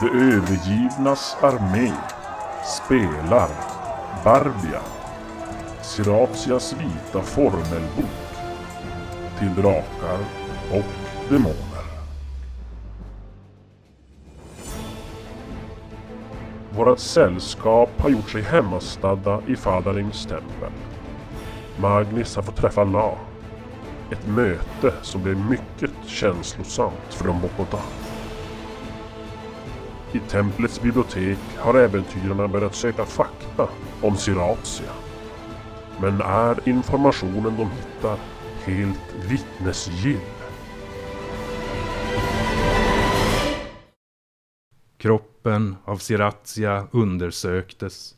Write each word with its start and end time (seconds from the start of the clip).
De 0.00 0.08
övergivnas 0.08 1.36
armé 1.40 1.92
spelar 2.64 3.48
Barbia, 4.24 4.80
Siratias 5.82 6.72
vita 6.72 7.22
formelbok 7.22 8.04
till 9.38 9.54
drakar 9.54 10.18
och 10.72 10.84
demoner. 11.30 11.84
Vårat 16.70 17.00
sällskap 17.00 17.90
har 17.98 18.10
gjort 18.10 18.30
sig 18.30 18.42
hemmastadda 18.42 19.40
i 19.46 19.56
Fadarings 19.56 20.26
tempel. 20.26 20.72
Magnus 21.80 22.36
har 22.36 22.42
fått 22.42 22.56
träffa 22.56 22.84
Na. 22.84 23.12
Ett 24.10 24.26
möte 24.26 24.94
som 25.02 25.22
blev 25.22 25.36
mycket 25.36 25.90
känslosamt 26.06 27.14
för 27.14 27.24
de 27.24 27.40
båda. 27.40 27.82
I 30.14 30.20
templets 30.20 30.82
bibliotek 30.82 31.38
har 31.58 31.74
äventyrarna 31.74 32.48
börjat 32.48 32.74
söka 32.74 33.04
fakta 33.04 33.68
om 34.02 34.16
Siratia. 34.16 34.92
Men 36.00 36.20
är 36.20 36.68
informationen 36.68 37.56
de 37.56 37.70
hittar 37.70 38.18
helt 38.64 39.14
vittnesgill? 39.28 40.20
Kroppen 44.96 45.76
av 45.84 45.96
Siratia 45.96 46.86
undersöktes. 46.90 48.14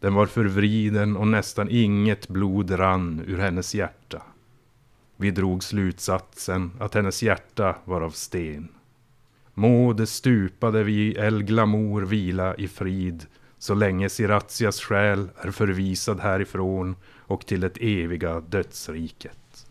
Den 0.00 0.14
var 0.14 0.26
förvriden 0.26 1.16
och 1.16 1.28
nästan 1.28 1.68
inget 1.70 2.28
blod 2.28 2.78
rann 2.78 3.22
ur 3.26 3.38
hennes 3.38 3.74
hjärta. 3.74 4.22
Vi 5.16 5.30
drog 5.30 5.64
slutsatsen 5.64 6.70
att 6.80 6.94
hennes 6.94 7.22
hjärta 7.22 7.76
var 7.84 8.00
av 8.00 8.10
sten. 8.10 8.68
Må 9.58 9.92
det 9.92 10.06
stupade 10.06 10.82
vid 10.82 11.16
El 11.16 11.42
Glamour 11.42 12.02
vila 12.02 12.54
i 12.54 12.68
frid 12.68 13.26
så 13.58 13.74
länge 13.74 14.08
Siratias 14.08 14.80
själ 14.80 15.28
är 15.36 15.50
förvisad 15.50 16.20
härifrån 16.20 16.96
och 17.26 17.46
till 17.46 17.60
det 17.60 17.76
eviga 17.80 18.40
dödsriket. 18.40 19.66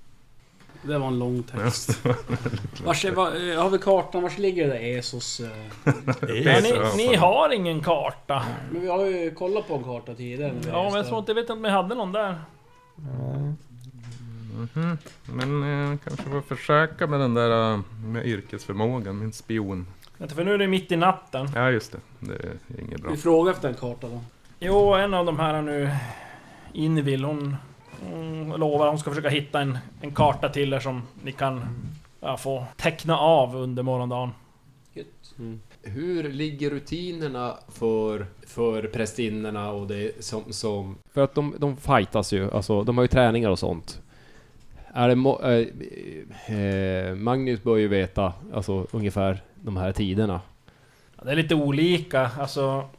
Det 0.81 0.97
var 0.97 1.07
en 1.07 1.19
lång 1.19 1.43
text. 1.43 1.99
Vars, 2.85 3.05
var, 3.05 3.51
eh, 3.51 3.61
har 3.61 3.69
vi 3.69 3.77
kartan? 3.77 4.23
Var 4.23 4.41
ligger 4.41 4.67
det 4.67 4.73
där 4.73 4.97
Esos? 4.97 5.39
eh? 5.39 5.47
Men 6.45 6.63
ni, 6.63 6.73
ni 6.97 7.15
har 7.15 7.53
ingen 7.53 7.83
karta. 7.83 8.43
Men 8.71 8.81
vi 8.81 8.87
har 8.87 9.05
ju 9.05 9.31
kollat 9.31 9.67
på 9.67 9.75
en 9.75 9.83
karta 9.83 10.15
tidigare. 10.15 10.53
vi 10.61 10.69
Ja, 10.69 10.83
men 10.83 10.93
jag 10.93 11.07
tror 11.07 11.19
inte, 11.19 11.31
jag 11.31 11.35
vet 11.35 11.43
inte 11.43 11.53
om 11.53 11.61
vi 11.61 11.69
hade 11.69 11.95
någon 11.95 12.11
där. 12.11 12.41
Men 15.25 15.63
eh, 15.63 15.97
kanske 16.03 16.23
får 16.23 16.41
försöka 16.41 17.07
med 17.07 17.19
den 17.19 17.33
där 17.33 17.73
eh, 17.73 17.79
med 18.05 18.25
yrkesförmågan, 18.25 19.19
min 19.19 19.33
spion. 19.33 19.87
Vänta, 20.17 20.35
för 20.35 20.43
nu 20.43 20.53
är 20.53 20.57
det 20.57 20.67
mitt 20.67 20.91
i 20.91 20.95
natten. 20.95 21.49
Ja 21.55 21.71
just 21.71 21.91
det, 21.91 21.99
det 22.19 22.33
är 22.33 22.81
inget 22.81 23.01
bra. 23.01 23.11
Vi 23.11 23.17
frågar 23.17 23.51
efter 23.51 23.67
en 23.69 23.75
karta 23.75 24.07
då. 24.07 24.21
Jo, 24.59 24.93
en 24.93 25.13
av 25.13 25.25
de 25.25 25.39
här 25.39 25.61
nu... 25.61 25.91
Invill, 26.73 27.23
hon, 27.23 27.55
hon 28.01 28.49
lovar 28.49 28.85
att 28.85 28.91
hon 28.91 28.99
ska 28.99 29.09
försöka 29.09 29.29
hitta 29.29 29.61
en, 29.61 29.77
en 30.01 30.11
karta 30.11 30.49
till 30.49 30.73
er 30.73 30.79
som 30.79 31.01
ni 31.23 31.31
kan 31.31 31.61
ja, 32.19 32.37
få 32.37 32.65
teckna 32.75 33.17
av 33.17 33.55
under 33.55 33.83
morgondagen. 33.83 34.29
Hur 35.83 36.23
ligger 36.23 36.69
rutinerna 36.69 37.57
för, 37.67 38.25
för 38.47 38.83
prästinnorna 38.83 39.71
och 39.71 39.87
det 39.87 40.25
som, 40.25 40.43
som... 40.53 40.97
För 41.13 41.23
att 41.23 41.35
de, 41.35 41.55
de 41.57 41.77
fightas 41.77 42.33
ju, 42.33 42.51
alltså 42.51 42.83
de 42.83 42.97
har 42.97 43.03
ju 43.03 43.07
träningar 43.07 43.49
och 43.49 43.59
sånt. 43.59 44.01
Är 44.97 45.07
det... 45.09 45.15
Eh, 46.47 46.55
eh, 46.57 47.15
Magnus 47.15 47.63
bör 47.63 47.77
ju 47.77 47.87
veta, 47.87 48.33
alltså 48.53 48.87
ungefär 48.91 49.41
de 49.55 49.77
här 49.77 49.91
tiderna. 49.91 50.41
Ja, 51.17 51.23
Det 51.23 51.31
är 51.31 51.35
lite 51.35 51.55
olika, 51.55 52.31
alltså... 52.39 52.89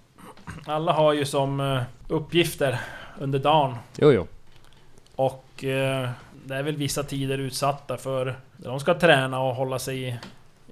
Alla 0.66 0.93
har 0.93 1.12
ju 1.12 1.25
som 1.25 1.60
eh, 1.60 1.82
uppgifter 2.09 2.81
under 3.19 3.38
dagen. 3.38 3.75
Jo, 3.98 4.12
jo. 4.12 4.26
Och 5.16 5.65
eh, 5.65 6.10
det 6.44 6.54
är 6.54 6.62
väl 6.62 6.76
vissa 6.76 7.03
tider 7.03 7.38
utsatta 7.38 7.97
för... 7.97 8.37
De 8.56 8.81
ska 8.81 8.94
träna 8.94 9.41
och 9.41 9.54
hålla 9.54 9.78
sig 9.78 10.03
i, 10.03 10.16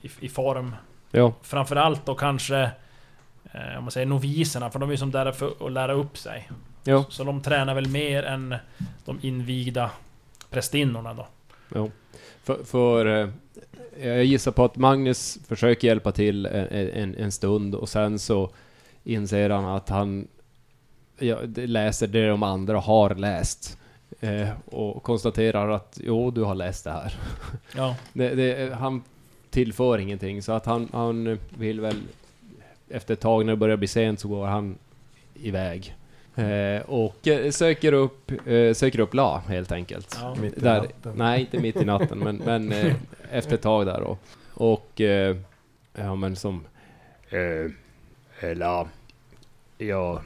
i, 0.03 0.10
i 0.20 0.28
form. 0.28 0.75
Ja, 1.10 1.32
Framförallt 1.43 2.06
då 2.06 2.15
kanske... 2.15 2.70
Eh, 3.53 3.78
om 3.78 3.84
man 3.84 3.91
säger 3.91 4.06
noviserna, 4.06 4.70
för 4.70 4.78
de 4.78 4.88
är 4.88 4.93
ju 4.93 4.99
som 4.99 5.10
där 5.10 5.32
för 5.32 5.66
att 5.66 5.72
lära 5.72 5.93
upp 5.93 6.19
sig. 6.19 6.50
jo, 6.84 7.04
Så 7.09 7.25
de 7.25 7.43
tränar 7.43 7.75
väl 7.75 7.88
mer 7.88 8.22
än 8.22 8.56
de 9.04 9.19
invigda 9.22 9.91
prästinnorna 10.54 11.15
då. 11.15 11.26
jo. 11.75 11.91
För, 12.42 12.65
för 12.65 13.06
eh, 13.06 13.28
jag 14.09 14.25
gissar 14.25 14.53
på 14.53 14.65
att 14.65 14.76
Magnus 14.76 15.38
försöker 15.48 15.88
hjälpa 15.88 16.12
till 16.12 16.47
en, 16.47 16.69
en, 16.70 17.15
en 17.15 17.32
stund 17.32 17.75
och 17.75 17.88
sen 17.88 18.19
så 18.19 18.50
inser 19.04 19.50
han 19.50 19.64
att 19.64 19.88
han 19.88 20.28
ja, 21.19 21.38
läser 21.54 22.06
det 22.06 22.28
de 22.28 22.43
andra 22.43 22.78
har 22.78 23.14
läst. 23.14 23.78
Eh, 24.20 24.48
och 24.66 25.03
konstaterar 25.03 25.69
att 25.69 26.00
jo, 26.04 26.31
du 26.31 26.43
har 26.43 26.54
läst 26.54 26.84
det 26.84 26.91
här. 26.91 27.14
Ja. 27.76 27.97
Det, 28.12 28.34
det, 28.34 28.75
han 28.75 29.03
tillför 29.50 29.98
ingenting, 29.98 30.43
så 30.43 30.53
att 30.53 30.66
han, 30.66 30.88
han 30.93 31.38
vill 31.48 31.81
väl... 31.81 31.97
Efter 32.88 33.14
ett 33.14 33.20
tag 33.20 33.47
när 33.47 33.53
det 33.53 33.56
börjar 33.56 33.76
bli 33.76 33.88
sent 33.88 34.20
så 34.20 34.28
går 34.28 34.47
han 34.47 34.78
iväg. 35.34 35.97
Eh, 36.37 36.83
och 36.83 37.28
eh, 37.28 37.50
söker 37.50 37.93
upp, 37.93 38.31
eh, 38.47 38.75
söker 38.75 38.99
upp 38.99 39.15
La, 39.15 39.43
helt 39.49 39.72
enkelt. 39.72 40.19
Ja. 40.21 40.34
Mitt 40.34 40.56
i 40.56 40.61
Där, 40.61 40.81
natten. 40.81 41.12
nej, 41.17 41.41
inte 41.41 41.59
mitt 41.59 41.77
i 41.77 41.84
natten, 41.84 42.19
men, 42.19 42.37
men 42.37 42.72
eh, 42.72 42.95
efter 43.31 43.55
ett 43.55 43.62
tag 43.62 43.87
där 43.87 44.00
då. 44.00 44.19
Och... 44.55 45.00
Ja, 45.97 46.15
men 46.15 46.37
som... 46.37 46.65
Eller... 48.41 48.87
Jag 49.78 50.21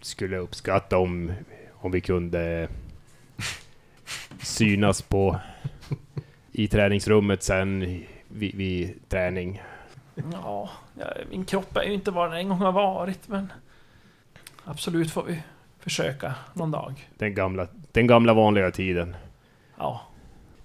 skulle 0.00 0.36
uppskatta 0.36 0.98
om, 0.98 1.32
om 1.72 1.90
vi 1.90 2.00
kunde 2.00 2.68
synas 4.42 5.02
på 5.02 5.40
i 6.52 6.68
träningsrummet 6.68 7.42
sen 7.42 8.02
vid, 8.28 8.54
vid 8.54 9.08
träning. 9.08 9.62
Ja, 10.32 10.70
ja, 10.98 11.06
min 11.30 11.44
kropp 11.44 11.76
är 11.76 11.82
ju 11.82 11.94
inte 11.94 12.10
vad 12.10 12.30
den 12.30 12.38
en 12.38 12.48
gång 12.48 12.58
har 12.58 12.72
varit 12.72 13.28
men... 13.28 13.52
Absolut 14.64 15.10
får 15.10 15.22
vi 15.22 15.42
försöka 15.78 16.34
någon 16.54 16.70
dag. 16.70 17.08
Den 17.18 17.34
gamla, 17.34 17.66
den 17.92 18.06
gamla 18.06 18.34
vanliga 18.34 18.70
tiden. 18.70 19.16
Ja. 19.78 20.00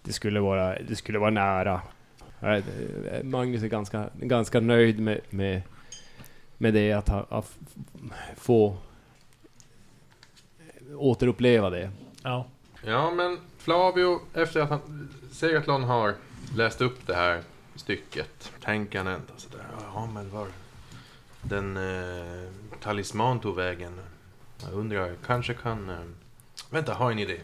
Det 0.04 0.14
skulle 0.14 0.40
vara, 0.40 0.80
det 0.80 0.96
skulle 0.96 1.20
vara 1.20 1.30
nära. 1.32 1.82
Nej, 2.40 2.62
det- 2.62 3.24
Magnus 3.24 3.64
är 3.64 3.68
ganska, 3.68 4.10
ganska 4.14 4.60
nöjd 4.60 5.00
med, 5.00 5.20
med, 5.30 5.62
med 6.58 6.74
det, 6.74 6.94
att, 6.94 7.10
ha, 7.10 7.26
att 7.30 7.58
få 8.38 8.78
återuppleva 10.96 11.70
det. 11.70 11.92
Ja. 12.24 12.46
Ja, 12.86 13.12
men 13.12 13.38
Flavio, 13.58 14.20
efter 14.34 14.60
att 14.62 14.70
han, 14.70 15.10
Segatlon 15.32 15.84
har 15.84 16.14
läst 16.56 16.82
upp 16.82 17.08
det 17.08 17.16
här 17.16 17.42
stycket, 17.76 18.52
tänker 18.62 18.98
han 18.98 19.08
ändå 19.08 19.34
sådär, 19.38 19.62
ja 19.94 20.10
men 20.14 20.30
var 20.30 20.48
den 21.42 21.78
eh, 21.78 22.50
talisman 22.80 23.40
tog 23.40 23.56
vägen? 23.56 24.00
Jag 24.64 24.74
undrar, 24.74 25.16
kanske 25.26 25.54
kan... 25.54 25.90
Eh, 25.90 25.96
vänta, 26.70 26.94
har 26.94 27.12
en 27.12 27.20
idé. 27.20 27.40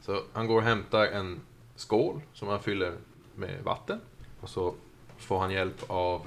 Så 0.00 0.22
han 0.32 0.46
går 0.46 0.56
och 0.56 0.62
hämtar 0.62 1.06
en 1.06 1.40
skål 1.76 2.20
som 2.32 2.48
han 2.48 2.60
fyller 2.60 2.96
med 3.34 3.62
vatten. 3.64 4.00
Och 4.40 4.48
så 4.48 4.74
får 5.18 5.38
han 5.38 5.50
hjälp 5.50 5.84
av 5.86 6.26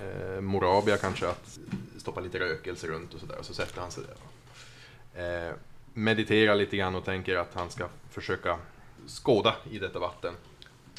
eh, 0.00 0.40
Morabia 0.40 0.96
kanske 0.96 1.28
att 1.28 1.58
stoppa 1.96 2.20
lite 2.20 2.38
rökelse 2.38 2.86
runt 2.86 3.14
och 3.14 3.20
sådär. 3.20 3.38
Och 3.38 3.44
så 3.44 3.54
sätter 3.54 3.80
han 3.80 3.90
sig 3.90 4.04
där. 4.04 5.48
Eh, 5.48 5.54
mediterar 5.92 6.54
lite 6.54 6.76
grann 6.76 6.94
och 6.94 7.04
tänker 7.04 7.36
att 7.36 7.54
han 7.54 7.70
ska 7.70 7.88
försöka 8.10 8.58
skåda 9.06 9.56
i 9.70 9.78
detta 9.78 9.98
vatten. 9.98 10.34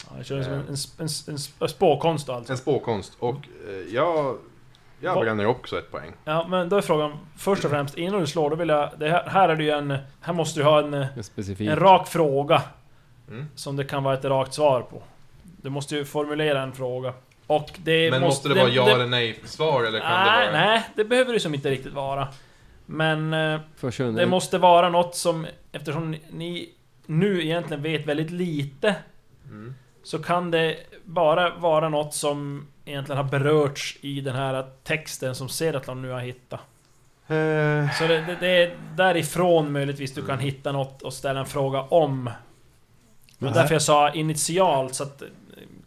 ja 0.10 0.18
det 0.18 0.24
känns 0.24 0.46
som 0.46 0.54
en, 0.54 0.60
en, 0.60 0.76
en, 0.98 1.08
en, 1.28 1.38
en 1.60 1.70
spåkonst 1.70 2.28
då 2.28 2.34
alltså. 2.34 2.54
En 2.54 2.58
spåkonst. 2.58 3.14
Och 3.20 3.48
eh, 3.68 3.74
jag, 3.74 4.38
jag 5.00 5.20
bränner 5.20 5.46
också 5.46 5.78
ett 5.80 5.92
poäng. 5.92 6.14
Ja, 6.26 6.46
men 6.50 6.70
då 6.70 6.78
är 6.78 6.82
frågan 6.82 7.18
först 7.38 7.66
och 7.66 7.72
främst 7.72 7.98
innan 7.98 8.20
du 8.20 8.28
slår, 8.28 8.50
då 8.50 8.56
vill 8.56 8.70
jag... 8.70 8.90
Det 8.98 9.10
här, 9.10 9.24
här 9.30 9.50
är 9.50 9.56
det 9.56 9.64
ju 9.64 9.70
en... 9.72 9.98
Här 10.22 10.34
måste 10.34 10.60
du 10.60 10.64
ha 10.64 10.80
en, 10.80 10.94
En 10.94 11.08
en 11.60 11.76
rak 11.76 12.08
fråga. 12.08 12.62
Mm. 13.30 13.46
Som 13.56 13.76
det 13.76 13.84
kan 13.84 14.04
vara 14.04 14.14
ett 14.14 14.26
rakt 14.26 14.54
svar 14.54 14.82
på. 14.82 15.02
Du 15.44 15.70
måste 15.70 15.96
ju 15.96 16.06
formulera 16.06 16.62
en 16.62 16.74
fråga. 16.74 17.14
Och 17.48 17.70
det 17.84 18.12
Men 18.12 18.22
måste 18.22 18.50
det 18.50 18.56
vara 18.56 18.70
ja 18.70 18.90
eller 18.90 19.08
nej 19.08 19.40
svar 19.46 19.84
eller 19.84 20.00
kan 20.00 20.10
nej, 20.12 20.46
det 20.46 20.52
vara... 20.52 20.66
nej, 20.66 20.84
det 20.96 21.04
behöver 21.04 21.34
det 21.34 21.40
som 21.40 21.54
inte 21.54 21.70
riktigt 21.70 21.94
vara. 21.94 22.28
Men 22.86 23.34
eh, 23.34 23.60
För 23.76 23.92
skön- 23.92 24.16
det 24.16 24.26
måste 24.26 24.58
vara 24.58 24.90
något 24.90 25.16
som, 25.16 25.48
eftersom 25.72 26.12
ni- 26.12 26.22
ni 26.32 26.70
nu 27.06 27.44
egentligen 27.46 27.84
vet 27.84 28.06
väldigt 28.06 28.32
lite, 28.32 28.96
Mm. 29.46 29.76
så 30.04 30.20
kan 30.20 30.52
det 30.52 30.76
bara 31.04 31.50
vara 31.56 31.90
något 31.90 32.14
som 32.14 32.68
egentligen 32.88 33.18
har 33.18 33.32
berörts 33.32 33.98
i 34.02 34.22
den 34.22 34.36
här 34.36 34.66
texten 34.84 35.36
som 35.36 35.50
Seratlon 35.50 36.02
nu 36.02 36.10
har 36.10 36.20
hittat. 36.20 36.60
Eh, 37.28 37.92
Så 37.98 38.08
det, 38.08 38.22
det, 38.28 38.38
det 38.40 38.48
är 38.64 38.76
därifrån 38.96 39.72
möjligtvis 39.72 40.14
du 40.14 40.26
kan 40.26 40.40
hitta 40.40 40.72
något 40.72 41.02
och 41.02 41.14
ställa 41.14 41.40
en 41.40 41.46
fråga 41.46 41.82
om. 41.82 42.30
Det 43.40 43.46
var 43.46 43.54
därför 43.54 43.76
jag 43.76 43.82
sa 43.82 44.14
initialt, 44.14 44.96
så 44.96 45.04
att... 45.04 45.20
det 45.20 45.26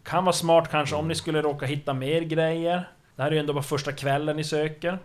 Kan 0.03 0.25
vara 0.25 0.33
smart 0.33 0.67
kanske 0.71 0.95
om 0.95 1.07
ni 1.07 1.15
skulle 1.15 1.41
råka 1.41 1.65
hitta 1.65 1.93
mer 1.93 2.21
grejer. 2.21 2.89
Det 3.15 3.21
här 3.23 3.29
är 3.29 3.33
ju 3.35 3.39
ändå 3.39 3.53
bara 3.53 3.63
första 3.63 3.91
kvällen 3.91 4.35
ni 4.35 4.43
söker. 4.43 4.99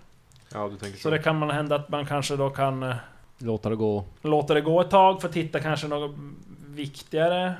Ja, 0.52 0.69
du 0.69 0.76
tänker 0.76 0.96
Så 0.96 1.02
så. 1.02 1.10
det 1.10 1.19
kan 1.19 1.38
man 1.38 1.50
hända 1.50 1.76
att 1.76 1.88
man 1.88 2.06
kanske 2.06 2.37
då 2.37 2.50
kan 2.50 2.82
eh, 2.82 2.94
Låta 3.38 3.69
det 3.69 3.76
gå. 3.76 4.04
låta 4.22 4.54
det 4.54 4.60
gå 4.60 4.81
ett 4.81 4.90
tag 4.90 5.20
för 5.20 5.28
att 5.28 5.34
hitta 5.37 5.60
kanske 5.60 5.88
något 5.88 6.16
viktigare. 6.66 7.54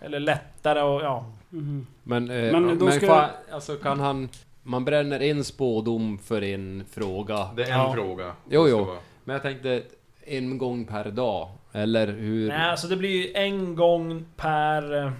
Eller 0.00 0.20
lättare 0.20 0.80
och 0.82 1.02
ja. 1.02 1.26
Mhm. 1.50 1.86
Men, 2.02 2.30
eh, 2.30 2.52
Men 2.52 2.66
men, 2.66 2.78
då 2.78 2.90
ska- 2.90 3.06
fa, 3.06 3.30
alltså 3.50 3.76
kan 3.76 4.00
han... 4.00 4.28
Man 4.62 4.84
bränner 4.84 5.20
en 5.22 5.44
spådom 5.44 6.18
för 6.18 6.42
en 6.42 6.84
fråga. 6.92 7.48
Det 7.56 7.62
är 7.62 7.66
en 7.72 7.78
Ja. 7.78 7.92
fråga. 7.92 8.34
Jo, 8.50 8.68
jo. 8.68 8.84
vara- 8.84 8.98
Men 9.24 9.32
jag 9.34 9.42
tänkte 9.42 9.82
en 10.24 10.58
gång 10.58 10.84
per 10.84 11.10
dag. 11.10 11.48
Eller 11.72 12.06
hur? 12.06 12.48
Nej, 12.48 12.70
alltså 12.70 12.86
det 12.88 12.96
blir 12.96 13.10
ju 13.26 13.32
en 13.34 13.76
gång 13.76 14.24
per 14.36 14.96
eh, 15.06 15.12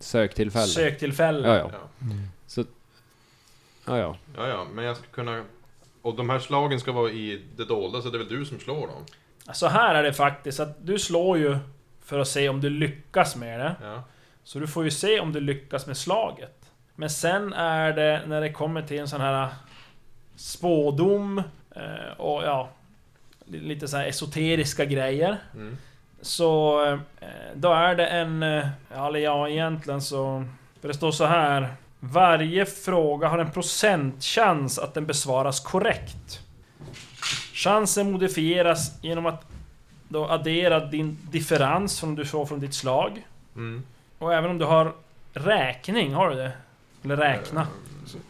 Söktillfälle. 0.00 0.66
söktillfälle. 0.66 1.48
Ja, 1.48 1.56
ja. 1.56 1.70
Ja. 1.72 2.06
Så... 2.46 2.64
Ja, 3.86 3.98
ja. 3.98 4.16
ja, 4.36 4.48
ja, 4.48 4.66
men 4.74 4.84
jag 4.84 4.96
ska 4.96 5.06
kunna... 5.06 5.44
Och 6.02 6.14
de 6.16 6.30
här 6.30 6.38
slagen 6.38 6.80
ska 6.80 6.92
vara 6.92 7.10
i 7.10 7.42
det 7.56 7.64
dolda, 7.64 8.02
så 8.02 8.08
det 8.10 8.16
är 8.16 8.18
väl 8.18 8.28
du 8.28 8.44
som 8.44 8.58
slår 8.58 8.80
dem? 8.86 9.04
Så 9.52 9.66
här 9.66 9.94
är 9.94 10.02
det 10.02 10.12
faktiskt 10.12 10.60
att 10.60 10.86
du 10.86 10.98
slår 10.98 11.38
ju 11.38 11.56
för 12.04 12.18
att 12.18 12.28
se 12.28 12.48
om 12.48 12.60
du 12.60 12.70
lyckas 12.70 13.36
med 13.36 13.60
det. 13.60 13.74
Ja. 13.82 14.02
Så 14.48 14.58
du 14.58 14.66
får 14.66 14.84
ju 14.84 14.90
se 14.90 15.20
om 15.20 15.32
du 15.32 15.40
lyckas 15.40 15.86
med 15.86 15.96
slaget. 15.96 16.70
Men 16.94 17.10
sen 17.10 17.52
är 17.52 17.92
det 17.92 18.22
när 18.26 18.40
det 18.40 18.52
kommer 18.52 18.82
till 18.82 18.98
en 19.00 19.08
sån 19.08 19.20
här 19.20 19.48
spådom 20.36 21.42
eh, 21.76 22.12
och 22.16 22.42
ja, 22.42 22.68
li- 23.44 23.60
lite 23.60 23.88
så 23.88 23.96
här 23.96 24.06
esoteriska 24.06 24.84
grejer. 24.84 25.36
Mm. 25.54 25.76
Så 26.20 26.84
eh, 27.20 27.28
då 27.54 27.72
är 27.72 27.94
det 27.94 28.06
en... 28.06 28.42
eh, 28.42 28.66
Eller 28.90 29.18
ja, 29.18 29.48
egentligen 29.48 30.02
så... 30.02 30.44
För 30.80 30.88
det 30.88 30.94
står 30.94 31.10
så 31.12 31.24
här. 31.24 31.68
Varje 32.00 32.66
fråga 32.66 33.28
har 33.28 33.38
en 33.38 33.50
procentchans 33.52 34.78
att 34.78 34.94
den 34.94 35.06
besvaras 35.06 35.60
korrekt. 35.60 36.40
Chansen 37.54 38.12
modifieras 38.12 39.02
genom 39.02 39.26
att 39.26 39.46
då 40.08 40.26
addera 40.28 40.80
din 40.86 41.18
differens 41.30 41.92
som 41.92 42.14
du 42.14 42.24
får 42.24 42.46
från 42.46 42.60
ditt 42.60 42.74
slag. 42.74 43.26
Mm. 43.56 43.82
Och 44.18 44.34
även 44.34 44.50
om 44.50 44.58
du 44.58 44.64
har 44.64 44.94
räkning, 45.32 46.14
har 46.14 46.30
du 46.30 46.36
det? 46.36 46.52
Eller 47.04 47.16
räkna? 47.16 47.66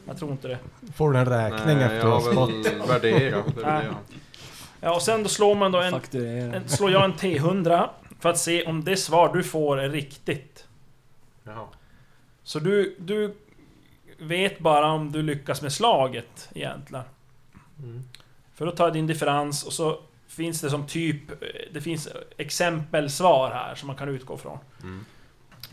Jag 0.06 0.18
tror 0.18 0.30
inte 0.30 0.48
det. 0.48 0.58
Får 0.94 1.12
du 1.12 1.18
en 1.18 1.26
räkning 1.26 1.76
Nej, 1.76 1.84
efter 1.84 2.08
jag 2.08 2.22
spott? 2.22 2.50
väl 2.50 2.88
värderat. 2.88 3.44
Det 3.56 3.62
är. 3.64 3.94
Ja, 4.80 4.94
och 4.94 5.02
sen 5.02 5.22
då 5.22 5.28
slår 5.28 5.54
man 5.54 5.72
då 5.72 5.80
en... 5.80 5.94
En 6.54 6.68
slår 6.68 6.90
jag 6.90 7.04
en 7.04 7.12
T100 7.14 7.88
för 8.20 8.28
att 8.30 8.38
se 8.38 8.64
om 8.64 8.84
det 8.84 8.96
svar 8.96 9.34
du 9.34 9.42
får 9.44 9.80
är 9.80 9.88
riktigt. 9.90 10.66
Jaha. 11.44 11.66
Så 12.42 12.58
du, 12.58 12.96
du 12.98 13.34
vet 14.18 14.58
bara 14.58 14.86
om 14.92 15.12
du 15.12 15.22
lyckas 15.22 15.62
med 15.62 15.72
slaget 15.72 16.48
egentligen. 16.54 17.04
Mm. 17.78 18.02
För 18.54 18.66
då 18.66 18.72
tar 18.72 18.84
jag 18.84 18.92
din 18.94 19.06
differens 19.06 19.64
och 19.64 19.72
så 19.72 20.00
finns 20.28 20.60
det 20.60 20.70
som 20.70 20.86
typ... 20.86 21.30
eh, 21.30 21.36
Det 21.72 21.80
finns 21.80 22.08
exempelsvar 22.36 23.50
här 23.50 23.74
som 23.74 23.86
man 23.86 23.96
kan 23.96 24.08
utgå 24.08 24.36
från. 24.36 24.58
Mm. 24.82 25.04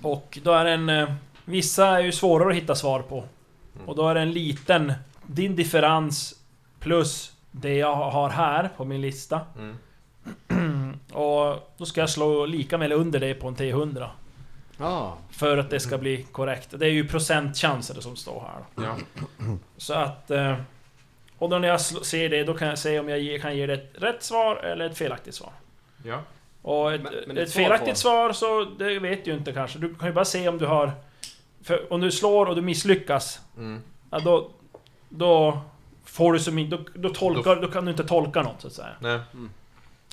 Och 0.02 0.40
då 0.44 0.52
är 0.54 0.66
det 0.66 0.72
en... 0.72 0.90
eh, 0.90 1.14
Vissa 1.46 1.88
är 1.88 2.00
ju 2.00 2.12
svårare 2.12 2.50
att 2.50 2.56
hitta 2.56 2.76
svar 2.76 3.00
på. 3.02 3.24
Mm. 3.76 3.90
Och 3.90 3.96
då 3.96 4.08
är 4.08 4.16
det 4.16 4.22
en 4.22 4.32
liten... 4.32 4.94
Din 5.28 5.56
differens 5.56 6.34
plus 6.80 7.32
det 7.52 7.74
jag 7.78 7.96
har 7.96 8.30
här 8.30 8.70
på 8.78 8.86
min 8.86 9.02
lista. 9.02 9.42
Mm. 10.50 11.00
Och 11.14 11.74
då 11.78 11.86
ska 11.86 12.02
jag 12.02 12.10
slå 12.10 12.46
lika 12.46 12.78
med 12.78 12.86
eller 12.86 12.96
under 12.96 13.20
det 13.20 13.34
på 13.34 13.48
en 13.48 13.56
T100. 13.56 14.08
Ah, 14.80 15.12
För 15.32 15.58
att 15.58 15.70
det 15.70 15.80
ska 15.80 15.98
bli 15.98 16.24
korrekt. 16.32 16.70
Det 16.80 16.86
är 16.86 16.90
ju 16.92 17.08
procentchanser 17.08 18.02
som 18.02 18.16
står 18.16 18.44
här. 18.76 18.86
Ja. 18.88 18.96
Så 19.78 19.94
att... 19.94 20.32
eh, 20.32 20.56
Och 21.38 21.50
då 21.50 21.58
när 21.60 21.68
jag 21.68 21.82
ser 21.82 22.30
det, 22.30 22.44
då 22.44 22.54
kan 22.54 22.68
jag 22.68 22.80
se 22.80 23.00
om 23.00 23.10
jag 23.10 23.42
kan 23.42 23.58
ge 23.58 23.66
det 23.66 23.74
ett 23.74 23.92
rätt 23.96 24.24
svar 24.24 24.56
eller 24.56 24.86
ett 24.90 24.98
felaktigt 24.98 25.36
svar. 25.36 25.52
ja. 26.04 26.20
Och 26.68 26.94
ett, 26.94 27.04
Men- 27.04 27.14
men 27.28 27.38
ett 27.38 27.54
felaktigt 27.54 27.98
svar 27.98 28.32
så, 28.34 28.64
det 28.66 29.00
vet 29.00 29.26
du 29.26 29.32
ju 29.32 29.38
inte 29.38 29.52
kanske. 29.54 29.80
Du 29.80 29.96
kan 29.96 30.08
ju 30.08 30.14
bara 30.14 30.26
se 30.26 30.50
om 30.50 30.58
du 30.58 30.66
har... 30.66 30.92
För 31.64 31.94
om 31.94 32.02
du 32.02 32.12
slår 32.12 32.46
och 32.46 32.56
du 32.56 32.62
misslyckas, 32.62 33.40
Mm. 33.58 33.82
ja, 34.12 34.20
då... 34.20 34.50
Då 35.10 35.60
får 36.06 36.34
du 36.34 36.40
som 36.40 36.70
då, 36.70 36.80
då 36.94 37.10
tolkar, 37.10 37.56
då 37.56 37.68
kan 37.72 37.86
du 37.86 37.92
inte 37.92 38.04
tolka 38.04 38.42
något 38.42 38.62
så 38.62 38.68
att 38.68 38.74
säga. 38.74 38.90
Nej. 39.00 39.20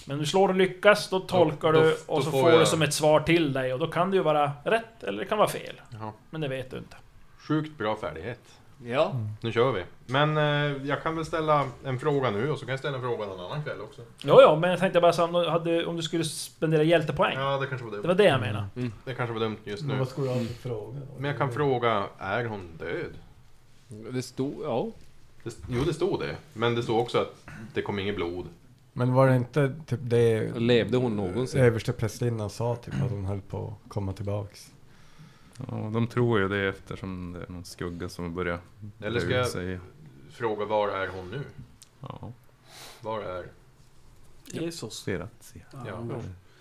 Men 0.06 0.18
du 0.18 0.26
slår 0.26 0.48
och 0.48 0.54
lyckas, 0.54 1.08
då 1.10 1.20
tolkar 1.20 1.72
då- 1.72 1.80
du 1.80 1.96
då 2.06 2.14
och 2.14 2.24
så 2.24 2.30
får 2.30 2.40
får 2.42 2.50
du 2.50 2.56
jag- 2.56 2.68
som 2.68 2.82
ett 2.82 2.94
svar 2.94 3.20
till 3.20 3.52
dig 3.52 3.72
och 3.72 3.78
då 3.78 3.86
kan 3.86 4.10
det 4.10 4.16
ju 4.16 4.22
vara 4.22 4.52
rätt 4.64 5.02
eller 5.02 5.18
det 5.18 5.24
kan 5.24 5.38
vara 5.38 5.48
fel. 5.48 5.80
Jaha. 5.90 6.12
Men 6.30 6.40
det 6.40 6.48
vet 6.48 6.70
du 6.70 6.78
inte. 6.78 6.96
Sjukt 7.38 7.78
bra 7.78 7.96
färdighet. 7.96 8.40
Ja. 8.84 9.12
Nu 9.40 9.52
kör 9.52 9.72
vi. 9.72 9.82
Men 10.06 10.36
eh, 10.36 10.86
jag 10.88 11.02
kan 11.02 11.16
väl 11.16 11.24
ställa 11.24 11.64
en 11.84 11.98
fråga 11.98 12.30
nu 12.30 12.50
och 12.50 12.58
så 12.58 12.64
kan 12.64 12.70
jag 12.72 12.78
ställa 12.78 12.96
en 12.96 13.02
fråga 13.02 13.26
någon 13.26 13.40
annan 13.40 13.62
kväll 13.64 13.80
också. 13.80 14.02
Jo, 14.22 14.38
jo, 14.42 14.56
men 14.56 14.70
jag 14.70 14.78
tänkte 14.78 15.00
bara 15.00 15.12
så 15.12 15.24
om 15.24 15.32
du, 15.32 15.48
hade, 15.48 15.86
om 15.86 15.96
du 15.96 16.02
skulle 16.02 16.24
spendera 16.24 16.82
hjältepoäng. 16.82 17.34
Ja, 17.38 17.58
det 17.58 17.66
kanske 17.66 17.84
var 17.84 17.90
Det 17.92 17.96
dumt. 17.96 18.08
var 18.08 18.14
det 18.14 18.24
jag 18.24 18.40
menade. 18.40 18.66
Det 19.04 19.14
kanske 19.14 19.32
var 19.32 19.40
dumt 19.40 19.56
just 19.64 19.82
Men 19.82 19.92
nu. 19.92 19.98
vad 19.98 20.08
ska 20.08 20.22
du 20.22 20.28
ha 20.28 20.34
för 20.34 20.44
fråga 20.68 20.98
då? 21.00 21.06
Men 21.20 21.24
jag 21.24 21.38
kan 21.38 21.52
fråga, 21.52 22.04
är 22.18 22.44
hon 22.44 22.68
död? 22.78 23.12
Det 24.12 24.22
stod... 24.22 24.54
Ja. 24.64 24.86
Det, 25.44 25.54
jo, 25.68 25.80
det 25.86 25.94
stod 25.94 26.20
det. 26.20 26.36
Men 26.52 26.74
det 26.74 26.82
stod 26.82 26.98
också 27.00 27.18
att 27.18 27.34
det 27.74 27.82
kom 27.82 27.98
inget 27.98 28.16
blod. 28.16 28.46
Men 28.92 29.14
var 29.14 29.26
det 29.28 29.36
inte 29.36 29.74
typ 29.86 30.00
det 30.02 30.58
Levde 30.58 30.96
hon 30.96 31.16
någonsin? 31.16 31.60
överste 31.60 31.92
prästinnan 31.92 32.50
sa 32.50 32.76
typ 32.76 32.94
att 32.94 33.10
hon 33.10 33.24
höll 33.24 33.40
på 33.40 33.66
att 33.84 33.90
komma 33.92 34.12
tillbaks? 34.12 34.70
Ja, 35.70 35.90
de 35.92 36.06
tror 36.06 36.40
ju 36.40 36.48
det 36.48 36.68
eftersom 36.68 37.32
det 37.32 37.40
är 37.48 37.52
någon 37.52 37.64
skugga 37.64 38.08
som 38.08 38.34
börjar 38.34 38.60
Eller 39.00 39.20
ska 39.20 39.30
jag- 39.30 39.46
sig. 39.48 39.78
Fråga, 40.30 40.64
var 40.64 40.88
är 40.88 41.08
hon 41.08 41.30
nu? 41.30 41.40
Ja, 42.00 42.32
Var 43.00 43.20
är... 43.20 43.46
Jesus. 44.46 44.94
Siratia. 45.02 45.62
Ja. 45.86 46.02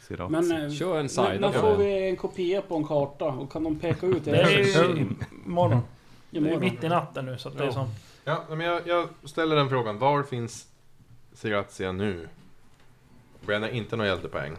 Siratia. 0.02 0.42
Men... 0.42 0.66
eh, 0.66 0.72
Kör 0.72 1.00
en 1.00 1.10
side 1.10 1.42
när 1.42 1.52
får 1.52 1.78
vi 1.78 2.10
en 2.10 2.16
kopia 2.16 2.62
på 2.62 2.76
en 2.76 2.84
karta? 2.88 3.26
Och 3.26 3.52
kan 3.52 3.64
de 3.64 3.80
peka 3.80 4.06
ut 4.08 4.26
Det 4.26 4.32
är 4.32 4.46
det? 4.46 5.00
ju 5.00 5.08
imorgon. 5.46 5.82
Det 6.30 6.38
är 6.38 6.42
Imorgon. 6.42 6.60
mitt 6.60 6.84
i 6.84 6.90
natten 6.90 7.26
nu 7.26 7.38
så 7.38 7.50
att 7.50 7.58
det 7.58 7.64
är 7.64 7.68
Ja. 7.68 7.74
som... 7.74 7.88
Ja, 8.24 8.46
men 8.50 8.60
jag, 8.60 8.88
jag 8.88 9.08
ställer 9.24 9.56
den 9.56 9.70
frågan. 9.70 9.98
Var 10.00 10.24
finns 10.24 10.68
Siratia 11.34 11.92
nu? 11.92 12.28
Bränner 13.46 13.70
inte 13.70 13.96
några 13.96 14.10
hjältepoäng. 14.10 14.54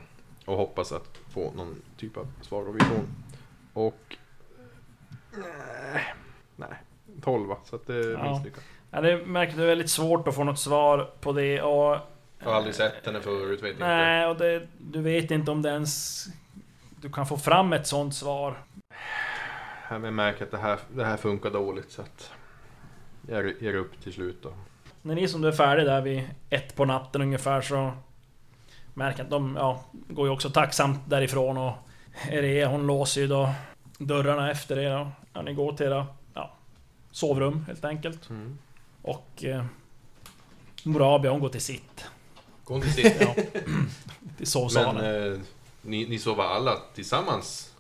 Och 0.45 0.57
hoppas 0.57 0.93
att 0.93 1.19
få 1.31 1.53
någon 1.57 1.75
typ 1.97 2.17
av 2.17 2.27
svar 2.43 2.69
och 2.69 2.77
vision. 2.77 3.07
Och... 3.73 4.17
Nej. 5.37 6.15
Nej. 6.57 6.69
12 7.23 7.55
så 7.65 7.77
att 7.77 7.87
det 7.87 7.95
är 7.95 8.13
Ja. 8.13 8.33
misslyckat. 8.33 8.65
Ja, 8.91 9.01
det 9.01 9.27
märker 9.27 9.57
det 9.57 9.63
är 9.63 9.67
väldigt 9.67 9.91
svårt 9.91 10.29
att 10.29 10.35
få 10.35 10.45
något 10.45 10.59
svar 10.59 11.11
på 11.21 11.33
det 11.33 11.63
och... 11.63 11.99
Jag 12.39 12.49
har 12.51 12.55
aldrig 12.55 12.75
sett 12.75 13.07
henne 13.07 13.21
förut, 13.21 13.63
vet 13.63 13.73
inte. 13.73 13.87
Nej, 13.87 14.27
och 14.27 14.37
det, 14.37 14.69
du 14.79 15.03
vet 15.03 15.31
inte 15.31 15.51
om 15.51 15.63
det 15.63 15.69
ens... 15.69 16.27
Du 17.01 17.11
kan 17.11 17.27
få 17.27 17.37
fram 17.37 17.73
ett 17.73 17.87
sånt 17.87 18.15
svar. 18.15 18.63
Jag 19.91 20.01
märker 20.13 20.45
att 20.45 20.51
det 20.51 20.59
här, 20.59 20.79
det 20.95 21.05
här 21.05 21.17
funkar 21.17 21.51
dåligt 21.51 21.91
så 21.93 22.03
att... 22.03 22.31
Jag 23.29 23.63
ger 23.63 23.75
upp 23.75 24.01
till 24.03 24.13
slut 24.13 24.43
då. 24.43 24.53
När 25.03 25.15
ni 25.15 25.29
som 25.29 25.41
du 25.43 25.49
är 25.49 25.53
färdig 25.53 25.87
där 25.87 26.01
vid 26.01 26.29
ett 26.51 26.77
på 26.77 26.85
natten 26.85 27.23
ungefär 27.23 27.61
så... 27.61 27.93
Märker 28.95 29.23
att 29.23 29.31
de, 29.31 29.57
ja, 29.57 29.85
går 29.93 30.27
ju 30.27 30.33
också 30.33 30.51
tacksamt 30.51 30.99
därifrån 31.11 31.57
och... 31.59 31.73
Erea 32.31 32.69
hon 32.69 32.87
låser 32.87 33.21
ju 33.21 33.27
då 33.27 33.51
dörrarna 33.99 34.51
efter 34.51 34.79
er 34.79 35.11
ja, 35.33 35.43
ni 35.43 35.55
går 35.55 35.73
till 35.73 35.87
era, 35.87 36.07
ja, 36.35 36.53
sovrum 37.11 37.65
helt 37.67 37.85
enkelt. 37.85 38.31
Mm. 38.31 38.59
Och... 39.03 39.45
Eh, 39.45 39.65
Morabia 40.85 41.31
hon 41.31 41.41
går 41.41 41.49
till 41.49 41.61
sitt. 41.61 42.05
Gå 42.65 42.77
inte 42.77 42.89
sitt. 42.89 43.17
Ja, 43.21 43.35
till 43.53 43.63
Men 44.37 44.47
sovsalen. 44.47 45.33
eh, 45.33 45.41
ni, 45.83 46.09
ni 46.09 46.19
sover 46.19 46.45
alla 46.45 46.77
tillsammans? 46.95 47.73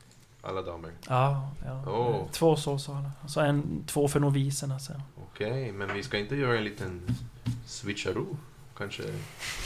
Alla 0.43 0.63
damer? 0.63 0.91
Ja, 1.09 1.51
ja. 1.65 1.91
Åh. 1.91 2.27
Två 2.33 2.57
sovsalar. 2.57 3.11
Så 3.29 3.41
en, 3.41 3.85
två 3.87 4.09
för 4.09 4.21
noviserna 4.21 4.79
sen. 4.79 5.03
Okej, 5.33 5.73
men 5.73 5.95
vi 5.95 6.03
ska 6.03 6.19
inte 6.19 6.37
göra 6.37 6.59
en 6.59 6.65
liten 6.65 7.17
switcheroo? 7.67 8.37
Kanske 8.77 9.03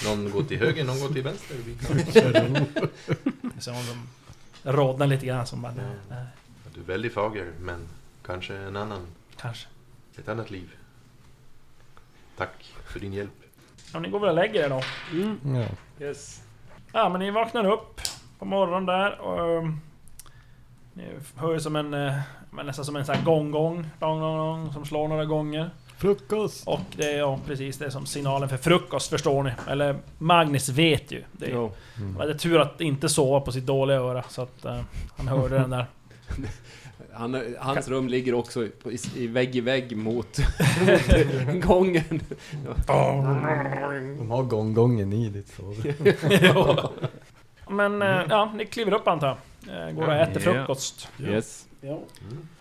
någon 0.04 0.30
går 0.30 0.42
till 0.42 0.58
höger, 0.58 0.84
någon 0.84 1.00
går 1.00 1.08
till 1.08 1.22
vänster? 1.22 1.56
Vi 1.66 1.74
kan... 1.74 2.66
Rodnar 4.66 5.06
lite 5.06 5.26
grann 5.26 5.46
som 5.46 5.62
bara, 5.62 5.72
nej, 5.72 5.84
nej, 6.10 6.24
Du 6.74 6.80
är 6.80 6.84
väldigt 6.84 7.14
fager, 7.14 7.52
men 7.60 7.88
kanske 8.26 8.56
en 8.56 8.76
annan, 8.76 9.06
kanske. 9.40 9.68
ett 10.18 10.28
annat 10.28 10.50
liv. 10.50 10.70
Tack 12.36 12.74
för 12.86 13.00
din 13.00 13.12
hjälp. 13.12 13.30
Ja, 13.92 13.98
ni 13.98 14.08
går 14.10 14.20
väl 14.20 14.28
och 14.28 14.34
lägger 14.34 14.64
er 14.64 14.68
då? 14.68 14.82
Mm. 15.12 15.40
Ja. 15.60 15.66
Yes. 16.06 16.42
Ja, 16.92 17.08
men 17.08 17.20
ni 17.20 17.30
vaknar 17.30 17.64
upp 17.72 18.00
på 18.38 18.44
morgonen 18.44 18.86
där 18.86 19.18
och... 19.20 19.58
um, 19.58 19.80
Ni 20.92 21.04
hör 21.36 21.52
ju 21.52 21.60
som 21.60 21.76
en... 21.76 21.94
eh, 21.94 22.18
men 22.50 22.66
nästan 22.66 22.84
som 22.84 22.96
en 22.96 23.06
sån 23.06 23.14
här 23.14 23.24
gong-gong, 23.24 23.90
som 24.72 24.84
slår 24.84 25.08
några 25.08 25.24
gånger. 25.24 25.70
Frukost! 25.98 26.66
Och 26.66 26.80
det 26.96 27.12
är 27.12 27.18
ja, 27.18 27.38
precis 27.46 27.78
det 27.78 27.86
är 27.86 27.90
som 27.90 28.06
signalen 28.06 28.48
för 28.48 28.56
frukost, 28.56 29.10
förstår 29.10 29.42
ni. 29.42 29.50
Eller 29.68 29.96
Magnus 30.18 30.68
vet 30.68 31.12
ju. 31.12 31.22
Det 31.32 31.50
Jo. 31.52 31.72
var 32.18 32.26
det 32.26 32.34
tur 32.38 32.58
att 32.60 32.80
inte 32.80 33.08
sova 33.08 33.40
på 33.40 33.52
sitt 33.52 33.66
dåliga 33.66 33.96
öra, 33.96 34.22
så 34.28 34.42
att 34.42 34.64
eh, 34.64 34.80
han 35.16 35.28
hörde 35.28 35.58
den 35.58 35.70
där. 35.70 35.86
Han, 37.12 37.42
hans 37.58 37.88
rum 37.88 38.08
ligger 38.08 38.34
också 38.34 38.64
i, 38.64 38.70
i 39.16 39.26
vägg 39.26 39.56
i 39.56 39.60
vägg 39.60 39.96
mot, 39.96 40.38
mot 40.80 41.62
gången. 41.66 42.20
De 42.86 44.30
har 44.30 44.42
gånggången 44.42 45.12
i 45.12 45.28
ditt 45.28 45.48
sovrum. 45.48 45.94
Men 47.68 48.02
eh, 48.02 48.22
ja, 48.28 48.52
ni 48.54 48.66
kliver 48.66 48.92
upp 48.94 49.08
antar 49.08 49.36
jag. 49.66 49.88
Eh, 49.88 49.94
Går 49.94 50.06
och 50.06 50.14
äter 50.14 50.42
Ja. 50.46 50.52
frukost. 50.52 51.08
Yes. 51.20 51.66
Ja. 51.80 51.98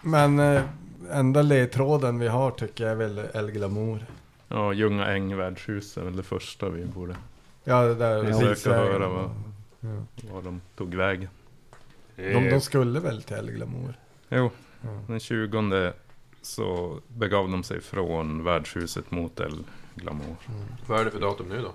Men 0.01 0.39
eh, 0.39 0.61
enda 1.11 1.41
ledtråden 1.41 2.19
vi 2.19 2.27
har 2.27 2.51
tycker 2.51 2.83
jag 2.83 2.91
är 2.91 2.95
väl 2.95 3.21
El 3.33 3.51
Glamour. 3.51 4.05
Ja, 4.47 4.73
Ljunga 4.73 5.07
Äng 5.07 5.37
värdshus 5.37 5.97
är 5.97 6.01
väl 6.03 6.15
det 6.15 6.23
första 6.23 6.69
vi 6.69 6.85
borde 6.85 7.15
Ja, 7.63 7.81
det 7.81 7.95
där 7.95 8.23
risvägen. 8.23 8.79
höra 8.79 9.07
vad- 9.09 9.29
Ja. 9.79 9.87
var 10.33 10.41
de 10.41 10.61
tog 10.77 10.95
vägen. 10.95 11.29
De, 12.15 12.49
de 12.49 12.61
skulle 12.61 12.99
väl 12.99 13.23
till 13.23 13.35
El 13.35 13.51
Glamour? 13.51 13.93
Jo, 14.29 14.51
Ja. 14.81 14.89
den 15.07 15.19
20 15.19 15.93
så 16.41 16.99
begav 17.07 17.49
de 17.51 17.63
sig 17.63 17.81
från 17.81 18.43
värdshuset 18.43 19.11
mot 19.11 19.39
El 19.39 19.63
Glamour. 19.95 20.35
Vad 20.87 20.99
är 20.99 21.05
det 21.05 21.11
för 21.11 21.19
datum 21.21 21.49
nu 21.49 21.61
då? 21.61 21.71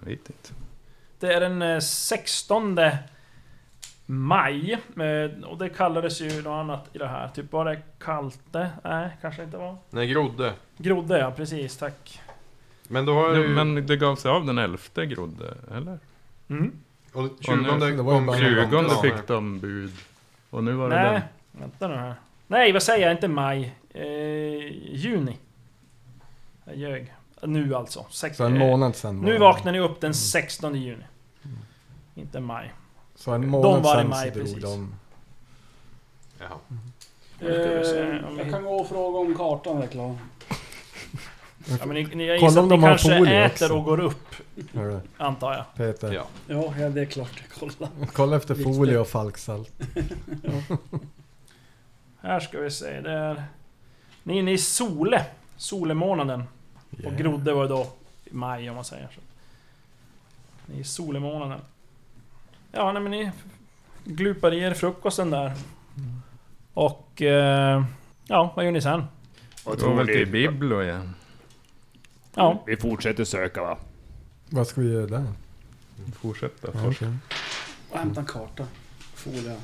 Jag 0.00 0.06
vet 0.06 0.28
inte. 0.30 0.52
Det 1.18 1.32
är 1.34 1.40
den 1.40 1.62
eh, 1.62 1.78
16 1.80 2.74
maj. 4.06 4.72
eh, 4.96 5.44
Och 5.48 5.58
det 5.58 5.68
kallades 5.68 6.20
ju 6.20 6.42
något 6.42 6.50
annat 6.60 6.88
i 6.92 6.98
det 6.98 7.06
här. 7.08 7.28
Typ 7.28 7.52
var 7.52 7.64
det 7.64 7.78
Kalte? 7.98 8.70
Nej, 8.84 9.08
kanske 9.20 9.42
inte 9.44 9.56
var. 9.56 9.76
Nej, 9.90 10.06
Grodde. 10.06 10.52
Grodde 10.78 11.18
ja, 11.18 11.30
precis. 11.30 11.76
Tack. 11.76 12.20
Men 12.88 13.04
då 13.06 13.14
har 13.14 13.28
Ja, 13.28 13.34
du... 13.34 13.48
men 13.48 13.86
det 13.86 13.96
gav 13.96 14.16
sig 14.16 14.30
av 14.30 14.46
den 14.46 14.58
11 14.58 14.78
Grodde, 15.04 15.54
eller? 15.76 15.98
Mm. 16.48 16.72
Och 17.12 17.24
Och 17.24 17.30
20 17.40 17.54
nu- 17.56 17.62
det 17.62 17.78
var 17.78 17.88
ju 17.88 17.96
kom 17.96 18.26
bara- 18.26 18.38
20 18.38 18.66
planer. 18.68 19.02
fick 19.02 19.26
de 19.26 19.60
bud. 19.60 19.92
Och 20.50 20.64
nu 20.64 20.72
var 20.72 20.88
det 20.90 20.94
Nej, 21.02 21.12
den. 21.52 21.60
vänta 21.60 21.88
nu 21.88 21.94
här. 21.94 22.14
Nej, 22.46 22.72
vad 22.72 22.82
säger 22.82 23.06
jag? 23.06 23.16
Inte 23.16 23.28
maj. 23.28 23.74
Eh, 23.94 24.04
juni. 24.94 25.36
Jag 26.64 26.76
ljög. 26.76 27.14
Nu 27.42 27.74
alltså. 27.74 28.06
Sex, 28.10 28.36
Så 28.36 28.44
en 28.44 28.58
månad 28.58 28.96
sen 28.96 29.18
Nu 29.20 29.38
vaknar 29.38 29.72
ni 29.72 29.80
upp 29.80 30.00
den 30.00 30.14
16 30.14 30.74
juni. 30.74 31.04
Inte 32.14 32.40
maj. 32.40 32.72
Så 33.22 33.30
en 33.32 33.48
månad 33.48 33.82
var 33.82 33.94
i 33.94 33.98
sen 33.98 34.08
maj, 34.08 34.28
så 34.28 34.34
drog 34.34 34.46
precis. 34.46 34.62
de. 34.62 34.94
Jaha. 36.38 36.58
Eh, 37.40 38.38
jag 38.38 38.50
kan 38.50 38.64
gå 38.64 38.70
och 38.70 38.88
fråga 38.88 39.18
om 39.18 39.34
kartan 39.34 39.82
är 39.82 39.86
klar. 39.86 40.16
Ja, 41.66 41.86
men 41.86 41.88
ni, 41.88 42.04
ni, 42.14 42.26
jag 42.26 42.40
Kolla 42.40 42.50
gissar 42.50 42.62
om 42.62 42.66
att 42.66 42.70
de 42.70 42.80
ni 42.80 42.86
har 42.86 42.98
kanske 42.98 43.34
äter 43.34 43.64
också. 43.66 43.74
och 43.76 43.84
går 43.84 44.00
upp, 44.00 44.34
Hör 44.72 44.90
du, 44.90 45.00
antar 45.16 45.52
jag. 45.52 45.64
Peter. 45.76 46.12
Ja. 46.12 46.26
Ja, 46.46 46.74
ja, 46.78 46.88
det 46.88 47.00
är 47.00 47.04
klart 47.04 47.30
jag 47.36 47.60
kollar. 47.60 47.90
Kolla 48.12 48.36
efter 48.36 48.54
Viktigt. 48.54 48.76
folie 48.76 48.98
och 48.98 49.08
falksalt. 49.08 49.72
Här 52.20 52.40
ska 52.40 52.60
vi 52.60 52.70
se, 52.70 53.00
det 53.00 53.10
är... 53.12 53.44
Ni 54.22 54.34
är 54.34 54.38
inne 54.38 54.52
i 54.52 54.58
Sole. 54.58 55.24
Solemånaden. 55.56 56.44
Och 57.04 57.12
Grodde 57.12 57.52
var 57.52 57.62
ju 57.62 57.68
då 57.68 57.86
i 58.24 58.34
maj 58.34 58.70
om 58.70 58.76
man 58.76 58.84
säger 58.84 59.08
så. 59.14 59.20
Ni 60.66 60.76
är 60.76 60.80
i 60.80 60.84
Solemånaden. 60.84 61.60
Ja, 62.72 62.92
nej 62.92 63.02
men 63.02 63.10
ni 63.10 63.30
glupar 64.04 64.54
i 64.54 64.60
er 64.60 64.74
frukosten 64.74 65.30
där. 65.30 65.52
Och... 66.74 67.22
Eh, 67.22 67.84
ja, 68.26 68.52
vad 68.56 68.64
gör 68.64 68.72
ni 68.72 68.82
sen? 68.82 69.04
Går 69.64 69.94
väl 69.94 70.06
till 70.06 70.30
Biblo 70.30 70.82
igen. 70.82 71.14
Ja, 72.34 72.62
Vi 72.66 72.76
fortsätter 72.76 73.24
söka 73.24 73.62
va? 73.62 73.78
Vad 74.50 74.66
ska 74.66 74.80
vi 74.80 74.92
göra 74.92 75.06
där? 75.06 75.26
Fortsätta 76.20 76.68
Ja, 76.74 76.80
först. 76.84 77.02
Och 77.90 77.98
hämta 77.98 78.20
en 78.20 78.26
karta. 78.26 78.66
Folie. 79.14 79.56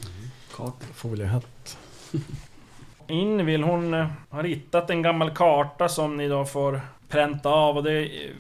Karta. 0.57 0.87
Foliehatt. 0.95 1.79
in 3.09 3.47
vill 3.47 3.62
hon 3.62 3.95
eh, 3.95 4.07
ha 4.31 4.43
ritat 4.43 4.91
en 4.91 5.03
gammal 5.03 5.31
karta 5.31 5.88
som 5.88 6.17
ni 6.17 6.29
då 6.29 6.45
får 6.45 6.81
pränta 7.09 7.49
av 7.49 7.77
och 7.77 7.83
det 7.83 8.25
eh, 8.25 8.31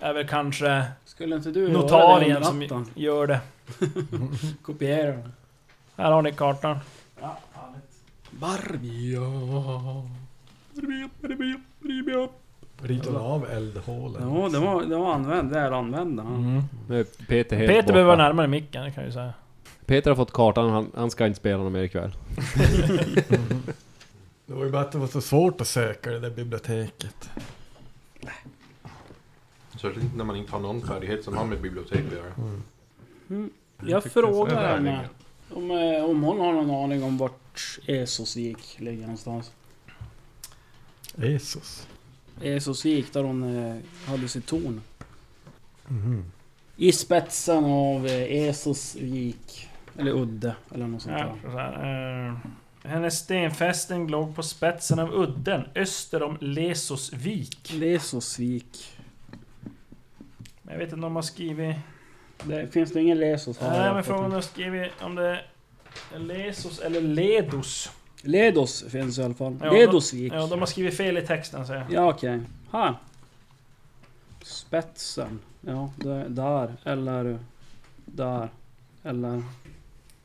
är 0.00 0.12
väl 0.12 0.28
kanske 0.28 0.84
Skulle 1.20 1.36
inte 1.36 1.50
du 1.50 1.60
göra 1.60 1.72
det 1.72 1.78
notarien 1.78 2.44
som 2.44 2.86
gör 2.94 3.26
det. 3.26 3.40
Kopiera 4.62 5.12
den. 5.12 5.32
Här 5.96 6.12
har 6.12 6.22
ni 6.22 6.32
kartan. 6.32 6.78
Barbie. 8.30 9.16
Ritar 12.82 13.14
av 13.14 13.46
eldhålen. 13.50 14.34
Ja, 14.34 14.48
det 14.48 14.58
var, 14.58 14.82
det 14.82 14.96
var 14.96 15.14
använd, 15.14 15.50
väl 15.50 15.72
använda. 15.72 16.22
Mm. 16.22 16.62
Peter 17.28 17.56
helt 17.56 17.72
Peter 17.72 17.92
behöver 17.92 18.16
vara 18.16 18.16
närmare 18.16 18.46
micken, 18.46 18.92
kan 18.92 19.02
jag 19.02 19.04
ju 19.04 19.12
säga. 19.12 19.34
Peter 19.86 20.10
har 20.10 20.16
fått 20.16 20.32
kartan, 20.32 20.70
han, 20.70 20.90
han 20.94 21.10
ska 21.10 21.26
inte 21.26 21.38
spela 21.38 21.62
någon 21.62 21.72
mer 21.72 21.82
ikväll. 21.82 22.12
Det 24.46 24.54
var 24.54 24.64
ju 24.64 24.70
bara 24.70 24.82
att 24.82 24.92
det 24.92 24.98
var 24.98 25.06
så 25.06 25.20
svårt 25.20 25.60
att 25.60 25.68
söka 25.68 26.10
det 26.10 26.20
där 26.20 26.30
biblioteket. 26.30 27.30
Särskilt 29.80 30.04
inte 30.04 30.16
när 30.16 30.24
man 30.24 30.36
inte 30.36 30.52
har 30.52 30.60
någon 30.60 30.82
färdighet 30.86 31.24
som 31.24 31.36
har 31.36 31.44
med 31.44 31.60
bibliotek 31.60 32.06
att 32.06 32.12
göra. 32.12 32.32
Mm. 33.28 33.50
Jag 33.86 34.02
tyckte 34.02 34.20
så 34.20 34.26
frågar 34.26 34.76
henne 34.76 35.08
om, 35.50 35.70
eh, 35.70 36.04
om 36.04 36.22
hon 36.22 36.40
har 36.40 36.52
någon 36.52 36.84
aning 36.84 37.02
om 37.02 37.18
vart 37.18 37.78
Esosvik 37.86 38.76
ligger 38.80 39.02
någonstans. 39.02 39.50
Jesus. 41.16 41.86
Esosvik, 42.42 43.12
där 43.12 43.22
hon 43.22 43.56
eh, 43.66 43.76
hade 44.06 44.28
sitt 44.28 44.46
torn. 44.46 44.80
Mhm. 45.88 46.24
I 46.76 46.92
spetsen 46.92 47.64
av 47.64 48.06
eh, 48.06 48.32
Esosvik. 48.48 49.68
Eller 49.98 50.10
udde, 50.12 50.54
eller 50.74 50.86
något 50.86 51.02
sånt 51.02 51.16
Ja, 51.18 51.50
där. 51.50 52.26
eh, 52.28 52.34
hennes 52.90 53.18
stenfästning 53.18 54.08
låg 54.08 54.34
på 54.36 54.42
spetsen 54.42 54.98
av 54.98 55.14
udden 55.14 55.62
öster 55.74 56.22
om 56.22 56.36
Lesosvik. 56.40 57.72
Lesosvik. 57.74 58.96
Jag 60.70 60.78
vet 60.78 60.84
inte 60.84 60.94
om 60.94 61.00
de 61.00 61.16
har 61.16 61.22
skrivit... 61.22 61.76
Det 62.44 62.72
finns 62.72 62.92
det 62.92 63.00
ingen 63.00 63.18
Lesos 63.18 63.58
här? 63.58 63.78
Nej 63.82 63.94
men 63.94 64.04
frågan 64.04 64.24
inte. 64.24 64.36
har 64.36 64.42
skrivit 64.42 64.92
om 65.00 65.14
det 65.14 65.40
är 66.14 66.18
Lesos 66.18 66.78
eller 66.78 67.00
Ledos. 67.00 67.90
Ledos 68.22 68.84
finns 68.88 69.18
i 69.18 69.22
alla 69.22 69.34
fall. 69.34 69.56
Ja, 69.62 69.72
Ledosvik. 69.72 70.32
Ja, 70.32 70.46
de 70.46 70.58
har 70.58 70.66
skrivit 70.66 70.96
fel 70.96 71.18
i 71.18 71.26
texten 71.26 71.66
säger 71.66 71.80
jag. 71.80 71.92
Ja, 71.92 72.10
okej. 72.10 72.40
Här. 72.72 72.94
Spetsen. 74.42 75.40
Ja, 75.60 75.90
det, 75.96 76.28
där. 76.28 76.76
Eller 76.84 77.38
där. 78.04 78.48
Eller 79.02 79.42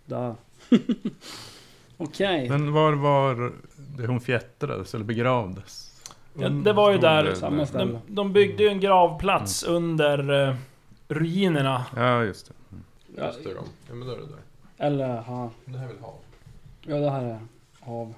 där. 0.06 0.36
okej. 1.98 2.50
Men 2.50 2.72
var 2.72 2.94
var 2.94 3.52
det 3.76 4.08
hon 4.08 4.22
fjättrades 4.22 4.94
eller 4.94 5.06
begravdes? 5.06 5.85
Ja, 6.38 6.50
det 6.50 6.74
var 6.74 6.92
ju 6.92 6.98
där... 6.98 7.34
Samma. 7.34 7.66
De, 7.66 8.00
de 8.08 8.34
byggde 8.34 8.64
ju 8.64 8.70
en 8.70 8.80
gravplats 8.80 9.64
under 9.64 10.48
eh, 10.48 10.56
ruinerna. 11.08 11.86
Ja, 11.96 12.24
just 12.24 12.48
det. 12.48 12.54
Ja, 13.18 13.26
Just 13.26 13.44
det 13.44 13.54
då. 13.54 13.64
Ja 13.88 13.94
men 13.96 14.08
då 14.08 14.14
är 14.14 14.18
det 14.18 14.26
där. 14.26 14.40
eller 14.88 15.22
här. 15.22 15.50
Det 15.66 15.78
här 15.78 15.84
är 15.86 15.94
väl 15.94 16.00
hav? 16.02 16.16
Ja, 16.82 16.96
det 16.96 17.10
här 17.10 17.24
är 17.24 17.40
hav. 17.80 18.14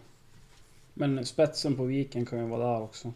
Men 0.94 1.26
spetsen 1.26 1.76
på 1.76 1.84
viken 1.84 2.26
kan 2.26 2.40
ju 2.40 2.46
vara 2.48 2.72
där 2.74 2.82
också. 2.82 3.14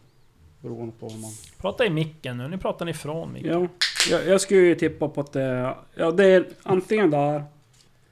Beroende 0.61 0.93
på 0.99 1.07
hur 1.09 1.21
man... 1.21 1.31
Prata 1.57 1.85
i 1.85 1.89
micken 1.89 2.37
nu, 2.37 2.47
nu 2.47 2.57
pratar 2.57 2.85
ni 2.85 2.91
ifrån 2.91 3.33
micken. 3.33 3.51
Ja, 3.61 3.67
jag, 4.09 4.27
jag 4.27 4.41
skulle 4.41 4.59
ju 4.59 4.75
tippa 4.75 5.07
på 5.09 5.21
att 5.21 5.31
det 5.33 5.41
är... 5.41 5.75
Ja, 5.95 6.11
det 6.11 6.25
är 6.25 6.47
antingen 6.63 7.11
där. 7.11 7.43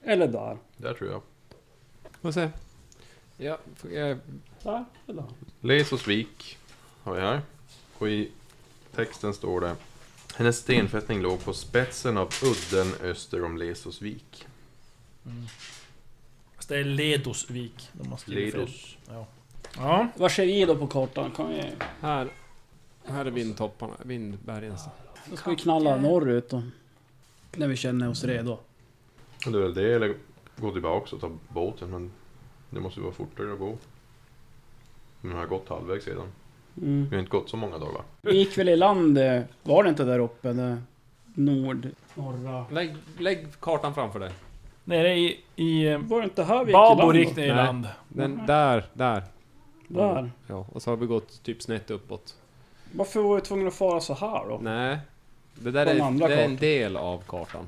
Eller 0.04 0.28
där. 0.28 0.58
Där 0.78 0.94
tror 0.94 1.12
jag. 1.12 1.22
Får 2.22 2.32
se. 2.32 2.50
Ja, 3.38 3.58
jag, 3.92 4.18
Där 4.64 4.86
eller 5.08 5.22
där. 5.22 5.26
Lesosvik 5.62 6.58
har 7.04 7.14
vi 7.14 7.22
här. 7.22 7.42
Och 7.98 8.10
i 8.10 8.32
texten 8.96 9.34
står 9.34 9.62
det 9.62 9.76
Hennes 10.36 10.58
stenfästning 10.58 11.22
låg 11.22 11.44
på 11.44 11.54
spetsen 11.54 12.18
av 12.18 12.30
udden 12.44 12.94
öster 13.02 13.44
om 13.44 13.58
Lesosvik. 13.58 14.48
Fast 16.56 16.70
det 16.70 16.78
är 16.78 16.84
Ledosvik. 16.84 17.90
De 17.92 18.08
har 18.08 18.18
fel. 18.18 18.34
Ledos. 18.34 18.98
Ja. 19.08 19.28
ja. 19.78 20.08
Vad 20.16 20.32
ser 20.32 20.46
vi 20.46 20.66
då 20.66 20.76
på 20.76 20.88
kartan? 20.88 21.32
Kan 21.32 21.50
vi... 21.50 21.72
här. 22.02 22.28
Här 23.06 23.26
är 23.26 23.32
vindtopparna, 23.32 23.94
vindbergen. 24.04 24.76
Då 25.30 25.38
ska 25.38 25.50
vi 25.50 25.56
knalla 25.56 25.96
norrut 25.96 26.50
då. 26.50 26.64
När 27.56 27.68
vi 27.68 27.76
känner 27.76 28.10
oss 28.10 28.24
redo. 28.24 28.60
Det 29.46 29.50
är 29.50 29.62
väl 29.62 29.74
det 29.74 29.94
eller 29.94 30.16
gå 30.56 30.72
tillbaka 30.72 31.16
och 31.16 31.22
ta 31.22 31.32
båten 31.48 31.90
men 31.90 32.12
det 32.70 32.80
måste 32.80 33.00
ju 33.00 33.04
vara 33.04 33.14
fortare 33.14 33.54
att 33.54 33.60
gå. 33.60 33.78
Men 35.22 35.38
har 35.38 35.46
gått 35.46 35.70
halvvägs 35.70 36.08
redan. 36.08 36.32
Mm. 36.82 37.08
Vi 37.10 37.16
har 37.16 37.20
inte 37.20 37.30
gått 37.32 37.50
så 37.50 37.58
många 37.58 37.78
dagar. 37.78 38.02
Vi 38.22 38.38
gick 38.38 38.58
väl 38.58 38.70
i 38.70 38.76
land, 38.76 39.18
eh, 39.18 39.42
var 39.64 39.84
det 39.84 39.90
inte 39.90 40.04
där 40.04 40.20
uppe? 40.20 40.54
Det 40.54 40.82
nord... 41.34 41.88
Norra... 42.16 42.66
Lägg, 42.72 42.96
lägg 43.20 43.48
kartan 43.60 43.94
framför 43.94 44.20
dig. 44.20 44.32
Nere 44.84 45.16
i... 45.18 45.40
i 45.56 45.88
eh, 45.88 45.98
Var 45.98 46.18
det 46.20 46.24
inte 46.24 46.44
här 46.44 46.58
vi 46.58 46.60
gick 46.62 46.70
i 46.70 46.74
Babo 46.74 47.02
land 47.06 47.18
gick 47.18 47.36
ni 47.36 47.44
i 47.44 47.48
Nej. 47.48 47.56
land. 47.56 47.88
Den, 48.08 48.32
Mhm. 48.32 48.46
där, 48.46 48.86
där. 48.94 49.24
Där. 49.88 50.32
Ja, 50.48 50.66
och 50.72 50.82
så 50.82 50.90
har 50.92 50.98
vi 50.98 51.06
gått 51.06 51.44
typ 51.44 51.62
snett 51.62 51.92
uppåt. 51.92 52.36
Varför 52.92 53.22
var 53.22 53.36
vi 53.36 53.42
tvungna 53.42 53.68
att 53.68 53.76
fara 53.76 54.00
så 54.00 54.14
här 54.14 54.50
då? 54.50 54.60
Nej. 54.62 54.98
Det 55.56 55.72
där 55.72 55.86
är, 55.86 56.28
det 56.28 56.34
är 56.36 56.46
en 56.46 56.56
del 56.58 56.98
av 56.98 57.24
kartan. 57.28 57.68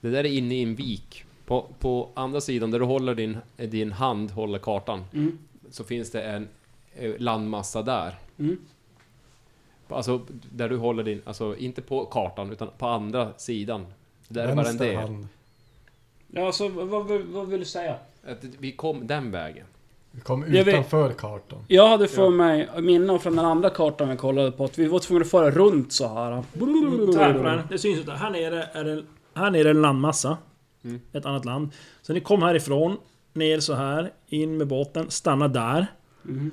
Det 0.00 0.10
där 0.10 0.18
är 0.24 0.28
inne 0.32 0.54
i 0.54 0.62
en 0.62 0.74
vik 0.74 1.24
På, 1.46 1.66
på 1.78 2.08
andra 2.14 2.40
sidan, 2.40 2.70
där 2.70 2.78
du 2.78 2.84
håller 2.84 3.14
din, 3.14 3.38
din 3.56 3.92
hand, 3.92 4.30
håller 4.30 4.58
kartan, 4.58 5.04
Mm. 5.12 5.38
så 5.70 5.84
finns 5.84 6.10
det 6.10 6.22
en 6.22 6.48
landmassa 7.18 7.82
där. 7.82 8.14
Mm. 8.38 8.58
Alltså, 9.88 10.20
där 10.52 10.68
du 10.68 10.76
håller 10.76 11.02
din, 11.02 11.22
alltså 11.24 11.56
inte 11.56 11.82
på 11.82 12.04
kartan, 12.04 12.52
utan 12.52 12.68
på 12.78 12.86
andra 12.86 13.32
sidan. 13.36 13.86
Där 14.28 14.48
är 14.48 14.56
bara 14.56 14.68
en 14.68 14.76
del. 14.76 14.96
hand. 14.96 15.28
Ja, 16.26 16.46
alltså 16.46 16.68
vad, 16.68 17.08
vad, 17.08 17.48
vill 17.48 17.60
du 17.60 17.66
säga? 17.66 17.96
Att 18.26 18.44
vi 18.58 18.72
kom 18.72 19.06
den 19.06 19.30
vägen. 19.30 19.66
Vi 20.10 20.20
kom 20.20 20.40
Jag 20.42 20.64
vet- 20.64 20.68
utanför 20.68 21.12
kartan. 21.12 21.58
Jag 21.68 21.88
hade 21.88 22.08
för 22.08 22.30
mig 22.30 22.68
minnen 22.80 23.18
från 23.18 23.36
den 23.36 23.44
andra 23.44 23.70
kartan 23.70 24.08
vi 24.08 24.16
kollade 24.16 24.52
på 24.52 24.64
att 24.64 24.78
vi 24.78 24.86
var 24.88 24.98
tvungna 24.98 25.24
att 25.24 25.30
föra 25.30 25.50
runt 25.50 25.92
så 25.92 26.08
här. 26.08 26.44
Den, 27.42 27.62
det 27.70 27.78
syns 27.78 27.98
inte. 27.98 28.12
Här 28.12 28.30
nere 28.30 28.64
är 28.72 28.84
det, 28.84 29.04
här 29.34 29.50
nere 29.50 29.68
är 29.68 29.74
en 29.74 29.82
landmassa. 29.82 30.38
Mm. 30.84 31.00
Ett 31.12 31.26
annat 31.26 31.44
land. 31.44 31.70
Så 32.02 32.12
ni 32.12 32.20
kom 32.20 32.42
härifrån, 32.42 32.96
ner 33.32 33.60
så 33.60 33.74
här, 33.74 34.12
in 34.28 34.56
med 34.56 34.66
båten, 34.66 35.10
stanna 35.10 35.48
där. 35.48 35.86
Mhm. 36.22 36.50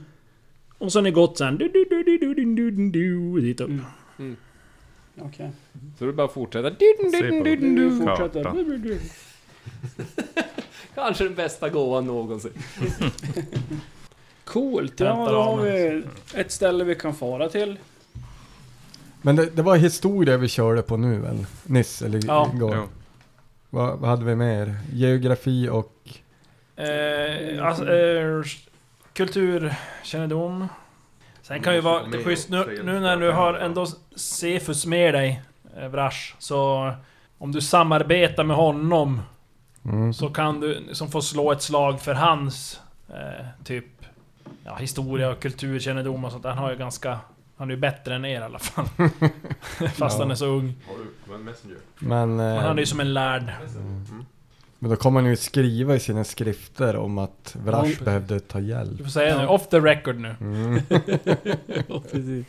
Och 0.78 0.92
så 0.92 0.98
har 1.00 1.04
ni 1.04 1.12
gått 1.12 1.38
sen 1.38 1.58
du, 1.58 1.68
du, 1.68 1.86
du, 1.90 2.04
du, 2.04 2.18
du, 2.18 2.34
du, 2.34 2.56
du, 2.56 2.72
du, 2.72 2.90
du, 2.90 3.42
dit 3.42 3.62
upp. 3.62 3.70
Mm. 4.20 4.36
Okej. 5.22 5.52
Så 6.00 6.06
du 6.06 6.14
bara 6.14 6.28
fortsätter. 6.28 6.76
Se 7.12 7.30
på 7.30 7.44
Du 7.44 7.98
fortsätter. 8.00 8.44
kartan. 8.44 9.00
Kanske 10.96 11.24
den 11.24 11.36
bästa 11.36 11.70
gåvan 11.70 12.06
någonsin. 12.08 12.52
Coolt, 14.46 15.00
ja 15.00 15.28
då 15.32 15.42
har 15.42 15.62
vi 15.62 16.04
ett 16.34 16.52
ställe 16.52 16.84
vi 16.84 16.96
kan 16.96 17.16
fara 17.16 17.50
till. 17.50 17.78
Men 19.22 19.36
det, 19.36 19.46
det 19.56 19.62
var 19.62 19.76
historia 19.76 20.38
vi 20.38 20.48
körde 20.48 20.82
på 20.82 20.98
nu 20.98 21.20
väl? 21.20 21.46
Nyss 21.64 22.02
eller 22.02 22.22
Ja. 22.28 22.52
igår. 22.56 22.76
Ja. 22.76 22.88
Vad, 23.70 24.00
vad 24.00 24.10
hade 24.10 24.26
vi 24.26 24.36
mer? 24.36 24.76
Geografi 24.94 25.70
och... 25.70 26.10
Eh, 26.84 27.66
alltså, 27.68 27.94
eh, 27.94 28.42
kulturkännedom. 29.18 30.68
Sen 31.42 31.62
kan 31.62 31.76
ju 31.76 31.82
vara 31.82 32.02
lite 32.04 32.24
schysst 32.24 32.50
nu, 32.50 32.82
nu 32.84 33.00
när 33.00 33.18
du 33.18 33.32
har 33.32 33.54
ändå 33.54 33.86
Sefus 34.16 34.86
med 34.86 35.14
dig, 35.14 35.42
eh, 35.78 35.88
Vrash, 35.88 36.36
så 36.40 36.92
om 37.38 37.52
du 37.52 37.62
samarbetar 37.62 38.44
med 38.44 38.58
honom 38.58 39.22
Mm. 39.86 40.14
så 40.14 40.30
kan 40.30 40.60
du 40.60 40.88
som 40.94 41.12
får 41.12 41.22
slå 41.22 41.52
ett 41.52 41.62
slag 41.62 42.02
för 42.02 42.14
hans 42.14 42.80
eh, 43.10 43.46
typ 43.64 43.86
ja, 44.66 44.76
historia 44.76 45.30
och 45.30 45.40
kulturkännedom 45.40 46.26
och 46.26 46.32
sånt. 46.32 46.46
Han 46.46 46.58
har 46.58 46.72
ju 46.72 46.78
ganska... 46.78 47.20
Han 47.58 47.68
är 47.70 47.74
ju 47.74 47.80
bättre 47.80 48.16
än 48.16 48.26
er 48.26 48.42
i 48.42 48.44
alla 48.44 48.60
fall. 48.60 48.86
Fast 49.96 50.00
Ja. 50.00 50.24
han 50.24 50.32
är 50.32 50.36
så 50.36 50.46
ung. 50.46 50.74
Har 51.28 51.38
du 51.38 51.44
messenger? 51.44 51.78
Men, 52.00 52.36
Men 52.36 52.58
eh, 52.58 52.64
han 52.64 52.78
är 52.78 52.80
ju 52.82 52.86
som 52.86 53.00
en 53.00 53.14
lärd. 53.14 53.44
Mm. 53.76 53.97
Men 54.80 54.90
då 54.90 54.96
kommer 54.96 55.22
han 55.22 55.30
ju 55.30 55.36
skriva 55.36 55.96
i 55.96 56.00
sina 56.00 56.24
skrifter 56.24 56.96
om 56.96 57.18
att 57.18 57.56
Vrash 57.64 58.04
behövde 58.04 58.40
ta 58.40 58.60
hjälp. 58.60 58.98
Du 58.98 59.04
får 59.04 59.12
säga 59.12 59.38
nu, 59.42 59.48
off 59.48 59.68
the 59.70 59.80
record 59.80 60.20
nu. 60.20 60.36
Mm. 60.42 60.80
Ja, 61.88 62.02
precis. 62.12 62.46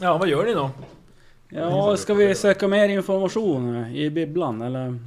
Ja, 0.00 0.18
vad 0.18 0.28
gör 0.28 0.44
ni 0.44 0.52
då? 0.54 0.70
Ja, 1.48 1.96
ska 1.96 2.14
vi 2.14 2.34
söka 2.34 2.68
mer 2.68 2.88
information 2.88 3.86
i 3.86 4.10
bibblan 4.10 4.62
eller? 4.62 4.98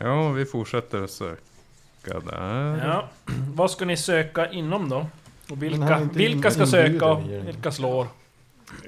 Ja, 0.00 0.28
vi 0.30 0.44
fortsätter 0.44 1.02
att 1.02 1.10
söka 1.10 2.20
där. 2.30 2.86
Ja. 2.86 3.08
Vad 3.54 3.70
ska 3.70 3.84
ni 3.84 3.96
söka 3.96 4.50
inom 4.50 4.88
då? 4.88 5.06
Och 5.50 5.62
vilka, 5.62 6.08
vilka 6.12 6.50
ska 6.50 6.66
söka 6.66 7.06
och 7.06 7.22
vilka 7.46 7.72
slår? 7.72 8.06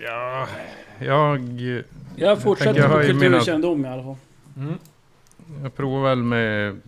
Ja, 0.04 0.46
jag, 0.98 1.40
Jag 2.16 2.42
fortsätter 2.42 2.80
jag 2.80 2.90
på 2.90 2.98
mina- 2.98 3.20
kulturkännedom 3.20 3.84
i 3.84 3.88
alla 3.88 4.02
fall. 4.02 4.16
Mm. 4.56 4.78
jag 5.62 5.74
provar 5.74 6.08
väl 6.08 6.22
med 6.22 6.80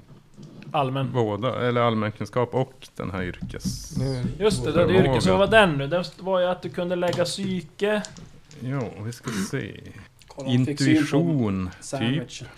Allmän. 0.71 1.13
båda, 1.13 1.69
eller 1.69 1.81
allmänkunskap 1.81 2.55
och 2.55 2.89
den 2.97 3.11
här 3.11 3.23
yrkes... 3.23 3.97
Just 4.39 4.65
det, 4.65 4.87
det. 4.87 5.21
Så 5.21 5.31
vad 5.31 5.39
var 5.39 5.47
den 5.47 5.79
nu? 5.79 5.87
Det 5.87 6.05
var 6.19 6.41
ju 6.41 6.47
att 6.47 6.63
du 6.63 6.71
kunde 6.71 6.97
lägga 6.97 7.25
psyke. 7.25 8.03
Ja, 8.61 8.91
vi 9.05 9.13
ska 9.13 9.31
se. 9.51 9.81
Kolla, 10.27 10.49
Intuition, 10.49 11.71
typ. 11.75 11.85
Sandwich. 11.85 12.43
Eh, 12.43 12.49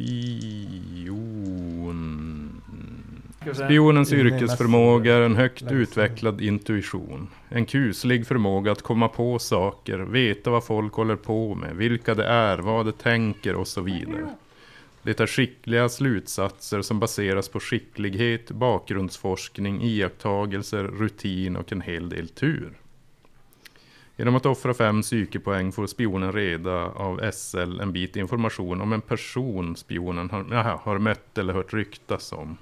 Spion... 0.00 1.60
Spionens 3.54 4.12
yrkesförmåga 4.12 5.14
är 5.14 5.20
en 5.20 5.36
högt 5.36 5.72
utvecklad 5.72 6.40
intuition. 6.40 7.28
En 7.48 7.66
kuslig 7.66 8.26
förmåga 8.26 8.72
att 8.72 8.82
komma 8.82 9.08
på 9.08 9.38
saker, 9.38 9.98
veta 9.98 10.50
vad 10.50 10.64
folk 10.64 10.92
håller 10.92 11.16
på 11.16 11.54
med, 11.54 11.76
vilka 11.76 12.14
det 12.14 12.26
är, 12.26 12.58
vad 12.58 12.86
de 12.86 12.92
tänker 12.92 13.54
och 13.54 13.68
så 13.68 13.80
vidare. 13.80 14.28
Det 15.02 15.20
är 15.20 15.26
skickliga 15.26 15.88
slutsatser 15.88 16.82
som 16.82 17.00
baseras 17.00 17.48
på 17.48 17.60
skicklighet, 17.60 18.50
bakgrundsforskning, 18.50 19.82
iakttagelser, 19.82 20.84
rutin 20.84 21.56
och 21.56 21.72
en 21.72 21.80
hel 21.80 22.08
del 22.08 22.28
tur. 22.28 22.72
Genom 24.20 24.36
att 24.36 24.46
offra 24.46 24.74
fem 24.74 25.02
psykepoäng 25.02 25.72
får 25.72 25.86
spionen 25.86 26.32
reda 26.32 26.72
av 26.86 27.30
SL 27.32 27.80
en 27.80 27.92
bit 27.92 28.16
information 28.16 28.80
om 28.80 28.92
en 28.92 29.00
person 29.00 29.76
spionen 29.76 30.30
har, 30.30 30.46
jaha, 30.50 30.78
har 30.82 30.98
mött 30.98 31.38
eller 31.38 31.54
hört 31.54 31.74
ryktas 31.74 32.32
om. 32.32 32.56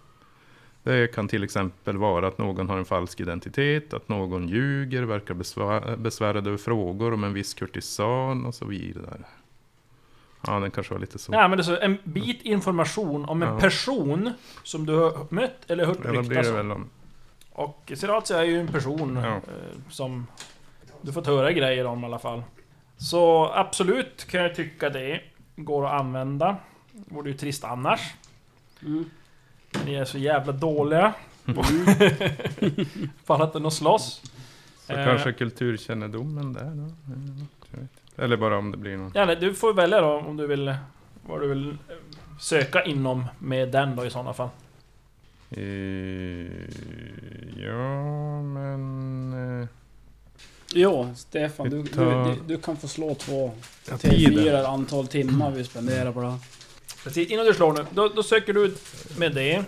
Det 0.82 1.14
kan 1.14 1.28
till 1.28 1.44
exempel 1.44 1.96
vara 1.96 2.28
att 2.28 2.38
någon 2.38 2.68
har 2.68 2.78
en 2.78 2.84
falsk 2.84 3.20
identitet, 3.20 3.94
att 3.94 4.08
någon 4.08 4.48
ljuger, 4.48 5.02
verkar 5.02 5.34
besvär, 5.34 5.96
besvärad 5.96 6.46
över 6.46 6.56
frågor 6.58 7.14
om 7.14 7.24
en 7.24 7.32
viss 7.32 7.54
kurtisan 7.54 8.46
och 8.46 8.54
så 8.54 8.64
vidare. 8.64 9.20
Ja, 10.46 10.60
den 10.60 10.70
kanske 10.70 10.94
var 10.94 11.00
lite 11.00 11.18
så. 11.18 11.32
Ja 11.32 11.48
men 11.48 11.58
det 11.58 11.62
är 11.62 11.64
så, 11.64 11.76
en 11.80 11.98
bit 12.04 12.42
information 12.42 13.24
om 13.24 13.42
en 13.42 13.48
Ja. 13.48 13.60
person 13.60 14.32
som 14.62 14.86
du 14.86 14.94
har 14.94 15.26
mött 15.30 15.70
eller 15.70 15.84
hört 15.86 16.04
ryktas 16.04 16.48
om. 16.48 16.88
Och 17.52 17.92
Siratia 17.94 18.38
är 18.38 18.44
ju 18.44 18.60
en 18.60 18.68
person 18.68 19.16
Ja. 19.16 19.26
eh, 19.36 19.40
som 19.90 20.26
du 21.02 21.12
fått 21.12 21.26
höra 21.26 21.52
grejer 21.52 21.84
om 21.84 22.02
i 22.02 22.06
alla 22.06 22.18
fall. 22.18 22.42
Så 22.96 23.50
absolut 23.54 24.24
kan 24.24 24.42
jag 24.42 24.54
tycka 24.54 24.90
det 24.90 25.20
går 25.56 25.86
att 25.86 26.00
använda. 26.00 26.56
Vore 26.92 27.30
ju 27.30 27.36
trist 27.36 27.64
annars. 27.64 28.14
Mm. 28.82 29.10
Ni 29.84 29.94
är 29.94 30.04
så 30.04 30.18
jävla 30.18 30.52
dåliga. 30.52 31.14
annat 33.26 33.54
än 33.54 33.66
att 33.66 33.72
slåss. 33.72 34.22
Så 34.86 34.92
Eh. 34.92 35.04
kanske 35.04 35.32
kulturkännedomen 35.32 36.52
där 36.52 36.64
då? 36.64 37.12
Inte. 37.14 37.88
Eller 38.16 38.36
bara 38.36 38.58
om 38.58 38.70
det 38.70 38.76
blir 38.76 38.96
någon... 38.96 39.12
Ja, 39.14 39.24
nej, 39.24 39.36
du 39.36 39.54
får 39.54 39.74
välja 39.74 40.00
då 40.00 40.12
om 40.12 40.36
du 40.36 40.46
vill... 40.46 40.74
Vad 41.26 41.40
du 41.40 41.48
vill 41.48 41.68
eh, 41.70 41.76
söka 42.40 42.84
inom 42.84 43.24
med 43.38 43.68
den 43.68 43.96
då 43.96 44.06
i 44.06 44.10
sådana 44.10 44.32
fall. 44.32 44.48
Eh, 45.50 45.62
ja, 47.64 48.42
men... 48.42 49.68
Ja, 50.74 51.14
Stefan, 51.16 51.70
du, 51.70 51.82
du, 51.82 52.34
du, 52.46 52.58
kan 52.58 52.76
få 52.76 52.88
slå 52.88 53.14
två 53.14 53.52
ja, 53.90 53.98
till 53.98 54.10
tiden. 54.10 54.34
fyra 54.44 54.66
antal 54.66 55.06
timmar 55.08 55.50
vi 55.50 55.64
spenderar 55.64 56.12
på 56.12 56.20
det 56.20 56.30
här. 56.30 56.38
Precis, 57.04 57.30
innan 57.30 57.46
du 57.46 57.54
slår 57.54 57.72
nu, 57.72 57.86
då, 57.90 58.08
då 58.08 58.22
söker 58.22 58.52
du 58.52 58.74
med 59.16 59.34
det. 59.34 59.64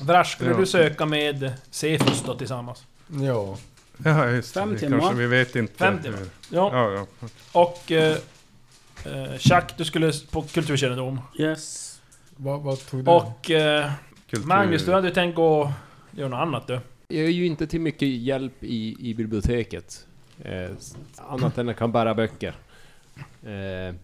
Vrash, 0.00 0.24
skulle 0.30 0.50
Ja. 0.50 0.56
du 0.56 0.66
söka 0.66 1.06
med 1.06 1.52
Cephus 1.70 2.22
då 2.26 2.34
tillsammans? 2.34 2.84
ja. 3.08 3.56
Ja, 4.04 4.28
just 4.28 4.54
Fem 4.54 4.72
det. 4.72 4.78
timmar. 4.78 4.98
Kanske 4.98 5.16
vi 5.18 5.26
vet 5.26 5.56
inte 5.56 5.74
Fem 5.78 6.02
timmar. 6.02 6.18
Ja. 6.50 6.70
Ja, 6.72 7.06
ja. 7.20 7.28
Och... 7.52 7.92
Eh, 7.92 8.16
eh, 9.04 9.38
Chuck, 9.38 9.64
du 9.76 9.84
skulle 9.84 10.12
på 10.30 10.42
kulturkännedom. 10.42 11.20
Yes. 11.38 11.98
Vad, 12.36 12.60
vad 12.60 12.86
tog 12.86 13.04
du? 13.04 13.10
Och... 13.10 13.50
Eh, 13.50 13.90
Kultur. 14.30 14.46
Magnus, 14.46 14.84
du 14.84 14.92
hade 14.92 15.10
tänkt 15.10 15.34
gå... 15.36 15.72
Göra 16.10 16.28
något 16.28 16.38
annat 16.40 16.66
du. 16.66 16.80
Jag 17.12 17.24
är 17.24 17.30
ju 17.30 17.46
inte 17.46 17.66
till 17.66 17.80
mycket 17.80 18.08
hjälp 18.08 18.64
i, 18.64 18.96
i 19.10 19.14
biblioteket. 19.14 20.06
Eh, 20.44 20.70
annat 21.16 21.58
än 21.58 21.68
att 21.68 21.72
jag 21.72 21.76
kan 21.78 21.92
bära 21.92 22.14
böcker. 22.14 22.54
Eh, 23.42 23.94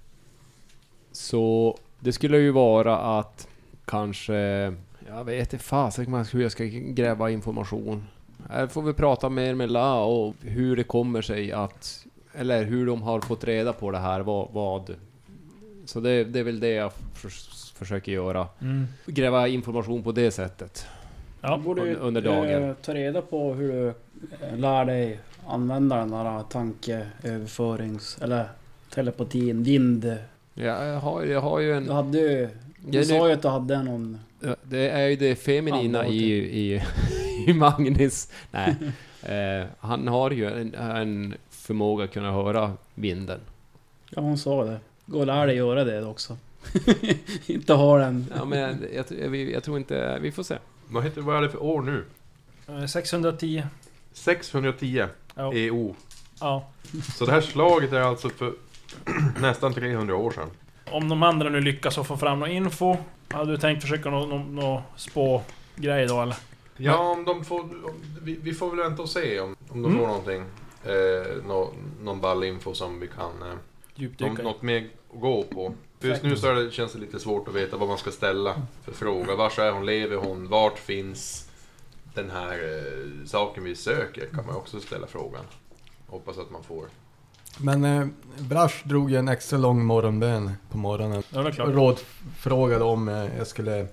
så 1.13 1.79
det 2.01 2.13
skulle 2.13 2.39
ju 2.39 2.51
vara 2.51 3.19
att 3.19 3.49
kanske... 3.85 4.35
Jag 5.09 5.25
vet 5.25 5.53
inte 5.53 5.65
fasen 5.65 6.25
hur 6.33 6.43
jag 6.43 6.53
ska 6.53 6.65
gräva 6.65 7.31
information. 7.31 8.07
Här 8.51 8.67
får 8.67 8.83
vi 8.83 8.93
prata 8.93 9.29
mer 9.29 9.55
med 9.55 9.71
La 9.71 10.01
och 10.05 10.35
hur 10.41 10.77
det 10.77 10.85
kommer 10.85 11.23
sig 11.23 11.53
att... 11.53 12.07
Eller 12.35 12.65
hur 12.65 12.87
de 12.87 13.03
har 13.03 13.21
fått 13.21 13.45
reda 13.45 13.73
på 13.73 13.91
det 13.91 13.99
här, 13.99 14.21
vad... 14.21 14.49
vad 14.53 14.95
så 15.85 16.01
det, 16.01 16.25
det 16.25 16.39
är 16.39 16.45
väl 16.45 16.61
det 16.61 16.71
jag 16.71 16.93
förs- 17.15 17.73
försöker 17.73 18.13
göra. 18.13 18.49
Gräva 19.07 19.49
information 19.49 20.03
på 20.03 20.13
det 20.13 20.31
sättet. 20.31 20.87
Ja. 21.41 21.57
du 21.57 21.63
borde 21.63 21.81
under- 21.83 21.97
under 21.97 22.21
dagen. 22.23 22.63
eh, 22.69 22.75
ta 22.83 22.95
reda 22.95 23.23
på 23.23 23.55
hur 23.55 23.73
du 23.73 23.89
eh, 23.89 24.57
lär 24.59 24.85
dig 24.85 25.21
använda 25.47 25.97
den 25.97 26.11
där 26.11 26.43
tankeöverförings... 26.43 28.19
Eller 28.23 28.45
telepatin, 28.95 29.63
vind... 29.63 30.17
Ja, 30.55 30.85
jag, 30.85 31.01
har, 31.01 31.25
jag 31.25 31.41
har 31.41 31.61
ju 31.61 31.73
en... 31.77 31.85
Du 31.87 31.93
hade 31.93 32.19
ju... 32.19 32.49
Du 32.87 32.99
Ja, 32.99 33.05
sa 33.05 33.27
ju 33.29 33.35
att 33.35 33.43
du 33.43 33.49
hade 33.49 33.83
någon... 33.83 34.19
Ja, 34.41 34.57
Det 34.63 34.91
är 34.91 35.07
ju 35.07 35.17
det 35.17 35.35
feminina 35.37 36.07
i, 36.07 36.33
i, 36.75 36.83
i 37.47 37.53
Magnus. 37.53 38.33
Nej. 38.51 38.75
Eh, 39.23 39.67
han 39.79 40.09
har 40.09 40.31
ju 40.31 40.47
en, 40.61 40.75
en 40.75 41.35
förmåga 41.51 42.05
att 42.05 42.13
kunna 42.13 42.33
höra 42.33 42.73
vinden. 42.95 43.41
Ja, 44.11 44.23
hon 44.23 44.39
sa 44.39 44.65
det. 44.65 44.77
Gå 45.07 45.19
och 45.19 45.27
lär 45.27 45.47
dig 45.47 45.57
göra 45.57 45.85
det 45.85 46.05
också. 46.05 46.37
inte 47.47 47.73
ha 47.73 47.99
den... 47.99 48.27
Ja, 48.37 48.45
men 48.45 48.59
jag, 48.59 48.71
jag, 48.95 49.05
jag, 49.35 49.37
jag 49.51 49.63
tror 49.63 49.77
inte... 49.79 50.19
Vi 50.23 50.33
får 50.33 50.43
se. 50.43 50.55
Vad, 50.91 51.05
heter, 51.05 51.21
vad 51.21 51.37
är 51.37 51.41
det 51.43 51.51
för 51.51 51.63
år 51.63 51.83
nu? 51.83 52.05
Eh, 52.69 52.87
610. 52.87 53.63
610 54.13 55.07
Ja. 55.35 55.53
EU. 55.55 55.95
ja. 56.41 56.69
Så 57.17 57.25
det 57.27 57.33
här 57.33 57.41
slaget 57.41 57.93
är 57.93 58.01
alltså 58.01 58.29
för 58.29 58.53
nästan 59.41 59.75
300 59.75 60.17
år 60.17 60.31
sedan. 60.31 60.51
Om 60.91 61.09
de 61.09 61.23
andra 61.23 61.49
nu 61.49 61.61
lyckas 61.61 61.99
att 61.99 62.07
få 62.07 62.17
fram 62.17 62.41
någon 62.41 62.51
info. 62.51 62.97
Hade 63.31 63.51
du 63.51 63.57
tänkt 63.59 63.83
försöka 63.83 64.11
nå, 64.11 64.27
nå, 64.27 64.39
nå 64.39 64.83
spå-grej 64.97 66.07
då 66.07 66.23
eller? 66.23 66.37
Ja, 66.77 66.99
om 66.99 67.25
de 67.25 67.45
får... 67.45 67.61
Om, 67.61 67.93
vi, 68.23 68.39
vi 68.43 68.53
får 68.55 68.71
väl 68.71 68.79
vänta 68.79 69.03
och 69.03 69.09
se 69.09 69.41
om, 69.41 69.57
om 69.69 69.83
de 69.83 69.89
Mm. 69.89 69.99
får 69.99 70.07
någonting. 70.07 70.45
Eh, 70.85 71.45
nå, 71.47 71.71
någon 72.03 72.21
ball 72.21 72.45
info 72.45 72.75
som 72.75 73.01
vi 73.01 73.07
kan... 73.09 73.43
Eh, 73.43 73.55
Djupdyka 73.95 74.43
något 74.43 74.63
mer 74.63 74.89
att 75.15 75.21
gå 75.21 75.43
på. 75.43 75.75
Just 76.01 76.23
nu 76.23 76.37
så 76.37 76.47
är 76.47 76.55
det, 76.55 76.71
känns 76.71 76.93
det 76.93 76.99
lite 76.99 77.21
svårt 77.21 77.49
att 77.49 77.55
veta 77.55 77.77
vad 77.77 77.89
man 77.89 77.99
ska 77.99 78.11
ställa 78.11 78.63
för 78.85 78.93
fråga. 78.93 79.35
Var 79.35 79.61
är 79.61 79.73
hon? 79.73 79.87
Lever 79.87 80.17
hon? 80.17 80.49
Vart 80.49 80.79
finns 80.79 81.49
den 82.15 82.31
här 82.31 82.53
eh, 82.53 83.27
saken 83.27 83.65
vi 83.65 83.75
söker? 83.75 84.27
Kan 84.35 84.47
man 84.47 84.57
också 84.57 84.81
ställa 84.81 85.07
frågan. 85.07 85.45
Hoppas 86.07 86.39
att 86.39 86.51
man 86.51 86.63
får. 86.63 86.85
Men 87.59 87.85
eh, 87.85 88.07
Brash 88.39 88.75
drog 88.85 89.11
ju 89.11 89.17
en 89.17 89.29
extra 89.29 89.59
lång 89.59 89.85
morgonbön 89.85 90.53
på 90.71 90.79
morgonen. 90.79 91.23
Ja, 91.31 91.43
det 91.43 91.53
klart. 91.53 91.69
Och 91.69 91.75
rådfrågade 91.75 92.85
om 92.85 93.09
eh, 93.09 93.37
jag 93.39 93.47
skulle 93.47 93.87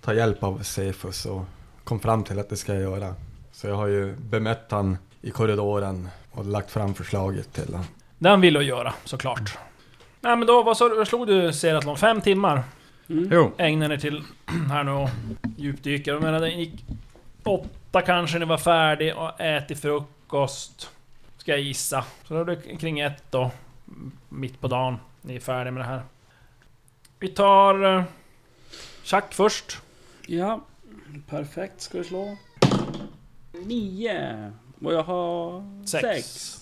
ta 0.00 0.14
hjälp 0.14 0.42
av 0.42 0.62
Cephus 0.62 1.26
och 1.26 1.44
kom 1.84 2.00
fram 2.00 2.24
till 2.24 2.38
att 2.38 2.48
det 2.48 2.56
ska 2.56 2.74
jag 2.74 2.82
göra. 2.82 3.14
Så 3.52 3.66
jag 3.66 3.74
har 3.74 3.86
ju 3.86 4.16
bemött 4.16 4.66
han 4.70 4.98
i 5.22 5.30
korridoren 5.30 6.08
och 6.30 6.44
lagt 6.44 6.70
fram 6.70 6.94
förslaget 6.94 7.52
till 7.52 7.66
honom. 7.66 7.86
Det 8.18 8.28
han 8.28 8.40
ville 8.40 8.58
att 8.58 8.64
göra, 8.64 8.94
såklart. 9.04 9.58
Nej 10.24 10.36
men 10.36 10.46
då, 10.46 10.62
vad, 10.62 10.76
sa 10.76 10.88
du, 10.88 10.96
vad 10.96 11.08
slog 11.08 11.26
du 11.26 11.52
Seratlon? 11.52 11.96
Fem 11.96 12.20
timmar 12.20 12.62
Mm. 13.08 13.28
Jo, 13.32 13.52
ägnade 13.58 13.94
ni 13.94 14.00
till 14.00 14.22
här 14.70 14.84
nu 14.84 14.90
och 14.90 15.08
djupdyka. 15.56 16.10
Jag 16.10 16.22
menar, 16.22 16.40
det 16.40 16.48
gick 16.50 16.84
åtta 17.42 18.02
kanske 18.02 18.38
ni 18.38 18.44
var 18.44 18.58
färdig 18.58 19.16
och 19.16 19.40
ätit 19.40 19.80
frukost. 19.80 20.90
Ska 21.36 21.50
jag 21.52 21.60
gissa. 21.60 22.04
Så 22.28 22.34
då 22.34 22.40
är 22.40 22.44
det 22.44 22.56
kring 22.76 23.00
ett 23.00 23.22
då. 23.30 23.50
Mitt 24.28 24.60
på 24.60 24.68
dagen. 24.68 24.96
Ni 25.22 25.36
är 25.36 25.40
färdiga 25.40 25.70
med 25.72 25.80
det 25.80 25.86
här. 25.86 26.02
Vi 27.18 27.28
tar... 27.28 27.96
eh, 27.98 28.02
Schack 29.04 29.34
först. 29.34 29.78
Ja, 30.26 30.60
perfekt. 31.28 31.80
Ska 31.80 31.98
vi 31.98 32.04
slå? 32.04 32.36
Nio. 33.52 34.52
Och 34.84 34.94
jag 34.94 35.02
har 35.02 35.64
Sex. 35.86 36.02
sex. 36.02 36.60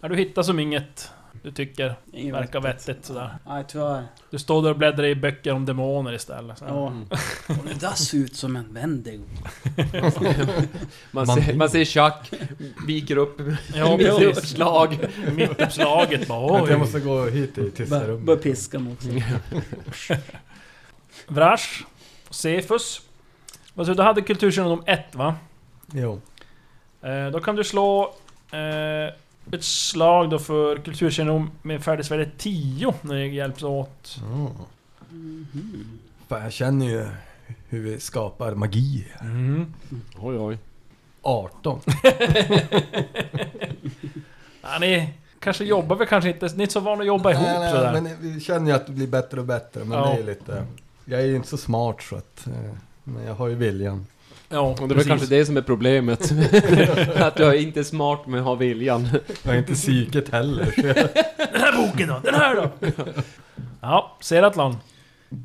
Ja, 0.00 0.08
du 0.08 0.16
hittar 0.16 0.42
som 0.42 0.58
inget 0.58 1.12
du 1.44 1.50
tycker 1.50 1.94
Inget 2.12 2.34
verkar 2.34 2.60
vettigt 2.60 3.04
sådär. 3.04 3.30
Nej, 3.46 3.64
tyvärr. 3.68 4.04
Du 4.30 4.38
står 4.38 4.62
där 4.62 4.70
och 4.70 4.76
bläddrar 4.78 5.04
i 5.04 5.14
böcker 5.14 5.52
om 5.52 5.64
demoner 5.66 6.12
istället. 6.12 6.58
Så. 6.58 6.64
Ja. 6.68 6.86
Mm. 6.86 7.02
Och 7.48 7.66
det 7.68 7.80
där 7.80 7.90
ser 7.92 8.18
ut 8.18 8.36
som 8.36 8.56
en 8.56 8.74
Wendigo. 8.74 9.24
Man, 11.10 11.26
ser, 11.26 11.54
man 11.54 11.70
ser 11.70 11.84
Chuck 11.84 12.40
viker 12.86 13.16
upp 13.16 13.40
Ja, 13.74 13.96
mitt 13.96 14.06
i 14.06 14.10
precis. 14.10 14.38
uppslag. 14.38 14.98
Mittuppslaget 15.36 16.28
bara 16.28 16.52
Vänta, 16.52 16.70
Jag 16.70 16.76
oj. 16.76 16.78
måste 16.78 17.00
gå 17.00 17.24
hit 17.24 17.58
i 17.58 17.70
tysta 17.70 18.06
rummet. 18.06 18.26
bör 18.26 18.36
piska 18.36 18.78
mig 18.78 18.92
också. 19.88 20.14
Vrash. 21.28 21.84
Sa 22.30 22.48
du? 23.84 23.94
Du 23.94 24.02
hade 24.02 24.22
kulturkännedom 24.22 24.82
1 24.86 25.14
va? 25.14 25.34
Jo. 25.92 26.20
Eh, 27.02 27.26
då 27.32 27.40
kan 27.40 27.56
du 27.56 27.64
slå 27.64 28.14
eh, 28.50 29.14
ett 29.52 29.64
slag 29.64 30.30
då 30.30 30.38
för 30.38 30.76
kulturkännedom 30.76 31.50
med 31.62 31.82
färdighetsvärde 31.84 32.30
10 32.38 32.94
när 33.02 33.14
det 33.14 33.26
hjälps 33.26 33.62
åt. 33.62 34.20
Mm. 34.22 34.46
Mhm. 35.10 35.98
Fan, 36.28 36.42
jag 36.42 36.52
känner 36.52 36.86
ju 36.86 37.06
hur 37.68 37.80
vi 37.82 38.00
skapar 38.00 38.54
magi. 38.54 39.06
Oj, 40.18 40.38
oj. 40.38 40.58
18. 41.22 41.80
Ja, 44.62 44.78
ni 44.80 45.12
kanske 45.40 45.64
jobbar 45.64 45.96
väl 45.96 46.06
kanske 46.06 46.30
inte... 46.30 46.46
Ni 46.46 46.52
är 46.52 46.60
inte 46.60 46.72
så 46.72 46.80
vana 46.80 47.00
att 47.00 47.06
jobba 47.06 47.30
ihop 47.32 47.42
nej, 47.46 47.58
nej, 47.58 47.72
sådär. 47.72 47.92
men 48.00 48.20
vi 48.20 48.40
känner 48.40 48.66
ju 48.70 48.76
att 48.76 48.86
det 48.86 48.92
blir 48.92 49.06
bättre 49.06 49.40
och 49.40 49.46
bättre. 49.46 49.84
Men 49.84 49.98
Ja. 49.98 50.06
det 50.14 50.20
är 50.22 50.26
lite... 50.26 50.66
Jag 51.04 51.20
är 51.20 51.24
ju 51.26 51.36
inte 51.36 51.48
så 51.48 51.56
smart 51.56 52.02
så 52.02 52.16
att... 52.16 52.46
eh, 52.46 52.52
Men 53.04 53.24
jag 53.26 53.34
har 53.34 53.48
ju 53.48 53.54
viljan. 53.54 54.06
Ja, 54.54 54.60
Och 54.60 54.76
det 54.76 54.82
är 54.84 54.86
väl 54.88 54.96
precis. 54.96 55.08
kanske 55.08 55.26
det 55.26 55.46
som 55.46 55.56
är 55.56 55.62
problemet. 55.62 56.20
att 57.16 57.38
jag 57.38 57.48
är 57.54 57.58
inte 57.60 57.84
smart 57.84 58.20
men 58.26 58.42
har 58.42 58.56
viljan. 58.56 59.08
Jag 59.42 59.52
har 59.52 59.58
inte 59.58 59.74
psyket 59.74 60.28
heller. 60.32 60.64
Så 60.64 60.80
jag... 60.86 60.94
Den 61.52 61.60
här 61.60 61.76
boken 61.86 62.08
då! 62.08 62.20
Den 62.24 62.34
här 62.34 62.54
då! 62.56 62.70
ja, 63.80 64.16
Seratlon. 64.20 64.76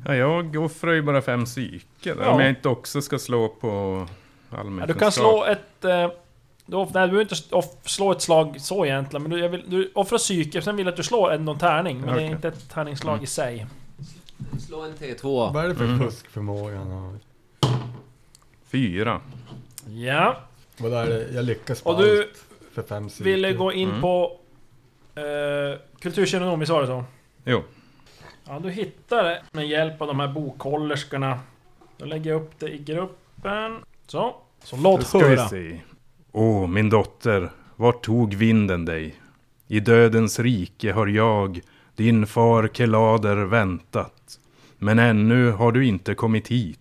ja, 0.04 0.14
jag 0.14 0.56
offrar 0.56 0.92
ju 0.92 1.02
bara 1.02 1.22
fem 1.22 1.44
psyke 1.44 1.84
där. 2.14 2.16
Ja. 2.22 2.30
Om 2.30 2.40
jag 2.40 2.48
inte 2.48 2.68
också 2.68 3.02
ska 3.02 3.18
slå 3.18 3.48
på 3.48 4.06
Ja, 4.52 4.86
du 4.86 4.94
kan 4.94 5.12
slå 5.12 5.44
ett... 5.44 5.84
Eh, 5.84 6.08
du, 6.66 6.76
off- 6.76 6.90
nej, 6.94 7.06
du 7.06 7.12
behöver 7.12 7.20
inte 7.20 7.54
off, 7.54 7.64
slå 7.84 8.12
ett 8.12 8.22
slag 8.22 8.56
så 8.60 8.86
egentligen, 8.86 9.22
men 9.22 9.30
du, 9.30 9.38
jag 9.40 9.48
vill, 9.48 9.62
du 9.66 9.90
offrar 9.94 10.18
psyke, 10.18 10.62
sen 10.62 10.76
vill 10.76 10.86
jag 10.86 10.90
att 10.92 10.96
du 10.96 11.02
slår 11.02 11.32
en 11.32 11.44
någon 11.44 11.58
tärning. 11.58 12.00
Men 12.00 12.14
det 12.14 12.22
är 12.22 12.26
inte 12.26 12.48
ett 12.48 12.70
tärningsslag 12.70 13.12
Mm. 13.12 13.24
i 13.24 13.26
sig. 13.26 13.66
Slå 14.66 14.82
en 14.82 14.92
T2. 14.94 15.52
Vad 15.54 15.64
är 15.64 15.68
det 15.68 15.74
för 15.74 15.84
Mm. 15.84 15.98
fuskförmåga 16.00 16.76
han 16.78 16.90
har? 16.90 17.14
Fyra. 18.72 19.20
Ja, 19.88 20.36
Vad 20.78 20.92
är 20.92 21.06
det? 21.06 21.30
Jag 21.34 21.44
lyckas 21.44 21.82
på 21.82 21.90
och 21.90 22.02
du 22.02 22.20
allt 22.20 22.28
för 22.72 22.82
fem 22.82 23.08
ville 23.20 23.52
gå 23.52 23.72
in 23.72 23.88
Mm. 23.88 24.00
på... 24.00 24.36
Eh, 25.14 25.78
kulturkännedom, 26.00 26.60
visst 26.60 26.72
var 26.72 26.80
det 26.80 26.86
så? 26.86 27.04
Jo. 27.44 27.62
Ja, 28.48 28.58
du 28.58 28.70
hittar 28.70 29.24
det 29.24 29.42
med 29.52 29.68
hjälp 29.68 30.00
av 30.00 30.06
de 30.06 30.20
här 30.20 30.28
bokhållerskorna. 30.28 31.38
Då 31.96 32.04
lägger 32.04 32.30
jag 32.30 32.42
upp 32.42 32.58
det 32.58 32.68
i 32.74 32.78
gruppen. 32.78 33.76
Så. 34.06 34.36
Så 34.64 34.76
låt 34.76 35.12
höra. 35.12 35.48
se. 35.48 35.80
Åh, 36.32 36.66
min 36.68 36.90
dotter, 36.90 37.50
vart 37.76 38.02
tog 38.04 38.34
vinden 38.34 38.84
dig? 38.84 39.14
I 39.68 39.80
dödens 39.80 40.38
rike 40.38 40.92
har 40.92 41.06
jag, 41.06 41.60
din 41.96 42.26
far 42.26 42.68
Kelader, 42.72 43.36
väntat. 43.36 44.38
Men 44.78 44.98
ännu 44.98 45.50
har 45.50 45.72
du 45.72 45.86
inte 45.86 46.14
kommit 46.14 46.48
hit. 46.48 46.78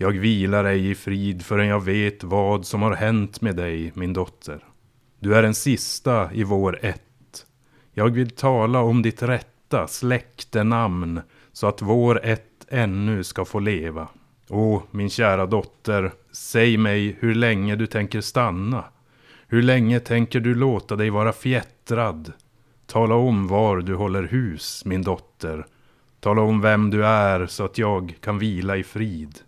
Jag 0.00 0.12
vilar 0.12 0.64
ej 0.64 0.90
i 0.90 0.94
frid 0.94 1.44
förrän 1.44 1.66
jag 1.66 1.84
vet 1.84 2.24
vad 2.24 2.66
som 2.66 2.82
har 2.82 2.94
hänt 2.94 3.40
med 3.40 3.56
dig, 3.56 3.92
min 3.94 4.12
dotter. 4.12 4.64
Du 5.20 5.34
är 5.34 5.42
den 5.42 5.54
sista 5.54 6.32
i 6.32 6.44
vår 6.44 6.78
ett. 6.82 7.46
Jag 7.92 8.10
vill 8.10 8.30
tala 8.30 8.80
om 8.80 9.02
ditt 9.02 9.22
rätta 9.22 9.86
släktenamn 9.86 11.20
så 11.52 11.66
att 11.66 11.82
vår 11.82 12.24
ett 12.24 12.66
ännu 12.68 13.24
ska 13.24 13.44
få 13.44 13.58
leva. 13.58 14.08
Åh, 14.48 14.82
min 14.90 15.10
kära 15.10 15.46
dotter, 15.46 16.12
säg 16.32 16.76
mig 16.76 17.16
hur 17.20 17.34
länge 17.34 17.76
du 17.76 17.86
tänker 17.86 18.20
stanna. 18.20 18.84
Hur 19.46 19.62
länge 19.62 20.00
tänker 20.00 20.40
du 20.40 20.54
låta 20.54 20.96
dig 20.96 21.10
vara 21.10 21.32
fjättrad? 21.32 22.32
Tala 22.86 23.14
om 23.14 23.48
var 23.48 23.76
du 23.76 23.94
håller 23.94 24.22
hus, 24.22 24.82
min 24.84 25.02
dotter. 25.02 25.66
Tala 26.20 26.42
om 26.42 26.60
vem 26.60 26.90
du 26.90 27.06
är 27.06 27.46
så 27.46 27.64
att 27.64 27.78
jag 27.78 28.14
kan 28.20 28.38
vila 28.38 28.76
i 28.76 28.84
frid. 28.84 29.38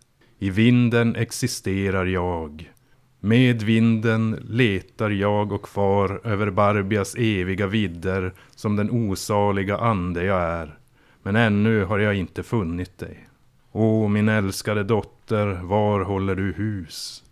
I 0.42 0.50
vinden 0.50 1.16
existerar 1.16 2.06
jag. 2.06 2.72
Med 3.20 3.62
vinden 3.62 4.38
letar 4.48 5.10
jag 5.10 5.52
och 5.52 5.68
far 5.68 6.20
över 6.24 6.50
Barbias 6.50 7.14
eviga 7.18 7.66
vidder 7.66 8.32
som 8.50 8.76
den 8.76 8.90
osaliga 8.90 9.76
ande 9.76 10.24
jag 10.24 10.42
är. 10.42 10.78
Men 11.22 11.36
ännu 11.36 11.84
har 11.84 11.98
jag 11.98 12.14
inte 12.14 12.42
funnit 12.42 12.98
dig. 12.98 13.28
Åh, 13.72 14.08
min 14.08 14.28
älskade 14.28 14.84
dotter, 14.84 15.46
var 15.46 16.00
håller 16.00 16.34
du 16.34 16.52
hus? 16.52 17.24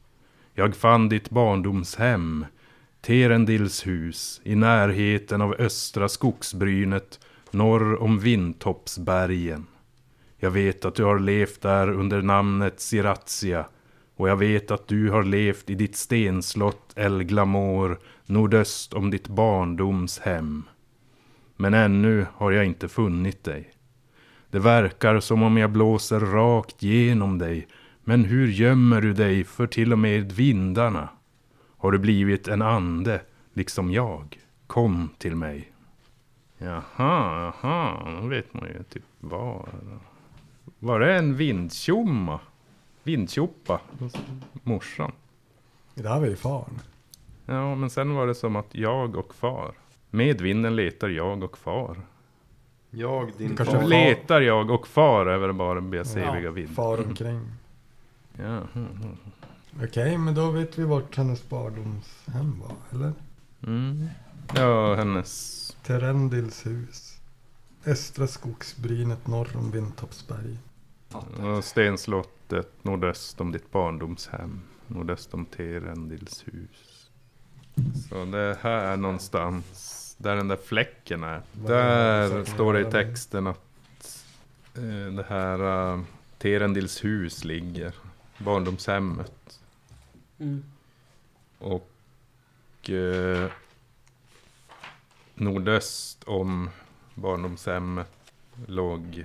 Jag 0.55 0.77
fann 0.77 1.09
ditt 1.09 1.31
barndomshem, 1.31 2.47
Terendils 3.01 3.87
hus, 3.87 4.41
i 4.45 4.55
närheten 4.55 5.43
av 5.43 5.55
östra 5.59 6.09
skogsbrynet 6.09 7.21
norr 7.51 8.03
om 8.03 8.19
Vindtoppsbergen. 8.19 9.67
Jag 10.41 10.51
vet 10.51 10.85
att 10.85 10.95
du 10.95 11.05
har 11.05 11.19
levt 11.19 11.61
där 11.61 11.91
under 11.91 12.23
namnet 12.23 12.81
Siratia 12.81 13.67
och 14.17 14.29
jag 14.29 14.37
vet 14.37 14.71
att 14.71 14.89
du 14.89 15.11
har 15.11 15.23
levt 15.23 15.71
i 15.71 15.75
ditt 15.75 15.97
stenslott 15.97 16.93
El 16.97 17.23
Glamour 17.23 17.99
nordöst 18.27 18.95
om 18.95 19.11
ditt 19.11 19.29
barndomshem. 19.29 20.65
Men 21.57 21.75
ännu 21.75 22.27
har 22.35 22.53
jag 22.53 22.67
inte 22.67 22.89
funnit 22.89 23.45
dig. 23.45 23.73
Det 24.51 24.59
verkar 24.59 25.21
som 25.21 25.43
om 25.43 25.57
jag 25.57 25.71
blåser 25.71 26.21
rakt 26.21 26.83
genom 26.83 27.39
dig. 27.39 27.69
Men 28.05 28.25
hur 28.25 28.49
gömmer 28.49 29.01
du 29.01 29.13
dig 29.13 29.45
för 29.45 29.67
till 29.67 29.93
och 29.93 29.99
med 29.99 30.33
vindarna? 30.33 31.09
Har 31.77 31.93
du 31.93 31.99
blivit 31.99 32.49
en 32.49 32.63
ande, 32.63 33.21
liksom 33.53 33.93
jag? 33.93 34.39
Kom 34.67 35.09
till 35.19 35.37
mig. 35.37 35.73
Jaha, 36.59 36.83
jaha, 36.97 38.21
då 38.21 38.27
vet 38.27 38.55
man 38.55 38.69
ju 38.69 38.83
typ 38.83 39.05
var. 39.21 39.69
Var 40.79 41.01
det 41.01 41.15
en 41.19 41.37
vindtjomma? 41.37 42.41
Vindtjoppa? 43.03 43.81
Morsan? 44.63 45.13
Det 45.95 46.09
här 46.09 46.21
var 46.21 46.27
ju 46.27 46.37
fan. 46.37 46.81
Ja, 47.47 47.75
men 47.75 47.91
sen 47.91 48.15
var 48.15 48.27
det 48.27 48.35
som 48.35 48.57
att 48.57 48.75
jag 48.75 49.17
och 49.17 49.35
far. 49.35 49.75
Med 50.11 50.41
vinden 50.41 50.77
letar 50.77 51.09
jag 51.09 51.43
och 51.45 51.59
far 51.59 51.97
Jag, 52.91 53.33
din 53.39 53.57
Kanske 53.57 53.75
far. 53.75 53.81
far. 53.81 53.89
Letar 53.89 54.41
jag 54.41 54.71
och 54.71 54.87
far 54.87 55.27
över 55.27 55.53
bara 55.53 55.81
Bs 55.81 56.17
eviga 56.17 56.51
vidd. 56.51 56.71
Far 56.71 57.07
omkring. 57.07 57.41
Ja. 58.37 58.63
mm. 58.75 59.17
Okej, 59.83 60.19
men 60.19 60.35
då 60.35 60.51
vet 60.51 60.79
vi 60.79 60.85
vart 60.85 61.17
hennes 61.17 61.49
barndomshem 61.49 62.61
var, 62.61 62.77
eller? 62.93 63.13
Mm. 63.67 64.07
Ja, 64.57 64.95
hennes... 64.95 65.77
Terendils 65.83 66.67
hus. 66.67 67.19
Östra 67.87 68.27
skogsbrynet 68.27 69.27
norr 69.27 69.49
om 69.57 69.71
Vintorpsberg. 69.71 70.59
Stenslottet 71.63 72.85
nordöst 72.85 73.41
om 73.41 73.53
ditt 73.53 73.73
barndomshem. 73.73 74.61
Nordöst 74.87 75.35
om 75.35 75.47
Terendils 75.47 76.45
hus. 76.47 77.11
Så 78.09 78.25
det 78.25 78.39
är 78.39 78.55
här 78.55 78.97
någonstans. 78.97 80.17
Där 80.19 80.37
den 80.37 80.49
där 80.49 80.57
fläcken 80.57 81.23
är. 81.23 81.43
Vad 81.53 81.77
är 81.77 82.29
det 82.29 82.35
Där 82.35 82.45
står 82.45 82.75
det 82.75 82.81
i 82.81 82.91
texten 82.91 83.47
att 83.47 84.25
eh, 84.75 85.13
det 85.13 85.27
här 85.29 85.63
uh, 85.95 86.03
Terendils 86.39 87.05
hus 87.05 87.45
ligger. 87.45 87.95
Barndomshemmet. 88.39 89.61
Mm. 90.39 90.65
Och 91.59 92.91
eh, 92.91 93.51
nordöst 95.35 96.25
om 96.25 96.71
barndomshemmet 97.15 98.13
låg 98.67 99.25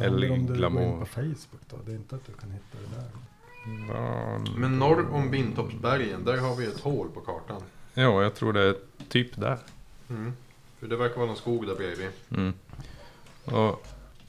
Eller 0.00 0.06
om 0.14 0.20
du 0.20 0.28
går 0.28 0.36
in 0.38 0.46
Glamour. 0.54 1.00
på 1.00 1.06
Facebook 1.06 1.60
då. 1.70 1.76
Det 1.86 1.92
är 1.92 1.96
inte 1.96 2.14
att 2.16 2.26
du 2.26 2.32
kan 2.32 2.50
hitta 2.50 2.78
det 2.80 2.96
där. 2.96 3.08
barn... 3.94 4.48
Men 4.56 4.78
norr 4.78 5.08
om 5.12 5.30
Vintorpsbergen, 5.30 6.24
där 6.24 6.36
har 6.38 6.56
vi 6.56 6.66
ett 6.66 6.80
hål 6.80 7.08
på 7.14 7.20
kartan. 7.20 7.62
Ja, 7.94 8.22
jag 8.22 8.34
tror 8.34 8.52
det 8.52 8.60
är 8.62 8.76
typ 9.08 9.36
där. 9.36 9.58
Mm. 10.10 10.32
För 10.78 10.86
det 10.88 10.96
verkar 10.96 11.16
vara 11.16 11.26
någon 11.26 11.36
skog 11.36 11.66
där 11.66 11.74
bredvid. 11.74 12.08
Mm. 12.30 12.52
Och 13.44 13.86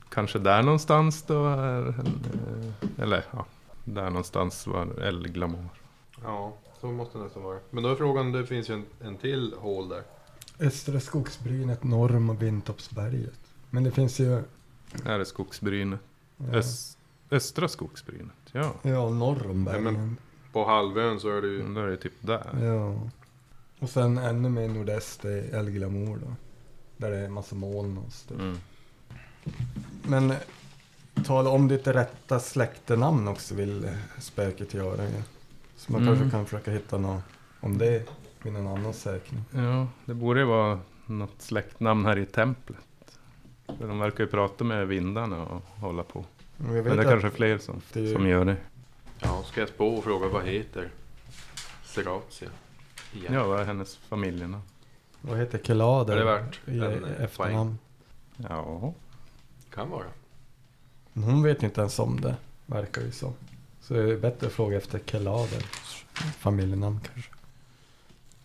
kanske 0.10 0.40
där 0.40 0.64
någonstans 0.64 1.24
då 1.24 1.46
är... 1.48 1.88
eh, 1.90 3.04
Eller 3.04 3.26
ja, 3.32 3.46
där 3.84 4.10
någonstans 4.10 4.68
var 4.68 5.02
El 5.02 5.28
Glamour. 5.28 5.70
Ja, 6.24 6.54
så 6.82 6.88
måste 6.88 7.18
det 7.18 7.24
nästan 7.24 7.44
vara. 7.44 7.58
Men 7.70 7.84
då 7.84 7.90
är 7.90 7.96
frågan, 7.96 8.32
det 8.32 8.46
finns 8.46 8.70
ju 8.70 8.74
en, 8.74 8.86
en 9.02 9.18
till 9.18 9.54
hål 9.58 9.90
där. 9.90 10.04
Östra 10.60 11.00
skogsbrynet 11.00 11.84
norr 11.84 12.16
om 12.16 12.38
Vintorpsberget. 12.38 13.40
Men 13.70 13.84
det 13.84 13.92
finns 13.92 14.20
ju... 14.20 14.44
Är 15.06 15.24
skogsbrynet. 15.24 16.00
Ja, 16.38 16.46
Öst, 16.58 16.98
östra 17.32 17.68
skogsbrynet. 17.68 18.36
Ja, 18.52 18.74
ja 18.82 19.10
norr 19.10 19.50
om 19.50 19.64
Nej, 19.64 19.74
bergen. 19.74 19.84
men- 19.94 20.18
På 20.52 20.66
halvön 20.66 21.20
så 21.20 21.38
är 21.38 21.42
det 21.42 21.48
ju... 21.48 21.74
då 21.74 21.82
är 21.82 21.88
det 21.88 21.98
typ 21.98 22.14
där. 22.22 22.64
Ja. 22.66 23.10
Och 23.80 23.90
sen 23.90 24.18
ännu 24.18 24.50
mer 24.50 24.68
nordöst 24.68 25.26
är 25.26 25.56
El 25.56 25.70
Glamour 25.70 26.18
då. 26.18 26.36
Där 26.98 27.12
det 27.12 27.18
är 27.18 27.30
massa 27.30 27.56
moln 27.56 27.98
och 27.98 28.12
stuff. 28.14 28.40
Mm. 28.40 28.58
Men 30.04 30.34
tala 31.26 31.50
om 31.50 31.68
ditt 31.68 31.88
rätta 31.88 32.40
släktenamn 32.40 33.28
också 33.28 33.56
vill 33.56 33.90
spöket 34.20 34.74
göra 34.74 35.04
ju. 35.04 35.22
Så 35.76 35.92
man 35.92 36.02
Mm. 36.02 36.14
kanske 36.16 36.32
kan 36.38 36.46
försöka 36.46 36.72
hitta 36.72 36.98
något 36.98 37.22
om 37.60 37.78
det 37.78 38.10
vid 38.44 38.54
någon 38.54 38.68
annan 38.68 38.94
sökning. 38.94 39.42
Ja, 39.52 39.88
det 40.06 40.14
borde 40.14 40.40
ju 40.40 40.46
vara 40.46 40.80
något 41.06 41.42
släktnamn 41.42 42.06
här 42.06 42.18
i 42.18 42.26
templet. 42.26 42.80
De 43.80 44.00
verkar 44.00 44.24
ju 44.24 44.30
prata 44.30 44.64
med 44.64 44.88
vindarna 44.88 45.46
och 45.46 45.62
hålla 45.82 46.04
på. 46.04 46.26
Men 46.58 46.74
Men 46.74 46.84
det 46.84 46.90
är 46.92 46.98
att 46.98 47.06
kanske 47.06 47.28
är 47.28 47.32
fler 47.32 47.58
som, 47.58 47.82
det 47.94 48.10
är- 48.10 48.14
som 48.14 48.28
gör 48.28 48.46
det. 48.46 48.58
Ja, 49.20 49.44
ska 49.44 49.60
jag 49.60 49.70
spå 49.70 49.88
och 49.88 50.04
fråga 50.04 50.28
vad 50.28 50.44
heter 50.46 50.90
Seratia? 51.86 52.50
Igen. 53.14 53.34
Ja, 53.34 53.48
vad 53.48 53.60
är 53.60 53.66
hennes 53.66 53.96
familjernamn? 53.98 54.64
Vad 55.22 55.38
heter 55.38 55.58
Kelader? 55.58 56.14
Är 56.14 56.20
det 56.20 56.26
värt 56.26 56.60
i 56.68 56.80
en, 56.80 57.04
efternamn? 57.06 57.78
Ja, 58.38 58.94
Kan 59.74 59.90
vara. 59.90 60.04
Men 61.14 61.24
Hon 61.24 61.44
vet 61.44 61.64
ju 61.64 61.68
inte 61.68 61.82
ens 61.82 62.00
om 62.00 62.22
det, 62.22 62.36
verkar 62.66 63.02
ju 63.02 63.12
som. 63.12 63.34
Så 63.82 63.94
det 63.94 64.14
är 64.14 64.18
bättre 64.18 64.48
att 64.48 64.54
fråga 64.54 64.78
efter 64.78 65.00
Kelader. 65.06 65.62
Familjenamn 66.38 67.00
kanske. 67.14 67.32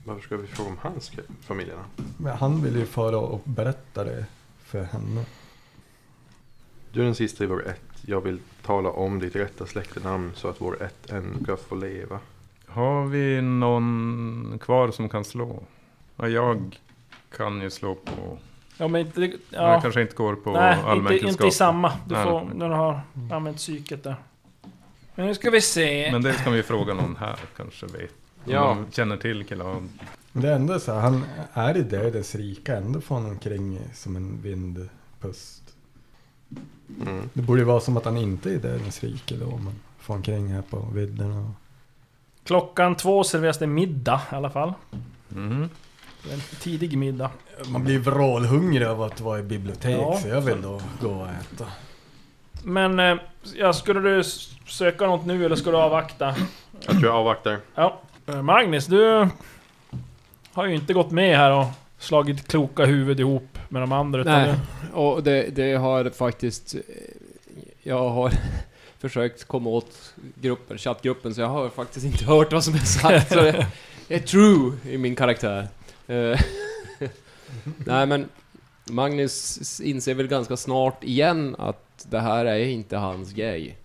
Varför 0.05 0.23
ska 0.23 0.37
vi 0.37 0.47
fråga 0.47 0.71
om 0.71 0.79
hans 0.81 1.13
familjerna? 1.41 1.85
Men 2.17 2.37
han 2.37 2.63
vill 2.63 2.77
ju 2.77 2.87
föra 2.87 3.19
och 3.19 3.41
berätta 3.45 4.05
det 4.05 4.27
för 4.65 4.83
henne. 4.83 5.25
Du 6.93 7.01
är 7.01 7.05
den 7.05 7.15
sista 7.15 7.45
i 7.45 7.47
vår 7.47 7.69
ett. 7.69 7.81
Jag 8.07 8.21
vill 8.21 8.39
tala 8.63 8.91
om 8.91 9.19
ditt 9.19 9.37
rätta 9.37 9.67
släktenamn 9.67 10.33
så 10.35 10.49
att 10.49 10.61
vår 10.61 10.83
ett 10.83 11.11
än 11.11 11.39
ska 11.43 11.57
få 11.57 11.75
leva. 11.75 12.19
har 12.67 13.07
vi 13.07 13.43
någon 13.43 14.59
kvar 14.61 14.91
som 14.91 15.09
kan 15.09 15.25
slå? 15.25 15.63
Ja, 16.17 16.29
jag 16.29 16.81
kan 17.37 17.61
ju 17.61 17.71
slå 17.71 17.95
på... 17.95 18.39
Ja 18.77 18.89
men 18.89 19.01
inte... 19.01 19.21
Jag 19.21 19.33
Ja, 19.51 19.81
kanske 19.81 20.03
inte 20.03 20.15
går 20.15 20.35
på 20.35 20.53
nej, 20.53 20.79
inte, 20.97 21.19
inte 21.29 21.47
i 21.47 21.51
samma. 21.51 21.93
Du 22.07 22.15
Nej, 22.15 22.25
får, 22.25 22.51
när 22.55 22.69
du 22.69 22.75
har 22.75 23.01
använt 23.33 23.57
psyket 23.57 24.05
där. 24.05 24.17
Men 25.15 25.27
nu 25.27 25.35
ska 25.35 25.51
vi 25.51 25.61
se. 25.61 26.13
Men 26.13 26.23
det 26.23 26.33
ska 26.33 26.51
vi 26.51 26.63
fråga 26.63 26.95
någon 26.95 27.17
här 27.17 27.39
kanske 27.57 27.87
vet. 27.87 28.11
Om 28.45 28.53
Ja. 28.53 28.77
känner 28.93 29.17
till 29.17 29.45
Kelad. 29.49 29.89
Men 30.37 30.43
det 30.43 30.49
är 30.51 30.55
ändå 30.55 30.81
så 30.81 30.93
här, 30.93 31.01
han 31.01 31.25
är 31.53 31.77
i 31.77 31.83
dödens 31.83 32.35
rika, 32.35 32.77
ändå 32.77 33.01
får 33.01 33.15
han 33.15 33.27
omkring 33.31 33.79
som 33.95 34.17
en 34.17 34.43
vindpust. 34.43 35.63
Mm. 37.03 37.29
Det 37.33 37.43
borde 37.43 37.61
ju 37.61 37.65
vara 37.65 37.81
som 37.81 37.97
att 37.97 38.05
han 38.05 38.17
inte 38.17 38.51
är 38.51 38.55
i 38.55 38.59
dödens 38.59 39.03
rike 39.05 39.35
då, 39.37 39.47
men 39.57 39.75
får 39.99 40.15
omkring 40.15 40.49
här 40.49 40.63
på 40.63 40.89
vidderna. 40.93 41.53
Klockan 42.45 42.95
två 42.97 43.25
serveras 43.25 43.59
det 43.59 43.67
middag 43.67 44.21
i 44.33 44.35
alla 44.35 44.51
fall. 44.51 44.73
Det 45.29 45.39
är 46.31 46.35
En 46.35 46.41
tidig 46.61 46.99
middag. 46.99 47.31
Man 47.69 47.85
blir 47.85 47.99
vrålhungrig 47.99 48.87
av 48.87 49.03
att 49.03 49.21
vara 49.21 49.39
i 49.39 49.43
bibliotek, 49.43 49.99
Ja. 50.01 50.19
så 50.23 50.29
jag 50.29 50.41
vill 50.41 50.63
då 50.63 50.81
gå 51.01 51.11
och 51.11 51.29
äta. 51.29 51.67
Men... 52.65 53.01
Eh, 53.01 53.17
ja, 53.57 53.73
skulle 53.73 54.01
du 54.01 54.23
söka 54.67 55.07
något 55.07 55.27
nu 55.27 55.45
eller 55.45 55.57
ska 55.57 55.71
du 55.71 55.77
avvakta? 55.77 56.35
Jag 56.81 56.91
tror 56.91 57.05
jag 57.05 57.15
avvaktar. 57.15 57.59
Ja. 57.75 58.01
Eh, 58.27 58.43
Magnus, 58.43 58.87
du 58.87 59.29
har 60.55 60.67
ju 60.67 60.75
inte 60.75 60.93
gått 60.93 61.11
med 61.11 61.37
här 61.37 61.51
och 61.51 61.67
slagit 61.99 62.49
kloka 62.49 62.85
huvud 62.85 63.21
ihop 63.21 63.59
med 63.69 63.83
de 63.83 63.93
andra. 63.93 64.21
Utan 64.21 64.43
Nej, 64.43 64.55
och 64.93 65.23
det, 65.23 65.43
det 65.57 65.75
har 65.75 66.11
faktiskt... 66.11 66.75
eh, 66.75 66.81
Jag 67.83 68.09
har 68.11 68.33
försökt 68.99 69.45
komma 69.45 69.71
åt 69.71 70.15
gruppen, 70.35 70.79
chattgruppen, 70.79 71.35
så 71.35 71.41
jag 71.41 71.49
har 71.49 71.69
faktiskt 71.69 72.07
inte 72.07 72.25
hört 72.25 72.53
vad 72.53 72.65
som 72.65 72.75
är 72.75 72.79
sagt. 72.79 73.29
Så 73.29 73.35
det 73.35 73.67
är 74.09 74.19
true 74.19 74.73
i 74.91 74.99
min 74.99 75.17
karaktär. 75.17 75.69
Eh, 76.07 76.41
Nej 77.87 78.07
men, 78.07 78.29
Magnus 78.91 79.81
inser 79.81 80.15
väl 80.15 80.27
ganska 80.29 80.57
snart 80.57 81.05
igen 81.05 81.57
att 81.59 82.07
det 82.11 82.21
här 82.21 82.45
är 82.45 82.59
inte 82.59 82.97
hans 82.97 83.33
grej. 83.33 83.77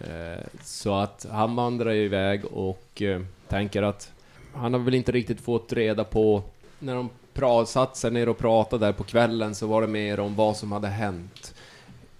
Eh, 0.00 0.44
Så 0.62 0.94
att 0.94 1.26
han 1.30 1.56
vandrar 1.56 1.92
iväg 1.92 2.44
och 2.44 3.02
tänker 3.48 3.82
att 3.82 4.12
han 4.54 4.72
har 4.72 4.80
väl 4.80 4.94
inte 4.94 5.12
riktigt 5.12 5.40
fått 5.40 5.72
reda 5.72 6.04
på 6.04 6.42
när 6.78 6.94
de 6.94 7.10
pra- 7.34 7.64
satt 7.64 7.96
sig 7.96 8.10
ner 8.10 8.28
och 8.28 8.38
pratade 8.38 8.86
där 8.86 8.92
på 8.92 9.04
kvällen 9.04 9.54
så 9.54 9.66
var 9.66 9.80
det 9.80 9.86
mer 9.88 10.20
om 10.20 10.34
vad 10.34 10.56
som 10.56 10.72
hade 10.72 10.88
hänt 10.88 11.54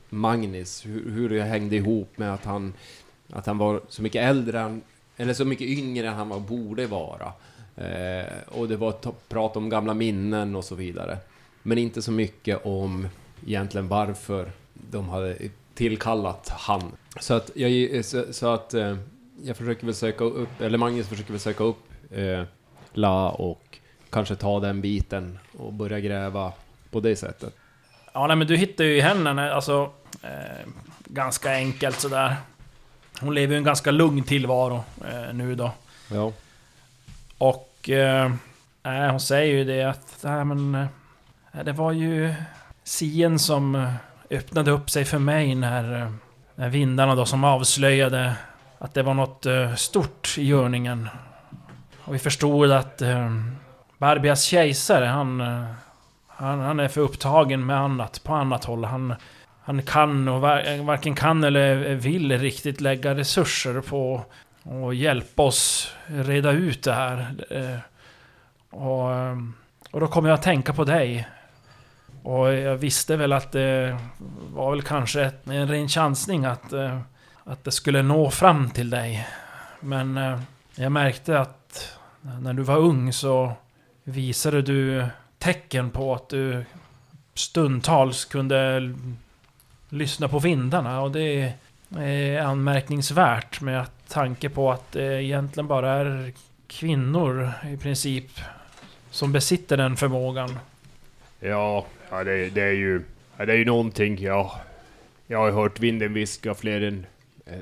Magnus, 0.09 0.87
hur, 0.87 1.11
hur 1.11 1.29
det 1.29 1.43
hängde 1.43 1.77
ihop 1.77 2.19
med 2.19 2.35
att 2.35 2.45
han, 2.45 2.75
att 3.33 3.47
han 3.47 3.59
var 3.59 3.81
så 3.89 4.03
mycket 4.03 4.23
äldre, 4.25 4.61
än- 4.61 4.83
eller 5.17 5.35
så 5.35 5.45
mycket 5.45 5.67
yngre 5.69 6.09
än 6.09 6.15
han 6.15 6.29
var, 6.29 6.41
borde 6.41 6.87
vara. 6.87 7.33
Eh, 7.77 8.27
och 8.49 8.69
det 8.69 8.77
var 8.77 8.95
prat 9.29 9.57
om 9.57 9.69
gamla 9.69 9.95
minnen 9.95 10.57
och 10.57 10.65
så 10.65 10.75
vidare. 10.75 11.19
Men 11.63 11.79
inte 11.79 12.03
så 12.03 12.13
mycket 12.13 12.67
om 12.67 13.09
egentligen 13.47 13.89
varför 13.89 14.53
de 14.91 15.09
hade 15.09 15.37
tillkallat 15.75 16.49
han. 16.49 16.83
Så 17.21 17.35
att 17.35 17.51
jag, 17.55 18.05
så, 18.05 18.25
så 18.33 18.47
att, 18.53 18.75
eh, 18.75 18.97
jag 19.43 19.57
försöker 19.57 19.87
väl 19.87 19.95
söka 19.95 20.25
upp, 20.25 20.61
eller 20.61 20.79
Magnus 20.79 21.09
försöker 21.09 21.31
väl 21.31 21.41
söka 21.41 21.65
upp 21.65 21.77
eh, 22.11 22.43
La 22.93 23.29
och 23.29 23.79
kanske 24.11 24.37
ta 24.37 24.61
den 24.61 24.81
biten 24.81 25.39
och 25.59 25.73
börja 25.73 26.01
gräva 26.01 26.53
på 26.91 27.01
det 27.01 27.17
sättet. 27.17 27.55
Ja, 28.13 28.27
nej, 28.27 28.37
men 28.37 28.47
du 28.47 28.57
hittar 28.57 28.85
ju 28.85 29.01
henne, 29.01 29.53
alltså... 29.53 29.91
Eh, 30.23 30.69
ganska 31.05 31.53
enkelt 31.53 32.01
sådär. 32.01 32.37
Hon 33.21 33.35
lever 33.35 33.53
ju 33.53 33.59
en 33.59 33.65
ganska 33.65 33.91
lugn 33.91 34.23
tillvaro 34.23 34.85
eh, 35.05 35.35
nu 35.35 35.55
då. 35.55 35.73
Ja. 36.13 36.33
Och... 37.39 37.91
Eh, 37.91 38.33
hon 38.83 39.21
säger 39.21 39.55
ju 39.55 39.65
det 39.65 39.85
att... 39.85 40.19
Nej, 40.23 40.45
men... 40.45 40.75
Eh, 40.75 41.65
det 41.65 41.73
var 41.73 41.93
ju... 41.93 42.35
Sien 42.85 43.39
som 43.39 43.75
eh, 43.75 43.95
öppnade 44.31 44.71
upp 44.71 44.91
sig 44.91 45.05
för 45.05 45.19
mig 45.19 45.55
när... 45.55 46.03
Eh, 46.03 46.13
när 46.55 46.69
vindarna 46.69 47.15
då 47.15 47.27
som 47.27 47.45
avslöjade 47.45 48.35
att 48.79 48.95
det 48.95 49.03
var 49.03 49.15
något 49.15 49.47
eh, 49.47 49.75
stort 49.75 50.35
i 50.39 50.45
görningen. 50.45 51.09
Och 52.11 52.15
vi 52.15 52.19
förstod 52.19 52.73
att... 52.73 53.03
Eh, 53.03 53.31
Barbias 53.99 54.43
kejsare, 54.43 55.05
han... 55.05 55.41
Eh, 55.41 55.65
han, 56.27 56.61
han 56.61 56.81
är 56.81 56.89
för 56.89 57.01
upptagen 57.01 57.67
med 57.67 57.77
annat, 57.77 58.21
på 58.25 58.35
annat 58.35 58.65
håll. 58.65 58.85
Han, 58.85 59.15
han 59.63 59.83
kan 59.83 60.29
och 60.29 60.41
var, 60.41 60.73
eh, 60.73 60.85
varken 60.85 61.15
kan 61.15 61.45
eller 61.45 61.95
vill 61.95 62.39
riktigt 62.39 62.81
lägga 62.81 63.15
resurser 63.15 63.81
på 63.81 64.23
att 64.89 64.97
hjälpa 64.97 65.43
oss 65.43 65.95
reda 66.07 66.51
ut 66.51 66.83
det 66.83 66.93
här. 66.93 67.35
Eh, 67.51 67.79
Och, 68.71 69.15
ehm, 69.15 69.55
och 69.91 70.01
då 70.01 70.07
kom 70.07 70.27
jag 70.27 70.35
att 70.35 70.43
tänka 70.43 70.73
på 70.73 70.85
dig. 70.85 71.29
Och 72.23 72.53
jag 72.53 72.77
visste 72.77 73.17
väl 73.17 73.33
att 73.33 73.53
det 73.53 73.99
var 74.55 74.71
väl 74.71 74.83
kanske 74.83 75.23
ett, 75.23 75.47
en 75.47 75.69
ren 75.69 75.89
chansning 75.89 76.45
att, 76.45 76.73
eh, 76.73 76.99
att 77.45 77.65
det 77.65 77.71
skulle 77.73 78.03
nå 78.03 78.31
fram 78.31 78.71
till 78.71 78.91
dig. 78.91 79.29
Men 79.81 80.21
jag 80.75 80.93
märkte 80.93 81.41
att 81.41 81.60
när 82.23 82.53
du 82.53 82.63
var 82.63 82.77
ung 82.79 83.13
så 83.13 83.53
visade 84.05 84.63
du 84.63 85.07
tecken 85.39 85.91
på 85.91 86.15
att 86.15 86.29
du 86.29 86.65
stundtals 87.35 88.25
kunde 88.25 88.93
lyssna 89.89 90.29
på 90.29 90.39
vindarna 90.39 91.03
och 91.03 91.13
det 91.13 91.53
är 91.99 92.41
anmärkningsvärt 92.41 93.61
med 93.61 93.87
tanke 94.09 94.49
på 94.49 94.71
att 94.71 94.93
det 94.93 95.23
egentligen 95.23 95.67
bara 95.67 95.91
är 95.91 96.33
kvinnor 96.67 97.53
i 97.73 97.77
princip 97.77 98.31
som 99.11 99.33
besitter 99.33 99.77
den 99.77 99.97
förmågan. 99.97 100.59
Ja, 101.41 101.87
ja 102.11 102.25
det, 102.25 102.51
det 102.51 102.63
är 102.63 102.73
ju... 102.73 103.03
Ja, 103.37 103.47
det 103.47 103.53
är 103.53 103.57
ju 103.57 103.65
någonting, 103.65 104.19
ja. 104.21 104.61
Jag 105.27 105.39
har 105.39 105.47
ju 105.47 105.53
hört 105.53 105.81
vinden 105.81 106.15
viska 106.15 106.55
fler 106.55 106.81
än, 106.81 107.07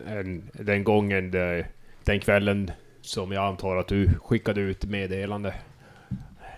än 0.07 0.51
den 0.53 0.85
gången, 0.85 1.31
det, 1.31 1.67
den 2.05 2.21
kvällen 2.21 2.71
som 3.09 3.33
jag 3.33 3.45
antar 3.45 3.77
att 3.77 3.89
du 3.89 4.15
skickade 4.25 4.61
ut 4.61 4.85
meddelande. 4.85 5.55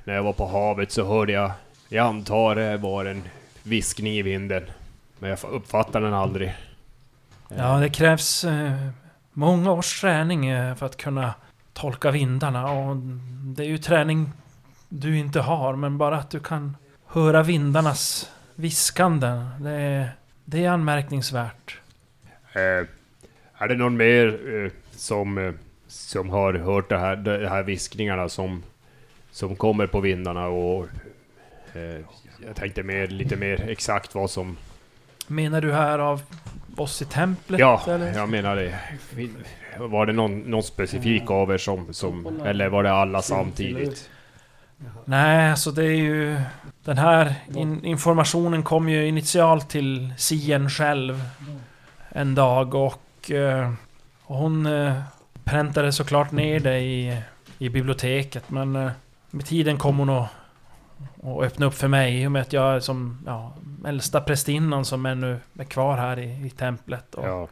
När 0.05 0.15
jag 0.15 0.23
var 0.23 0.33
på 0.33 0.47
havet 0.47 0.93
så 0.93 1.05
hörde 1.05 1.33
jag, 1.33 1.53
jag 1.89 2.07
antar 2.07 2.55
det 2.55 2.77
var 2.77 3.05
en 3.05 3.23
viskning 3.63 4.13
i 4.13 4.23
vinden. 4.23 4.63
Men 5.19 5.31
jag 5.31 5.39
uppfattade 5.51 6.07
den 6.07 6.15
aldrig. 6.15 6.55
Ja, 7.49 7.79
det 7.79 7.89
krävs 7.89 8.45
eh, 8.45 8.89
många 9.33 9.73
års 9.73 10.01
träning 10.01 10.47
eh, 10.47 10.75
för 10.75 10.87
att 10.87 10.97
kunna 10.97 11.35
tolka 11.73 12.11
vindarna 12.11 12.73
och 12.73 12.97
det 13.57 13.63
är 13.63 13.69
ju 13.69 13.79
träning 13.79 14.33
du 14.89 15.19
inte 15.19 15.41
har, 15.41 15.77
men 15.77 15.99
bara 15.99 16.19
att 16.19 16.31
du 16.31 16.41
kan 16.41 16.77
höra 17.07 17.43
vindarnas 17.43 18.33
viskanden. 18.55 19.49
Det 19.61 19.71
är, 19.71 20.11
det 20.45 20.65
är 20.65 20.71
anmärkningsvärt. 20.71 21.81
Eh, 22.53 22.87
är 23.59 23.69
det 23.69 23.75
någon 23.75 23.97
mer 23.97 24.27
eh, 24.55 24.73
som, 24.91 25.39
eh, 25.39 25.53
som 25.91 26.31
har 26.31 26.55
hört 26.55 26.89
det 26.89 26.99
här, 26.99 27.17
de 27.17 27.47
här 27.47 27.63
viskningarna 27.63 28.29
som, 28.29 28.63
som 29.31 29.57
kommer 29.57 29.87
på 29.87 30.01
vindarna 30.01 30.47
och... 30.47 30.87
Eh, 31.73 32.05
jag 32.47 32.57
tänkte 32.57 32.83
mer, 32.83 33.07
lite 33.07 33.37
mer 33.37 33.69
exakt 33.69 34.15
vad 34.15 34.31
som... 34.31 34.57
Menar 35.27 35.61
du 35.61 35.73
här 35.73 35.99
av 35.99 36.23
oss 36.77 37.03
i 37.03 37.05
templet? 37.05 37.61
Ja, 37.61 37.83
eller? 37.87 38.15
jag 38.15 38.29
menar 38.29 38.57
det. 38.57 38.79
Var 39.79 40.07
det 40.07 40.13
någon, 40.13 40.39
någon 40.39 40.63
specifik 40.63 41.31
av 41.31 41.53
er 41.53 41.59
som, 41.59 41.95
som... 41.95 42.41
Eller 42.45 42.69
var 42.69 42.83
det 42.83 42.93
alla 42.93 43.23
samtidigt? 43.23 44.11
Nej, 45.05 45.51
alltså 45.51 45.71
det 45.71 45.85
är 45.85 45.97
ju... 45.97 46.41
Den 46.85 46.99
här 46.99 47.35
in, 47.55 47.85
informationen 47.85 48.63
kom 48.63 48.89
ju 48.89 49.07
initialt 49.07 49.69
till 49.69 50.15
Sien 50.19 50.71
själv. 50.71 51.23
En 52.09 52.35
dag 52.35 52.75
och... 52.75 53.31
Eh, 53.31 53.73
och 54.25 54.37
hon 54.37 54.67
eh, 54.67 55.03
präntade 55.51 55.93
såklart 55.93 56.33
ner 56.33 56.61
det 56.61 56.79
i, 56.79 57.23
i 57.59 57.69
biblioteket 57.69 58.51
men... 58.51 58.77
Eh, 58.77 58.91
med 59.31 59.47
tiden 59.47 59.79
kom 59.79 59.99
hon 59.99 60.11
att 60.11 60.29
och 61.21 61.45
öppna 61.45 61.67
upp 61.67 61.75
för 61.75 61.89
mig 61.89 62.23
i 62.23 62.27
och 62.27 62.33
med 62.33 62.43
att 62.43 62.53
jag 62.53 62.75
är 62.75 62.81
som 62.81 63.19
ja, 63.27 63.55
äldsta 63.87 64.21
prästinnan 64.21 64.85
som 64.85 65.07
ännu 65.07 65.39
är 65.59 65.65
kvar 65.65 65.97
här 65.97 66.19
i, 66.19 66.47
i 66.47 66.51
templet. 66.51 67.15
Och, 67.15 67.27
Ja. 67.27 67.49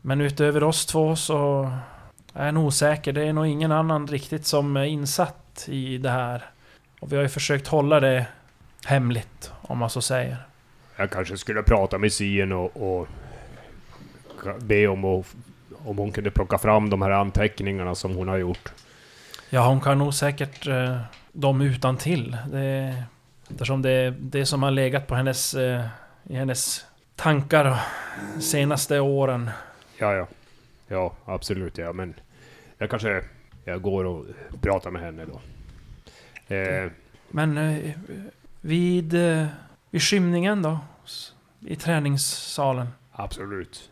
Men 0.00 0.20
utöver 0.20 0.62
oss 0.62 0.86
två 0.86 1.16
så 1.16 1.72
är 2.34 2.44
jag 2.44 2.54
nog 2.54 2.66
osäker. 2.66 3.12
Det 3.12 3.22
är 3.22 3.32
nog 3.32 3.46
ingen 3.46 3.72
annan 3.72 4.06
riktigt 4.06 4.46
som 4.46 4.76
är 4.76 4.84
insatt 4.84 5.68
i 5.68 5.98
det 5.98 6.10
här. 6.10 6.44
Och 7.00 7.12
vi 7.12 7.16
har 7.16 7.22
ju 7.22 7.28
försökt 7.28 7.68
hålla 7.68 8.00
det 8.00 8.26
hemligt, 8.84 9.52
om 9.60 9.78
man 9.78 9.90
så 9.90 10.02
säger. 10.02 10.36
Jag 10.96 11.10
kanske 11.10 11.36
skulle 11.36 11.62
prata 11.62 11.98
med 11.98 12.12
Sien 12.12 12.52
och, 12.52 12.98
och 13.00 13.08
be 14.60 14.86
om, 14.86 15.04
att, 15.04 15.26
om 15.84 15.98
hon 15.98 16.12
kunde 16.12 16.30
plocka 16.30 16.58
fram 16.58 16.90
de 16.90 17.02
här 17.02 17.10
anteckningarna 17.10 17.94
som 17.94 18.14
hon 18.14 18.28
har 18.28 18.36
gjort. 18.36 18.72
Ja, 19.50 19.68
hon 19.68 19.80
kan 19.80 19.98
nog 19.98 20.14
säkert 20.14 20.66
eh, 20.66 20.98
dem 21.32 21.60
utan 21.60 21.96
till. 21.96 22.36
Det, 22.46 23.02
eftersom 23.50 23.82
det 23.82 24.10
det 24.10 24.46
som 24.46 24.62
har 24.62 24.70
legat 24.70 25.06
på 25.06 25.14
hennes, 25.14 25.54
eh, 25.54 25.84
i 26.24 26.34
hennes 26.34 26.84
tankar 27.16 27.78
de 28.34 28.42
senaste 28.42 29.00
åren. 29.00 29.50
Ja, 29.98 30.14
ja. 30.14 30.26
Ja, 30.88 31.12
absolut 31.24 31.78
ja. 31.78 31.92
Men 31.92 32.14
jag 32.78 32.90
kanske... 32.90 33.24
Jag 33.64 33.82
går 33.82 34.04
och 34.04 34.24
pratar 34.60 34.90
med 34.90 35.02
henne 35.02 35.24
då. 35.24 35.40
Eh, 36.54 36.90
Men 37.28 37.58
eh, 37.58 37.90
vid, 38.60 39.14
eh, 39.14 39.46
vid 39.90 40.02
skymningen 40.02 40.62
då? 40.62 40.78
I 41.60 41.76
träningssalen? 41.76 42.88
absolut. 43.12 43.90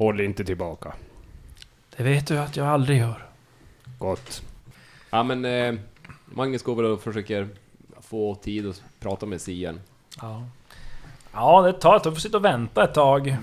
Håll 0.00 0.20
inte 0.20 0.44
tillbaka. 0.44 0.92
Det 1.96 2.02
vet 2.02 2.26
du 2.26 2.38
att 2.38 2.56
jag 2.56 2.66
aldrig 2.66 2.98
gör. 2.98 3.26
Gott. 3.98 4.42
Ja 5.10 5.22
men 5.22 5.44
eh, 5.44 5.74
Magnus 6.24 6.62
går 6.62 6.74
väl 6.74 6.84
och 6.84 7.02
försöker 7.02 7.48
få 8.00 8.34
tid 8.34 8.68
att 8.68 8.82
prata 9.00 9.26
med 9.26 9.40
Sien. 9.40 9.80
Ja. 10.20 10.44
Ja, 11.32 11.62
det 11.62 11.72
tar 11.72 11.96
ett 11.96 12.02
tag. 12.02 12.12
Du 12.12 12.16
får 12.16 12.20
sitta 12.20 12.36
och 12.36 12.44
vänta 12.44 12.84
ett 12.84 12.94
tag. 12.94 13.36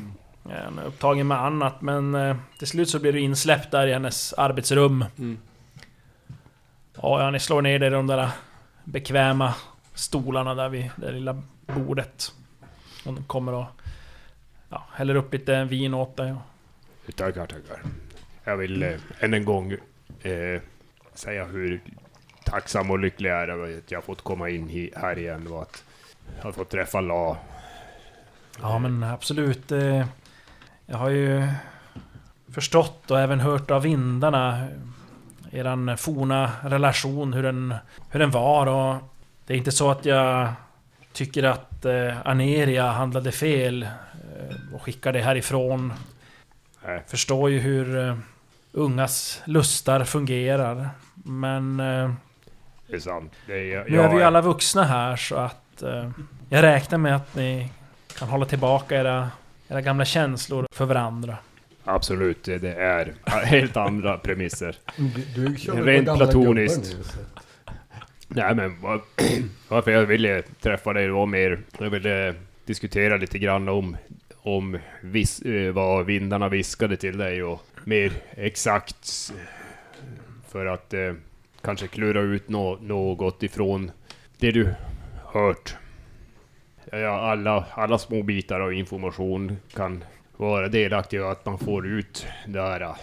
Han 0.44 0.80
är 0.80 0.84
upptagen 0.84 1.28
med 1.28 1.42
annat, 1.42 1.82
men 1.82 2.16
eh, 2.16 2.36
till 2.58 2.68
slut 2.68 2.90
så 2.90 3.00
blir 3.00 3.14
du 3.14 3.20
insläppt 3.20 3.72
där 3.72 3.88
i 3.88 3.94
hennes 3.94 4.34
arbetsrum. 4.34 5.06
Mm. 5.18 5.38
Ja, 7.02 7.24
ja, 7.24 7.32
ni 7.32 7.40
slår 7.40 7.62
ner 7.62 7.80
dig 7.80 7.88
i 7.88 7.92
de 7.92 8.08
där 8.08 8.30
bekväma 8.84 9.54
stolarna 9.94 10.56
där 10.56 10.70
vid 10.70 10.90
det 10.96 11.12
lilla 11.12 11.42
bordet. 11.68 12.32
Och 13.06 13.14
de 13.14 13.24
kommer 13.24 13.54
och 13.54 13.66
ja, 14.70 14.84
häller 14.94 15.16
upp 15.16 15.34
lite 15.34 15.64
vin 15.64 15.94
åt 15.94 16.18
dig. 16.18 16.32
och- 16.32 17.16
Tackar, 17.16 17.46
tackar. 17.48 17.82
Jag 18.44 18.58
vill 18.58 18.84
eh, 18.84 18.94
än 19.20 19.34
en 19.34 19.46
gång 19.46 19.72
eh, 20.22 20.62
säga 21.14 21.46
hur 21.46 21.82
tacksam 22.44 22.92
och 22.92 23.00
lycklig 23.00 23.30
jag 23.30 23.42
är 23.42 23.48
över 23.48 23.78
att 23.78 23.92
jag 23.92 24.04
fått 24.04 24.22
komma 24.22 24.50
in 24.50 24.92
här 24.96 25.18
igen 25.20 25.48
och 25.48 25.62
att 25.62 25.84
jag 26.38 26.44
har 26.44 26.52
fått 26.52 26.70
träffa 26.70 27.02
La. 27.02 27.38
Ja 28.62 28.80
men 28.80 29.04
absolut. 29.04 29.72
eh, 29.72 30.06
Jag 30.86 30.98
har 30.98 31.10
ju 31.10 31.48
förstått 32.54 33.12
och 33.12 33.20
även 33.20 33.40
hört 33.40 33.72
av 33.72 33.82
vindarna 33.82 34.68
eran 35.52 35.98
forna 35.98 36.52
relation, 36.64 37.34
hur 37.34 37.44
den, 37.44 37.76
hur 38.10 38.20
den 38.20 38.32
var 38.32 38.68
och 38.68 38.96
det 39.46 39.54
är 39.54 39.58
inte 39.58 39.72
så 39.72 39.92
att 39.92 40.06
jag 40.06 40.50
tycker 41.14 41.44
att 41.44 41.86
eh, 41.86 42.28
Aneria 42.28 42.92
handlade 42.92 43.32
fel 43.32 43.88
eh, 44.50 44.76
och 44.76 44.82
skickade 44.82 45.20
härifrån. 45.20 45.94
Nej. 46.86 47.04
Förstår 47.08 47.50
ju 47.50 47.60
hur 47.60 47.98
eh, 48.08 48.18
ungas 48.72 49.42
lustar 49.46 50.04
fungerar. 50.04 50.90
Men 51.14 51.80
eh, 51.80 52.12
Det 52.88 52.96
är 52.96 53.00
sant. 53.00 53.34
Det 53.48 53.54
är, 53.54 53.66
jag, 53.66 53.92
nu 53.92 54.00
är 54.00 54.10
vi 54.10 54.16
ju 54.16 54.24
alla 54.24 54.42
vuxna 54.42 54.84
här 54.84 55.16
så 55.16 55.36
att 55.36 55.82
eh, 55.82 56.10
jag 56.50 56.64
räknar 56.64 56.98
med 56.98 57.16
att 57.16 57.36
ni 57.36 57.70
kan 58.18 58.28
hålla 58.28 58.46
tillbaka 58.46 58.96
era, 58.96 59.32
era 59.68 59.82
gamla 59.82 60.06
känslor 60.06 60.68
för 60.72 60.86
varandra. 60.86 61.38
Absolut, 61.84 62.44
det, 62.44 62.58
det 62.58 62.74
är 62.74 63.14
helt 63.46 63.78
andra 63.78 64.18
premisser. 64.18 64.76
Du, 64.96 65.48
du 65.48 65.56
Rent 65.72 66.18
platoniskt. 66.18 67.18
Nej 68.28 68.56
men 68.56 68.78
varför 69.68 69.92
jag 69.92 70.06
ville 70.06 70.42
träffa 70.42 70.94
dig 70.94 71.10
var 71.10 71.26
mer... 71.26 71.60
Jag 71.80 71.90
ville 71.90 72.34
diskutera 72.66 73.18
lite 73.18 73.40
grann 73.40 73.70
om, 73.70 73.98
om 74.48 74.78
vis, 75.02 75.42
eh, 75.42 75.72
vad 75.74 76.06
vindarna 76.06 76.50
viskade 76.50 76.98
till 76.98 77.18
dig 77.18 77.44
och 77.44 77.62
mer 77.84 78.12
exakt 78.32 79.34
för 80.50 80.66
att 80.66 80.94
eh, 80.94 81.14
kanske 81.62 81.88
klura 81.88 82.22
ut 82.22 82.50
nå, 82.50 82.78
något 82.82 83.44
ifrån 83.44 83.92
det 84.38 84.52
du 84.52 84.74
hört. 85.26 85.76
Ja, 86.92 87.32
alla, 87.32 87.66
alla 87.74 87.98
små 87.98 88.24
bitar 88.24 88.60
av 88.60 88.74
information 88.74 89.58
kan 89.76 90.04
vara 90.38 90.68
delaktiga 90.68 91.22
i 91.22 91.24
att 91.24 91.46
man 91.46 91.58
får 91.60 91.88
ut 91.88 92.28
det 92.48 92.62
här 92.62 92.82
eh, 92.82 92.96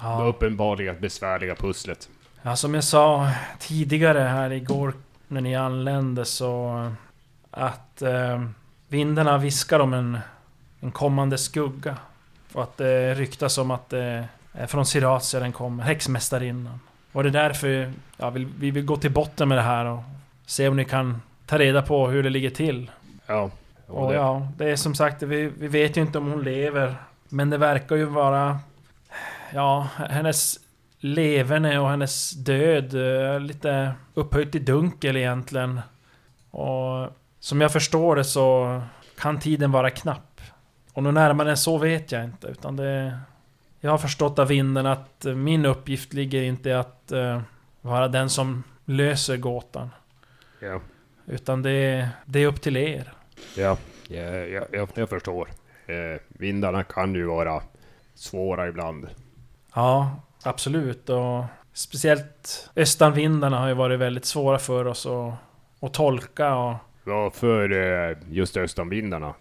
Ja. 0.00 0.24
uppenbarligen 0.24 1.00
besvärliga 1.00 1.54
pusslet. 1.54 2.08
Ja, 2.42 2.56
som 2.56 2.74
jag 2.74 2.84
sa 2.84 3.30
tidigare 3.58 4.18
här 4.18 4.52
igår 4.52 4.92
när 5.28 5.40
ni 5.40 5.56
anlände 5.56 6.24
så... 6.24 6.90
Att 7.50 8.02
eh, 8.02 8.44
vindarna 8.88 9.38
viskar 9.38 9.80
om 9.80 9.92
en, 9.92 10.18
en 10.86 10.92
kommande 10.92 11.38
skugga. 11.38 11.96
Och 12.52 12.62
att 12.62 12.76
det 12.76 13.14
ryktas 13.14 13.58
om 13.58 13.70
att 13.70 13.88
det 13.88 14.28
är 14.52 14.66
från 14.66 14.86
Siratia 14.86 15.40
den 15.40 15.52
kommer, 15.52 15.82
häxmästarinnan. 15.84 16.80
Och 17.12 17.22
det 17.22 17.28
är 17.28 17.32
därför 17.32 17.92
ja, 18.16 18.30
vi, 18.30 18.48
vi 18.58 18.70
vill 18.70 18.84
gå 18.84 18.96
till 18.96 19.10
botten 19.12 19.48
med 19.48 19.58
det 19.58 19.62
här 19.62 19.84
och 19.84 20.02
se 20.46 20.68
om 20.68 20.76
ni 20.76 20.84
kan 20.84 21.22
ta 21.46 21.58
reda 21.58 21.82
på 21.82 22.08
hur 22.08 22.22
det 22.22 22.30
ligger 22.30 22.50
till. 22.50 22.90
Ja. 23.26 23.50
och 23.86 24.08
det- 24.10 24.14
ja, 24.16 24.48
det 24.56 24.70
är 24.70 24.76
som 24.76 24.94
sagt, 24.94 25.22
vi, 25.22 25.52
vi 25.58 25.68
vet 25.68 25.96
ju 25.96 26.00
inte 26.00 26.18
om 26.18 26.30
hon 26.30 26.42
lever. 26.42 26.94
Men 27.28 27.50
det 27.50 27.58
verkar 27.58 27.96
ju 27.96 28.04
vara... 28.04 28.58
Ja, 29.54 29.88
hennes 30.10 30.58
leverne 30.98 31.78
och 31.78 31.88
hennes 31.90 32.30
död 32.30 32.94
eh, 32.94 33.40
lite 33.40 33.92
upphöjt 34.14 34.54
i 34.54 34.58
dunkel 34.58 35.16
egentligen. 35.16 35.80
Och 36.50 37.08
som 37.40 37.60
jag 37.60 37.72
förstår 37.72 38.16
det 38.16 38.24
så 38.24 38.82
kan 39.18 39.38
tiden 39.40 39.72
vara 39.72 39.90
knapp. 39.90 40.35
Och 40.96 41.02
något 41.02 41.14
närmare 41.14 41.50
än 41.50 41.56
så 41.56 41.78
vet 41.78 42.12
jag 42.12 42.24
inte, 42.24 42.46
utan 42.46 42.76
det... 42.76 43.18
Jag 43.80 43.90
har 43.90 43.98
förstått 43.98 44.38
av 44.38 44.48
vinden 44.48 44.86
att 44.86 45.24
min 45.24 45.66
uppgift 45.66 46.12
ligger 46.12 46.42
inte 46.42 46.68
i 46.68 46.72
att 46.72 47.12
eh, 47.12 47.40
vara 47.80 48.08
den 48.08 48.30
som 48.30 48.62
löser 48.84 49.36
gåtan. 49.36 49.90
Ja, 50.60 50.80
Utan 51.26 51.62
det, 51.62 52.08
det 52.24 52.38
är 52.40 52.46
upp 52.46 52.60
till 52.60 52.76
er. 52.76 53.12
ja, 53.56 53.76
ja, 54.08 54.22
ja 54.22 54.64
jag, 54.72 54.88
jag 54.94 55.08
förstår. 55.08 55.48
Eh, 55.86 56.20
vindarna 56.28 56.84
kan 56.84 57.14
ju 57.14 57.26
vara 57.26 57.62
svåra 58.14 58.68
ibland. 58.68 59.08
Ja, 59.74 60.20
absolut. 60.42 61.08
Och 61.08 61.44
speciellt 61.72 62.70
östanvindarna 62.76 63.58
har 63.58 63.68
ju 63.68 63.74
varit 63.74 63.98
väldigt 64.00 64.24
svåra 64.24 64.58
för 64.58 64.84
oss 64.84 65.06
att, 65.06 65.34
att 65.80 65.94
tolka. 65.94 66.54
Och, 66.54 66.76
Ja, 67.04 67.30
för 67.30 67.72
eh, 67.72 68.16
just 68.30 68.56
östanvindarna. 68.56 69.34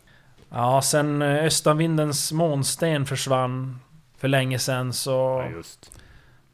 Ja, 0.55 0.81
sen 0.81 1.21
eh, 1.21 1.43
östanvindens 1.45 2.31
månsten 2.31 3.05
försvann 3.05 3.79
för 4.17 4.27
länge 4.27 4.59
sedan 4.59 4.93
så, 4.93 5.43
Ja, 5.45 5.49
just. 5.49 5.91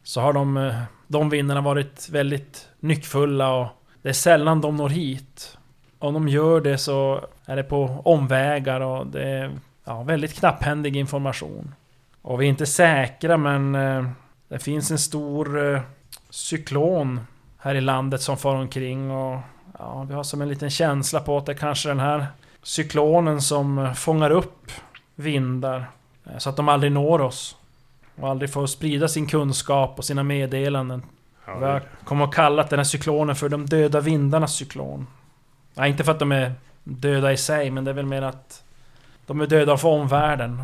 så 0.04 0.22
har 0.22 0.34
de, 0.34 0.58
eh, 0.58 0.82
de 1.08 1.30
vindarna 1.30 1.62
varit 1.62 2.10
väldigt 2.10 2.70
nyckfulla 2.80 3.54
och 3.54 3.68
det 4.02 4.10
är 4.10 4.14
sällan 4.14 4.62
de 4.62 4.76
når 4.76 4.90
hit. 4.90 5.58
Om 6.00 6.14
de 6.14 6.28
gör 6.28 6.62
det 6.62 6.78
så 6.78 7.26
är 7.46 7.56
det 7.56 7.64
på 7.64 8.02
omvägar 8.06 8.82
och 8.82 9.08
det 9.08 9.24
är 9.24 9.52
ja, 9.86 10.04
väldigt 10.04 10.34
knapphändig 10.34 10.96
information. 10.96 11.76
Och 12.22 12.42
vi 12.42 12.46
är 12.46 12.50
inte 12.50 12.66
säkra 12.66 13.38
men 13.38 13.76
eh, 13.76 14.08
det 14.48 14.60
finns 14.60 14.92
en 14.92 15.00
stor 15.00 15.82
cyklon 16.30 17.20
här 17.58 17.76
i 17.76 17.82
landet 17.82 18.22
som 18.22 18.38
far 18.38 18.56
omkring 18.56 19.12
och 19.12 19.40
ja, 19.80 20.06
vi 20.10 20.14
har 20.14 20.24
som 20.24 20.42
en 20.42 20.50
liten 20.50 20.70
känsla 20.70 21.20
på 21.20 21.38
att 21.38 21.46
det 21.46 21.54
kanske 21.54 21.90
den 21.90 22.00
här 22.00 22.28
cyklonen 22.64 23.42
som 23.42 23.96
fångar 23.96 24.30
upp 24.32 24.72
vindar 25.16 25.92
eh, 26.26 26.38
så 26.38 26.50
att 26.50 26.58
de 26.58 26.70
aldrig 26.70 26.92
når 26.92 27.22
oss. 27.22 27.56
Och 28.22 28.30
aldrig 28.30 28.54
får 28.54 28.68
sprida 28.68 29.08
sin 29.08 29.28
kunskap 29.28 29.98
och 29.98 30.06
sina 30.06 30.24
meddelanden. 30.24 31.04
Ja, 31.46 31.58
Vi 31.58 31.66
har 31.66 31.82
kommit 32.04 32.28
att 32.28 32.36
kalla 32.36 32.64
den 32.64 32.80
här 32.80 32.84
cyklonen 32.84 33.36
för 33.36 33.50
de 33.50 33.66
döda 33.66 34.00
vindarnas 34.00 34.56
cyklon. 34.56 35.08
Ja, 35.74 35.88
inte 35.88 36.04
för 36.04 36.12
att 36.12 36.20
de 36.20 36.32
är 36.32 36.54
döda 36.84 37.32
i 37.32 37.38
sig, 37.38 37.72
men 37.72 37.84
det 37.84 37.92
är 37.92 37.96
väl 37.96 38.06
mer 38.06 38.22
att 38.22 38.64
de 39.26 39.42
är 39.42 39.48
döda 39.48 39.78
för 39.78 39.90
omvärlden. 39.90 40.58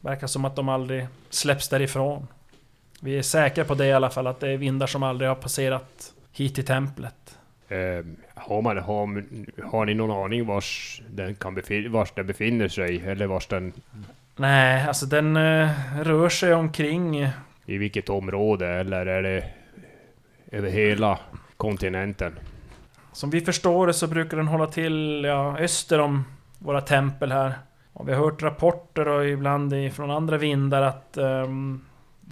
Det 0.00 0.08
verkar 0.08 0.26
som 0.26 0.44
att 0.44 0.56
de 0.56 0.68
aldrig 0.68 1.06
släpps 1.30 1.68
därifrån. 1.68 2.26
Vi 3.00 3.18
är 3.18 3.22
säkra 3.22 3.64
på 3.64 3.74
det 3.74 3.86
i 3.86 3.92
alla 3.92 4.10
fall, 4.10 4.26
att 4.26 4.40
det 4.40 4.48
är 4.48 4.56
vindar 4.56 4.86
som 4.86 5.02
aldrig 5.02 5.30
har 5.30 5.34
passerat 5.34 6.12
hit 6.32 6.54
till 6.54 6.64
templet. 6.64 7.38
Eh, 7.68 8.04
har, 8.34 8.62
man, 8.62 8.78
har, 8.78 9.24
har 9.70 9.86
ni 9.86 9.94
någon 9.94 10.24
aning 10.24 10.46
vars 10.46 11.02
den, 11.10 11.34
kan 11.34 11.54
befin- 11.54 11.88
vars 11.88 12.12
den 12.14 12.26
befinner 12.26 12.68
sig? 12.68 13.02
Eller 13.06 13.26
vars 13.26 13.46
den... 13.46 13.72
Nej, 14.36 14.88
alltså 14.88 15.06
den 15.06 15.36
eh, 15.36 15.68
rör 16.02 16.28
sig 16.28 16.54
omkring... 16.54 17.28
I 17.66 17.78
vilket 17.78 18.08
område? 18.08 18.68
Eller 18.68 19.06
är 19.06 19.22
det 19.22 19.44
över 20.50 20.70
hela 20.70 21.18
kontinenten? 21.56 22.38
Som 23.12 23.30
vi 23.30 23.40
förstår 23.40 23.86
det 23.86 23.92
så 23.94 24.06
brukar 24.06 24.36
den 24.36 24.48
hålla 24.48 24.66
till 24.66 25.24
ja, 25.24 25.58
öster 25.58 25.98
om 25.98 26.24
våra 26.58 26.80
tempel 26.80 27.32
här. 27.32 27.54
Och 27.92 28.08
vi 28.08 28.12
har 28.12 28.24
hört 28.24 28.42
rapporter 28.42 29.08
och 29.08 29.28
ibland 29.28 29.74
från 29.92 30.10
andra 30.10 30.38
vindar 30.38 30.82
att 30.82 31.16
ehm, 31.16 31.80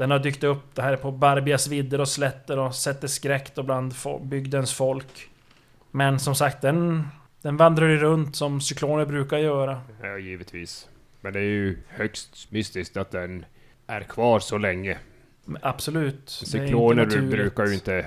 den 0.01 0.11
har 0.11 0.19
dykt 0.19 0.45
upp 0.45 0.75
det 0.75 0.83
här 0.83 0.97
på 0.97 1.11
Barbias 1.11 1.69
vidder 1.69 2.01
och 2.01 2.09
slätter 2.09 2.59
och 2.59 2.75
sätter 2.75 3.09
skräck 3.09 3.55
då 3.55 3.63
bland 3.63 3.95
bygdens 4.23 4.75
folk. 4.75 5.31
Men 5.91 6.19
som 6.19 6.35
sagt, 6.35 6.63
den, 6.63 7.09
den 7.43 7.57
vandrar 7.57 7.89
ju 7.89 7.97
runt 7.97 8.37
som 8.37 8.61
cykloner 8.61 9.07
brukar 9.07 9.39
göra. 9.39 9.81
Ja, 10.03 10.19
givetvis. 10.19 10.89
Men 11.21 11.33
det 11.33 11.39
är 11.39 11.45
ju 11.45 11.79
högst 11.89 12.53
mystiskt 12.53 12.97
att 12.97 13.11
den 13.11 13.45
är 13.87 14.01
kvar 14.01 14.41
så 14.41 14.59
länge. 14.59 14.99
Men 15.45 15.63
absolut. 15.63 16.29
är 16.29 16.47
Cykloner 16.47 17.07
brukar 17.31 17.67
ju 17.67 17.75
inte 17.75 18.07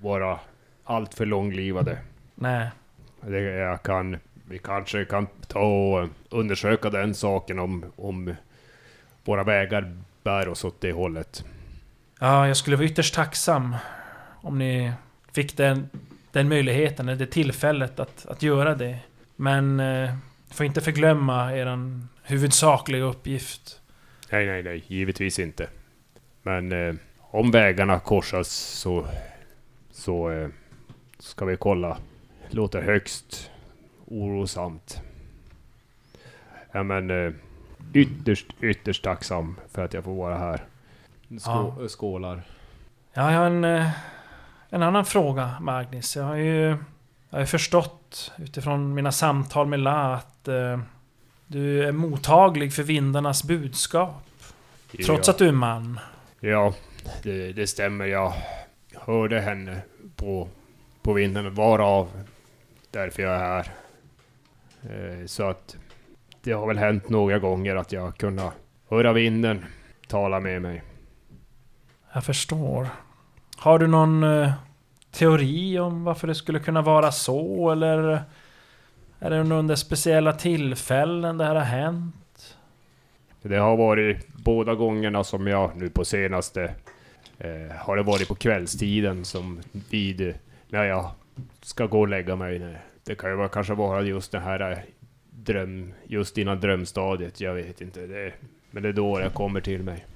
vara 0.00 0.38
allt 0.84 1.14
för 1.14 1.26
långlivade. 1.26 1.98
Nej. 2.34 2.70
Det 3.20 3.40
jag 3.40 3.82
kan, 3.82 4.18
vi 4.48 4.58
kanske 4.58 5.04
kan 5.04 5.26
ta 5.48 5.60
och 5.60 6.08
undersöka 6.30 6.90
den 6.90 7.14
saken 7.14 7.58
om, 7.58 7.84
om 7.96 8.34
våra 9.24 9.44
vägar 9.44 9.92
bär 10.22 10.48
oss 10.48 10.64
åt 10.64 10.80
det 10.80 10.92
hållet. 10.92 11.44
Ja, 12.20 12.46
jag 12.46 12.56
skulle 12.56 12.76
vara 12.76 12.86
ytterst 12.86 13.14
tacksam 13.14 13.76
om 14.40 14.58
ni 14.58 14.92
fick 15.32 15.56
den, 15.56 15.88
den 16.32 16.48
möjligheten, 16.48 17.08
eller 17.08 17.18
det 17.18 17.26
tillfället 17.26 18.00
att, 18.00 18.26
att 18.26 18.42
göra 18.42 18.74
det. 18.74 18.98
Men 19.36 19.80
eh, 19.80 20.14
får 20.50 20.66
inte 20.66 20.80
förglömma 20.80 21.56
er 21.56 21.78
huvudsakliga 22.22 23.02
uppgift. 23.02 23.80
Nej, 24.30 24.46
nej, 24.46 24.62
nej, 24.62 24.84
givetvis 24.86 25.38
inte. 25.38 25.68
Men 26.42 26.72
eh, 26.72 26.94
om 27.18 27.50
vägarna 27.50 28.00
korsas 28.00 28.48
så, 28.48 29.06
så 29.90 30.30
eh, 30.30 30.48
ska 31.18 31.44
vi 31.44 31.56
kolla. 31.56 31.98
Låter 32.50 32.82
högst 32.82 33.50
orosamt. 34.06 35.02
Ja 36.72 36.82
men 36.82 37.10
eh, 37.10 37.32
ytterst, 37.94 38.46
ytterst 38.60 39.04
tacksam 39.04 39.60
för 39.72 39.84
att 39.84 39.94
jag 39.94 40.04
får 40.04 40.14
vara 40.14 40.38
här. 40.38 40.64
Skå, 41.38 41.88
Skålar. 41.88 42.42
Ja, 43.12 43.32
jag 43.32 43.38
har 43.38 43.46
en, 43.46 43.64
eh, 43.64 43.90
en 44.68 44.82
annan 44.82 45.04
fråga, 45.04 45.56
Magnus. 45.60 46.16
Jag 46.16 46.24
har 46.24 46.36
ju 46.36 46.76
jag 47.32 47.38
har 47.38 47.46
förstått 47.46 48.32
utifrån 48.36 48.94
mina 48.94 49.12
samtal 49.12 49.66
med 49.66 49.80
La 49.80 50.14
att 50.14 50.48
eh, 50.48 50.80
du 51.46 51.84
är 51.84 51.92
mottaglig 51.92 52.74
för 52.74 52.82
vindarnas 52.82 53.44
budskap. 53.44 54.24
Trots 55.06 55.28
ja. 55.28 55.32
att 55.32 55.38
du 55.38 55.48
är 55.48 55.52
man. 55.52 56.00
Ja, 56.40 56.74
det, 57.22 57.52
det 57.52 57.66
stämmer. 57.66 58.06
Jag 58.06 58.32
hörde 58.94 59.40
henne 59.40 59.82
på, 60.16 60.48
på 61.02 61.12
vinden, 61.12 61.54
varav 61.54 62.08
därför 62.90 63.22
jag 63.22 63.34
är 63.34 63.38
här. 63.38 63.72
Eh, 64.82 65.26
så 65.26 65.48
att 65.48 65.76
det 66.42 66.52
har 66.52 66.66
väl 66.66 66.78
hänt 66.78 67.08
några 67.08 67.38
gånger 67.38 67.76
att 67.76 67.92
jag 67.92 68.16
kunnat 68.16 68.54
höra 68.88 69.12
vinden 69.12 69.64
tala 70.08 70.40
med 70.40 70.62
mig. 70.62 70.82
Jag 72.12 72.24
förstår. 72.24 72.88
Har 73.56 73.78
du 73.78 73.86
någon 73.86 74.22
eh, 74.22 74.52
teori 75.10 75.78
om 75.78 76.04
varför 76.04 76.26
det 76.26 76.34
skulle 76.34 76.58
kunna 76.58 76.82
vara 76.82 77.12
så, 77.12 77.70
eller? 77.70 78.22
Är 79.18 79.30
det 79.30 79.40
under 79.40 79.74
speciella 79.74 80.32
tillfällen 80.32 81.38
det 81.38 81.44
här 81.44 81.54
har 81.54 81.62
hänt? 81.62 82.56
Det 83.42 83.56
har 83.56 83.76
varit 83.76 84.28
båda 84.28 84.74
gångerna 84.74 85.24
som 85.24 85.46
jag 85.46 85.76
nu 85.76 85.90
på 85.90 86.04
senaste 86.04 86.74
eh, 87.38 87.76
har 87.78 87.96
det 87.96 88.02
varit 88.02 88.28
på 88.28 88.34
kvällstiden 88.34 89.24
som 89.24 89.60
vid 89.90 90.34
när 90.68 90.84
jag 90.84 91.10
ska 91.62 91.86
gå 91.86 92.00
och 92.00 92.08
lägga 92.08 92.36
mig. 92.36 92.76
Det 93.04 93.14
kan 93.14 93.30
ju 93.30 93.36
vara, 93.36 93.48
kanske 93.48 93.74
vara 93.74 94.02
just 94.02 94.32
det 94.32 94.40
här 94.40 94.70
eh, 94.72 94.78
dröm, 95.44 95.92
just 96.06 96.38
innan 96.38 96.60
drömstadiet. 96.60 97.40
Jag 97.40 97.54
vet 97.54 97.80
inte. 97.80 98.06
Det, 98.06 98.32
men 98.70 98.82
det 98.82 98.88
är 98.88 98.92
då 98.92 99.20
jag 99.20 99.34
kommer 99.34 99.60
till 99.60 99.82
mig. 99.82 100.06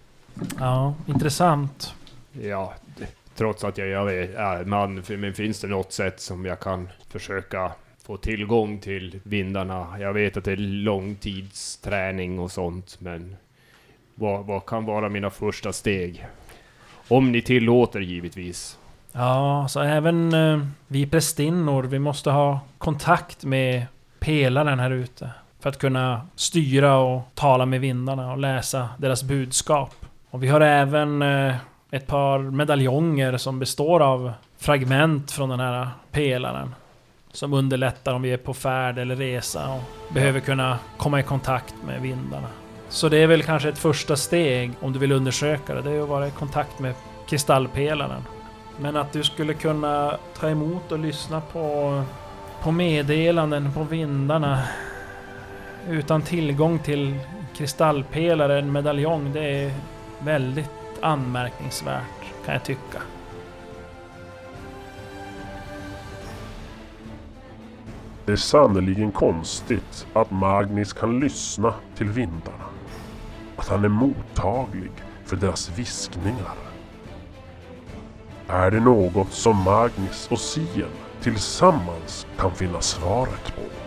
Ja, 0.58 0.94
intressant. 1.06 1.94
Ja, 2.42 2.74
det, 2.98 3.06
trots 3.34 3.64
att 3.64 3.78
jag, 3.78 3.88
jag 3.88 4.04
vet, 4.04 4.34
är 4.34 4.64
man. 4.64 5.02
för- 5.02 5.16
Men 5.16 5.34
finns 5.34 5.60
det 5.60 5.66
något 5.68 5.92
sätt 5.92 6.20
som 6.20 6.44
jag 6.44 6.60
kan 6.60 6.88
försöka 7.08 7.72
få 8.02 8.16
tillgång 8.16 8.78
till 8.78 9.20
vindarna? 9.22 9.96
Jag 10.00 10.12
vet 10.12 10.36
att 10.36 10.44
det 10.44 10.52
är 10.52 10.56
långtidsträning 10.56 12.38
och 12.38 12.50
sånt, 12.50 12.96
men 13.00 13.36
vad, 14.14 14.46
vad 14.46 14.66
kan 14.66 14.84
vara 14.84 15.08
mina 15.08 15.30
första 15.30 15.72
steg? 15.72 16.26
Om 17.08 17.32
ni 17.32 17.42
tillåter 17.42 18.00
givetvis. 18.00 18.78
Ja, 19.12 19.66
så 19.70 19.80
även 19.80 20.34
eh, 20.34 20.60
vi 20.88 21.06
prästinnor, 21.06 21.82
vi 21.82 21.98
måste 21.98 22.30
ha 22.30 22.60
kontakt 22.78 23.44
med 23.44 23.86
pelaren 24.26 24.78
här 24.78 24.90
ute. 24.90 25.30
För 25.60 25.70
att 25.70 25.78
kunna 25.78 26.20
styra 26.36 26.96
och 26.96 27.22
tala 27.34 27.66
med 27.66 27.80
vindarna 27.80 28.32
och 28.32 28.38
läsa 28.38 28.88
deras 28.98 29.22
budskap. 29.22 29.94
Och 30.30 30.42
vi 30.42 30.48
har 30.48 30.60
även 30.60 31.22
eh, 31.22 31.54
ett 31.90 32.06
par 32.06 32.38
medaljonger 32.38 33.36
som 33.36 33.58
består 33.58 34.00
av 34.00 34.32
fragment 34.58 35.32
från 35.32 35.48
den 35.48 35.60
här 35.60 35.88
pelaren. 36.10 36.74
Som 37.32 37.52
underlättar 37.52 38.14
om 38.14 38.22
vi 38.22 38.32
är 38.32 38.36
på 38.36 38.54
färd 38.54 38.98
eller 38.98 39.16
resa 39.16 39.68
och 39.68 40.12
behöver 40.14 40.40
kunna 40.40 40.78
komma 40.96 41.20
i 41.20 41.22
kontakt 41.22 41.74
med 41.86 42.02
vindarna. 42.02 42.48
Så 42.88 43.08
det 43.08 43.18
är 43.18 43.26
väl 43.26 43.42
kanske 43.42 43.68
ett 43.68 43.78
första 43.78 44.16
steg 44.16 44.72
om 44.80 44.92
du 44.92 44.98
vill 44.98 45.12
undersöka 45.12 45.74
det. 45.74 45.82
Det 45.82 45.90
är 45.90 46.02
att 46.02 46.08
vara 46.08 46.28
i 46.28 46.30
kontakt 46.30 46.78
med 46.78 46.94
kristallpelaren. 47.28 48.22
Men 48.80 48.96
att 48.96 49.12
du 49.12 49.22
skulle 49.22 49.54
kunna 49.54 50.16
ta 50.40 50.48
emot 50.48 50.92
och 50.92 50.98
lyssna 50.98 51.40
på, 51.40 52.02
på 52.62 52.70
meddelanden 52.70 53.72
på 53.72 53.84
vindarna 53.84 54.62
utan 55.88 56.22
tillgång 56.22 56.78
till 56.78 57.18
kristallpelare, 57.56 58.58
en 58.58 58.72
medaljong, 58.72 59.32
det 59.32 59.64
är 59.64 59.72
väldigt 60.18 60.70
anmärkningsvärt 61.00 62.02
kan 62.44 62.54
jag 62.54 62.64
tycka. 62.64 63.02
Det 68.24 68.32
är 68.32 68.36
sannerligen 68.36 69.12
konstigt 69.12 70.06
att 70.12 70.30
Magnus 70.30 70.92
kan 70.92 71.20
lyssna 71.20 71.74
till 71.96 72.08
vindarna. 72.08 72.64
Att 73.56 73.68
han 73.68 73.84
är 73.84 73.88
mottaglig 73.88 74.90
för 75.24 75.36
deras 75.36 75.78
viskningar. 75.78 76.54
Är 78.48 78.70
det 78.70 78.80
något 78.80 79.32
som 79.32 79.62
Magnus 79.62 80.28
och 80.30 80.40
Sien 80.40 81.05
tillsammans 81.26 82.26
kan 82.38 82.54
finna 82.54 82.80
svaret 82.80 83.52
på? 83.56 83.85